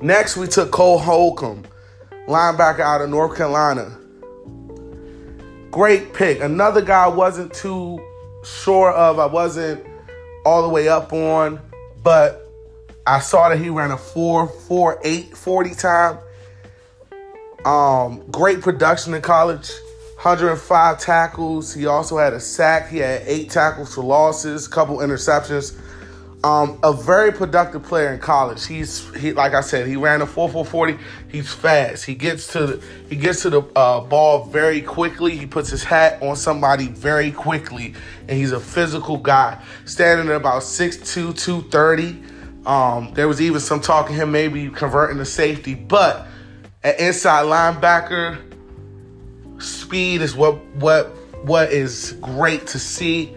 next, 0.00 0.36
we 0.36 0.46
took 0.46 0.70
Cole 0.70 0.98
Holcomb, 0.98 1.64
linebacker 2.26 2.80
out 2.80 3.00
of 3.00 3.10
North 3.10 3.36
Carolina. 3.36 3.99
Great 5.70 6.12
pick. 6.12 6.40
Another 6.40 6.82
guy 6.82 7.04
I 7.04 7.08
wasn't 7.08 7.54
too 7.54 8.04
sure 8.44 8.90
of. 8.90 9.18
I 9.18 9.26
wasn't 9.26 9.86
all 10.44 10.62
the 10.62 10.68
way 10.68 10.88
up 10.88 11.12
on, 11.12 11.60
but 12.02 12.48
I 13.06 13.20
saw 13.20 13.48
that 13.48 13.58
he 13.58 13.70
ran 13.70 13.92
a 13.92 13.96
4 13.96 14.48
4 14.48 15.00
8 15.04 15.36
40 15.36 15.74
time. 15.74 16.18
Um, 17.64 18.24
great 18.30 18.62
production 18.62 19.14
in 19.14 19.22
college. 19.22 19.70
105 20.16 20.98
tackles. 20.98 21.72
He 21.72 21.86
also 21.86 22.18
had 22.18 22.32
a 22.32 22.40
sack. 22.40 22.88
He 22.88 22.98
had 22.98 23.22
eight 23.24 23.48
tackles 23.50 23.94
for 23.94 24.02
losses, 24.02 24.68
couple 24.68 24.98
interceptions. 24.98 25.78
Um, 26.42 26.78
a 26.82 26.92
very 26.94 27.32
productive 27.32 27.82
player 27.82 28.14
in 28.14 28.18
college. 28.18 28.66
He's 28.66 29.14
he 29.14 29.34
like 29.34 29.52
I 29.52 29.60
said, 29.60 29.86
he 29.86 29.96
ran 29.96 30.22
a 30.22 30.26
4.440. 30.26 30.98
He's 31.28 31.52
fast. 31.52 32.06
He 32.06 32.14
gets 32.14 32.46
to 32.52 32.66
the, 32.66 32.84
he 33.10 33.16
gets 33.16 33.42
to 33.42 33.50
the 33.50 33.62
uh, 33.76 34.00
ball 34.00 34.44
very 34.44 34.80
quickly. 34.80 35.36
He 35.36 35.46
puts 35.46 35.68
his 35.68 35.84
hat 35.84 36.22
on 36.22 36.36
somebody 36.36 36.88
very 36.88 37.30
quickly, 37.30 37.94
and 38.26 38.30
he's 38.38 38.52
a 38.52 38.60
physical 38.60 39.18
guy. 39.18 39.62
Standing 39.84 40.28
at 40.28 40.36
about 40.36 40.62
6'2", 40.62 41.36
230. 41.36 42.22
Um, 42.64 43.12
there 43.12 43.28
was 43.28 43.42
even 43.42 43.60
some 43.60 43.80
talking 43.80 44.16
him 44.16 44.32
maybe 44.32 44.70
converting 44.70 45.18
to 45.18 45.26
safety, 45.26 45.74
but 45.74 46.26
an 46.82 46.94
inside 46.98 47.44
linebacker 47.44 48.38
speed 49.60 50.22
is 50.22 50.34
what 50.34 50.64
what 50.76 51.08
what 51.44 51.70
is 51.70 52.12
great 52.20 52.66
to 52.68 52.78
see. 52.78 53.34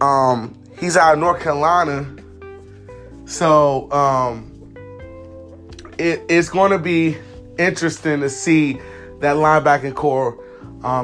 Um, 0.00 0.58
he's 0.78 0.96
out 0.96 1.14
of 1.14 1.18
North 1.18 1.42
Carolina, 1.42 2.06
so 3.26 3.90
um, 3.92 4.74
it, 5.98 6.22
it's 6.28 6.48
going 6.48 6.70
to 6.70 6.78
be 6.78 7.18
interesting 7.58 8.20
to 8.20 8.30
see 8.30 8.74
that 9.20 9.36
linebacking 9.36 9.94
corps 9.94 10.42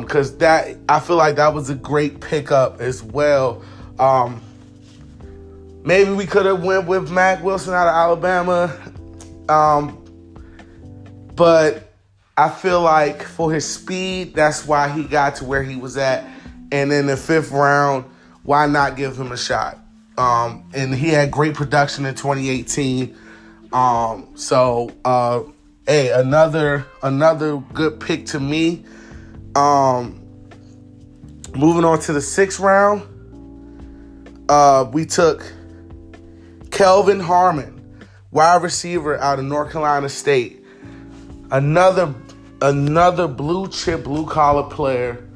because 0.00 0.32
um, 0.32 0.38
that 0.38 0.76
I 0.88 1.00
feel 1.00 1.16
like 1.16 1.36
that 1.36 1.54
was 1.54 1.68
a 1.70 1.74
great 1.74 2.20
pickup 2.20 2.80
as 2.80 3.02
well. 3.02 3.62
Um, 3.98 4.40
maybe 5.84 6.12
we 6.12 6.26
could 6.26 6.46
have 6.46 6.62
went 6.62 6.86
with 6.86 7.10
Mack 7.10 7.42
Wilson 7.42 7.74
out 7.74 7.88
of 7.88 7.94
Alabama, 7.94 8.78
um, 9.48 9.98
but 11.34 11.92
I 12.36 12.48
feel 12.48 12.80
like 12.80 13.22
for 13.22 13.52
his 13.52 13.68
speed, 13.68 14.34
that's 14.34 14.66
why 14.66 14.88
he 14.88 15.04
got 15.04 15.36
to 15.36 15.44
where 15.44 15.62
he 15.62 15.76
was 15.76 15.96
at. 15.96 16.24
And 16.70 16.92
in 16.92 17.06
the 17.06 17.16
fifth 17.16 17.50
round, 17.50 18.04
why 18.44 18.66
not 18.66 18.96
give 18.96 19.18
him 19.18 19.32
a 19.32 19.36
shot? 19.36 19.78
Um, 20.18 20.70
and 20.74 20.94
he 20.94 21.08
had 21.08 21.30
great 21.30 21.54
production 21.54 22.04
in 22.06 22.14
2018. 22.14 23.16
Um, 23.72 24.28
so, 24.34 24.90
uh, 25.04 25.42
hey, 25.86 26.10
another 26.10 26.86
another 27.02 27.56
good 27.72 28.00
pick 28.00 28.26
to 28.26 28.40
me. 28.40 28.84
Um, 29.54 30.20
moving 31.54 31.84
on 31.84 32.00
to 32.00 32.12
the 32.12 32.20
sixth 32.20 32.60
round, 32.60 33.02
uh, 34.48 34.88
we 34.92 35.06
took 35.06 35.50
Kelvin 36.70 37.20
Harmon, 37.20 38.06
wide 38.30 38.62
receiver 38.62 39.18
out 39.18 39.38
of 39.38 39.44
North 39.46 39.72
Carolina 39.72 40.08
State 40.08 40.62
another 41.52 42.14
another 42.62 43.28
blue 43.28 43.68
chip, 43.68 44.02
blue 44.02 44.26
collar 44.26 44.68
player 44.68 45.28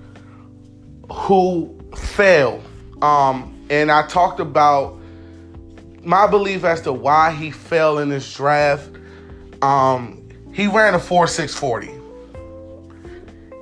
who 1.11 1.79
failed. 1.97 2.63
Um, 3.03 3.53
and 3.71 3.91
I 3.91 4.07
talked 4.07 4.41
about 4.41 4.99
my 6.03 6.27
belief 6.27 6.65
as 6.65 6.83
to 6.83 6.93
why 6.93 7.33
he 7.33 7.51
fell 7.51 7.99
in 7.99 8.09
this 8.09 8.33
draft. 8.35 8.91
Um, 9.63 10.29
he 10.53 10.67
ran 10.69 10.95
a 10.95 10.99
4.640. 10.99 11.95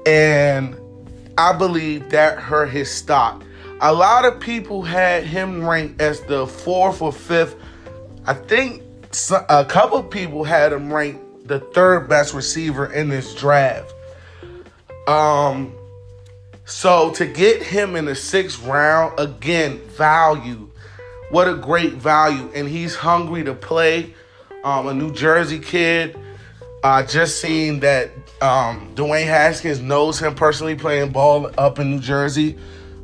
And 0.07 0.76
I 1.38 1.52
believe 1.55 2.11
that 2.11 2.38
hurt 2.38 2.68
his 2.70 2.90
stock. 2.90 3.42
A 3.80 3.92
lot 3.92 4.24
of 4.24 4.38
people 4.38 4.82
had 4.82 5.24
him 5.24 5.66
ranked 5.66 6.00
as 6.00 6.20
the 6.22 6.46
fourth 6.46 7.02
or 7.02 7.12
fifth. 7.12 7.57
I 8.26 8.34
think 8.34 8.82
a 9.48 9.64
couple 9.64 10.02
people 10.02 10.44
had 10.44 10.72
him 10.72 10.92
ranked 10.92 11.48
the 11.48 11.61
third 11.61 12.09
best 12.09 12.34
receiver 12.34 12.92
in 12.92 13.09
this 13.09 13.34
draft. 13.34 13.92
Um, 15.09 15.74
so 16.64 17.10
to 17.12 17.26
get 17.26 17.62
him 17.62 17.94
in 17.94 18.06
the 18.06 18.14
sixth 18.14 18.64
round, 18.64 19.18
again, 19.18 19.78
value. 19.88 20.70
what 21.30 21.48
a 21.48 21.54
great 21.54 21.94
value. 21.94 22.50
And 22.54 22.68
he's 22.68 22.94
hungry 22.94 23.44
to 23.44 23.54
play. 23.54 24.14
Um, 24.62 24.86
a 24.88 24.94
New 24.94 25.12
Jersey 25.12 25.58
kid. 25.58 26.18
Uh, 26.82 27.02
just 27.02 27.40
seen 27.40 27.80
that 27.80 28.10
um, 28.40 28.94
Dwayne 28.94 29.26
Haskins 29.26 29.80
knows 29.80 30.18
him 30.18 30.34
personally 30.34 30.74
playing 30.74 31.12
ball 31.12 31.50
up 31.58 31.78
in 31.78 31.90
New 31.90 32.00
Jersey. 32.00 32.56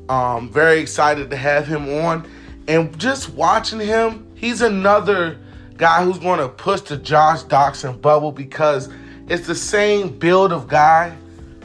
Um, 0.09 0.51
very 0.51 0.81
excited 0.81 1.31
to 1.31 1.37
have 1.37 1.67
him 1.67 1.89
on. 2.05 2.29
And 2.67 2.99
just 2.99 3.31
watching 3.31 3.81
him, 3.81 4.27
he's 4.35 4.63
another 4.63 5.39
guy 5.77 6.05
who's 6.05 6.19
going 6.19 6.41
to 6.41 6.49
push 6.49 6.81
the 6.83 6.97
Josh 6.97 7.43
Doctson 7.45 8.01
bubble 8.01 8.33
because 8.33 8.89
it's 9.29 9.47
the 9.47 9.55
same 9.55 10.19
build 10.19 10.53
of 10.53 10.69
guy 10.69 11.17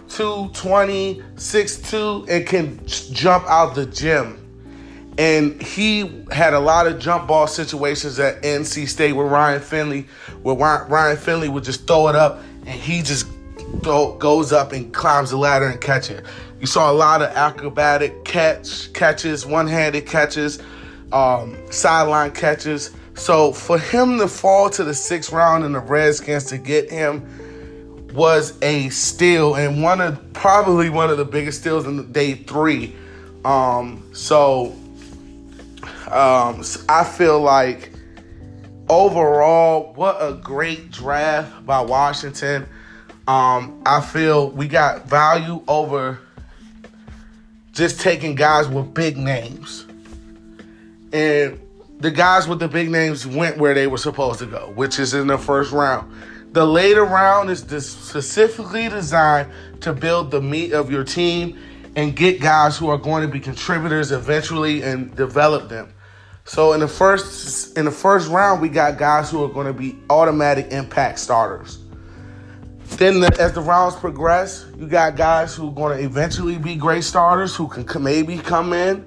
220, 0.10 1.22
6'2, 1.36 2.30
and 2.30 2.48
can 2.48 2.80
jump 2.86 3.46
out 3.48 3.76
the 3.76 3.86
gym. 3.86 4.42
And 5.18 5.62
he 5.62 6.26
had 6.32 6.54
a 6.54 6.60
lot 6.60 6.88
of 6.88 7.00
jump 7.00 7.28
ball 7.28 7.48
situations 7.48 8.20
at 8.20 8.42
NC 8.42 8.88
State 8.88 9.14
with 9.14 9.28
Ryan 9.28 9.62
Finley, 9.62 10.08
where 10.42 10.56
Ryan 10.56 11.18
Finley 11.18 11.48
would 11.50 11.64
just 11.64 11.88
throw 11.88 12.10
it 12.10 12.16
up 12.16 12.42
and 12.66 12.70
he 12.70 13.02
just 13.02 13.28
throw, 13.82 14.18
goes 14.18 14.52
up 14.52 14.74
and 14.74 14.94
climbs 14.94 15.30
the 15.30 15.38
ladder 15.38 15.68
and 15.68 15.80
catch 15.80 16.10
it. 16.10 16.26
You 16.60 16.68
saw 16.68 16.92
a 16.92 16.94
lot 16.94 17.22
of 17.22 17.30
acrobatic 17.30 18.26
catch 18.26 18.92
catches, 18.94 19.46
one-handed 19.46 20.06
catches, 20.06 20.60
um, 21.12 21.58
sideline 21.72 22.32
catches. 22.32 22.92
So 23.14 23.54
for 23.54 23.80
him 23.80 24.18
to 24.20 24.28
fall 24.28 24.70
to 24.72 24.84
the 24.84 24.94
sixth 24.94 25.32
round 25.32 25.64
and 25.64 25.76
the 25.76 25.80
Redskins 25.80 26.46
to 26.46 26.58
get 26.58 26.90
him 26.90 27.26
was 28.16 28.58
a 28.62 28.90
steal 28.90 29.56
and 29.56 29.84
one 29.84 30.02
of 30.02 30.34
probably 30.34 30.90
one 30.90 31.10
of 31.10 31.18
the 31.18 31.26
biggest 31.26 31.62
steals 31.62 31.86
in 31.86 32.12
day 32.12 32.34
three. 32.34 32.96
Um, 33.44 34.10
so 34.14 34.74
um, 36.10 36.64
I 36.90 37.04
feel 37.04 37.40
like 37.42 37.92
overall, 38.90 39.94
what 39.94 40.18
a 40.20 40.34
great 40.34 40.92
draft 40.92 41.66
by 41.66 41.82
Washington. 41.82 42.68
Um, 43.28 43.82
I 43.86 44.02
feel 44.02 44.50
we 44.50 44.68
got 44.68 45.08
value 45.08 45.64
over 45.68 46.20
just 47.74 48.00
taking 48.00 48.36
guys 48.36 48.68
with 48.68 48.94
big 48.94 49.18
names. 49.18 49.86
And 51.12 51.60
the 52.00 52.12
guys 52.12 52.48
with 52.48 52.60
the 52.60 52.68
big 52.68 52.90
names 52.90 53.26
went 53.26 53.58
where 53.58 53.74
they 53.74 53.88
were 53.88 53.98
supposed 53.98 54.40
to 54.40 54.46
go, 54.46 54.72
which 54.76 55.00
is 55.00 55.14
in 55.14 55.28
the 55.28 55.38
first 55.38 55.72
round. 55.72 56.12
The 56.56 56.66
later 56.66 57.04
round 57.04 57.50
is 57.50 57.60
specifically 57.86 58.88
designed 58.88 59.52
to 59.82 59.92
build 59.92 60.32
the 60.32 60.42
meat 60.42 60.72
of 60.72 60.90
your 60.90 61.04
team 61.04 61.60
and 61.98 62.16
get 62.16 62.40
guys 62.40 62.78
who 62.78 62.88
are 62.88 62.98
going 62.98 63.24
to 63.24 63.28
be 63.28 63.42
contributors 63.42 64.14
eventually 64.14 64.82
and 64.82 65.14
develop 65.18 65.68
them. 65.68 65.94
So 66.46 66.72
in 66.72 66.80
the 66.80 66.88
first 66.88 67.78
in 67.78 67.84
the 67.84 67.92
first 67.92 68.30
round, 68.30 68.62
we 68.62 68.70
got 68.70 68.98
guys 68.98 69.30
who 69.30 69.44
are 69.44 69.50
going 69.50 69.68
to 69.68 69.74
be 69.74 69.98
automatic 70.10 70.72
impact 70.72 71.20
starters. 71.20 71.80
Then, 72.86 73.20
the, 73.20 73.36
as 73.38 73.52
the 73.52 73.60
rounds 73.60 73.98
progress, 73.98 74.66
you 74.78 74.88
got 74.88 75.18
guys 75.18 75.54
who 75.54 75.68
are 75.68 75.74
going 75.74 75.98
to 75.98 76.06
eventually 76.06 76.58
be 76.58 76.78
great 76.78 77.04
starters 77.04 77.54
who 77.54 77.68
can 77.68 78.02
maybe 78.02 78.38
come 78.38 78.72
in, 78.72 79.06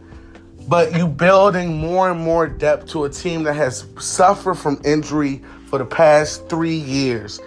but 0.69 0.95
you 0.95 1.09
building 1.09 1.79
more 1.79 2.11
and 2.11 2.21
more 2.21 2.47
depth 2.47 2.89
to 2.89 3.05
a 3.05 3.11
team 3.11 3.43
that 3.45 3.55
has 3.55 3.87
suffered 3.99 4.57
from 4.57 4.81
injury 4.85 5.43
for 5.66 5.79
the 5.79 5.85
past 5.87 6.47
three 6.49 6.77
years. 6.77 7.41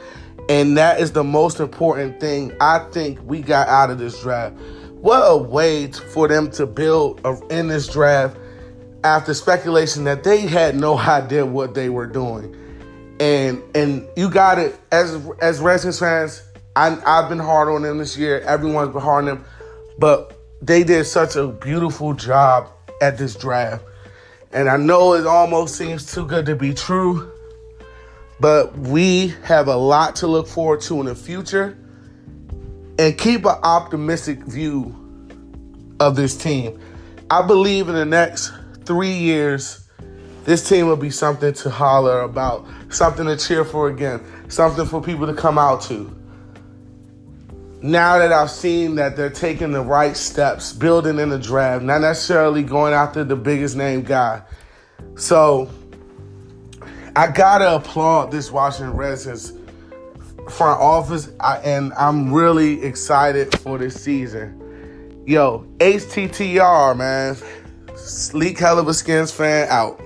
And 0.49 0.75
that 0.77 0.99
is 0.99 1.11
the 1.11 1.23
most 1.23 1.59
important 1.59 2.19
thing 2.19 2.51
I 2.59 2.79
think 2.91 3.19
we 3.23 3.41
got 3.41 3.67
out 3.67 3.91
of 3.91 3.99
this 3.99 4.19
draft. 4.21 4.55
What 4.89 5.19
a 5.19 5.37
way 5.37 5.91
for 5.91 6.27
them 6.27 6.49
to 6.51 6.65
build 6.65 7.23
in 7.51 7.67
this 7.67 7.87
draft 7.87 8.37
after 9.03 9.35
speculation 9.35 10.03
that 10.05 10.23
they 10.23 10.41
had 10.41 10.75
no 10.75 10.97
idea 10.97 11.45
what 11.45 11.75
they 11.75 11.89
were 11.89 12.07
doing. 12.07 12.57
And 13.19 13.61
and 13.75 14.07
you 14.17 14.31
got 14.31 14.57
it 14.57 14.79
as 14.91 15.13
as 15.41 15.59
Redskins 15.59 15.99
fans. 15.99 16.41
I, 16.75 16.97
I've 17.05 17.29
been 17.29 17.37
hard 17.37 17.69
on 17.69 17.83
them 17.83 17.99
this 17.99 18.17
year. 18.17 18.39
Everyone's 18.41 18.93
been 18.93 19.01
hard 19.01 19.27
on 19.27 19.35
them, 19.35 19.45
but 19.99 20.39
they 20.61 20.83
did 20.83 21.05
such 21.05 21.35
a 21.35 21.47
beautiful 21.47 22.13
job 22.13 22.71
at 23.01 23.17
this 23.17 23.35
draft. 23.35 23.83
And 24.53 24.69
I 24.69 24.77
know 24.77 25.13
it 25.13 25.25
almost 25.25 25.75
seems 25.75 26.13
too 26.13 26.25
good 26.25 26.45
to 26.45 26.55
be 26.55 26.73
true, 26.73 27.31
but 28.39 28.77
we 28.77 29.33
have 29.43 29.67
a 29.67 29.75
lot 29.75 30.15
to 30.17 30.27
look 30.27 30.47
forward 30.47 30.81
to 30.81 30.99
in 30.99 31.05
the 31.07 31.15
future 31.15 31.77
and 32.99 33.17
keep 33.17 33.45
an 33.45 33.57
optimistic 33.63 34.39
view 34.39 34.95
of 35.99 36.15
this 36.15 36.37
team. 36.37 36.79
I 37.29 37.41
believe 37.45 37.87
in 37.87 37.95
the 37.95 38.05
next 38.05 38.51
three 38.83 39.13
years, 39.13 39.87
this 40.43 40.67
team 40.67 40.87
will 40.87 40.97
be 40.97 41.11
something 41.11 41.53
to 41.53 41.69
holler 41.69 42.21
about, 42.21 42.67
something 42.89 43.25
to 43.25 43.37
cheer 43.37 43.63
for 43.63 43.87
again, 43.87 44.21
something 44.49 44.85
for 44.85 45.01
people 45.01 45.27
to 45.27 45.33
come 45.33 45.57
out 45.57 45.81
to. 45.83 46.20
Now 47.83 48.19
that 48.19 48.31
I've 48.31 48.51
seen 48.51 48.95
that 48.95 49.15
they're 49.15 49.31
taking 49.31 49.71
the 49.71 49.81
right 49.81 50.15
steps, 50.15 50.71
building 50.71 51.17
in 51.17 51.29
the 51.29 51.39
draft, 51.39 51.83
not 51.83 52.01
necessarily 52.01 52.61
going 52.61 52.93
after 52.93 53.23
the 53.23 53.35
biggest 53.35 53.75
name 53.75 54.03
guy. 54.03 54.43
So, 55.15 55.69
I 57.15 57.27
gotta 57.31 57.75
applaud 57.75 58.31
this 58.31 58.51
Washington 58.51 58.95
Redskins 58.95 59.53
front 60.49 60.79
office, 60.79 61.29
I, 61.39 61.57
and 61.57 61.93
I'm 61.93 62.31
really 62.31 62.83
excited 62.83 63.57
for 63.59 63.77
this 63.77 64.01
season. 64.01 65.23
Yo, 65.25 65.65
HTTR, 65.79 66.95
man. 66.95 67.35
Sleek 67.95 68.59
Hell 68.59 68.79
of 68.79 68.87
a 68.87 68.93
Skins 68.93 69.31
fan 69.31 69.67
out. 69.69 69.99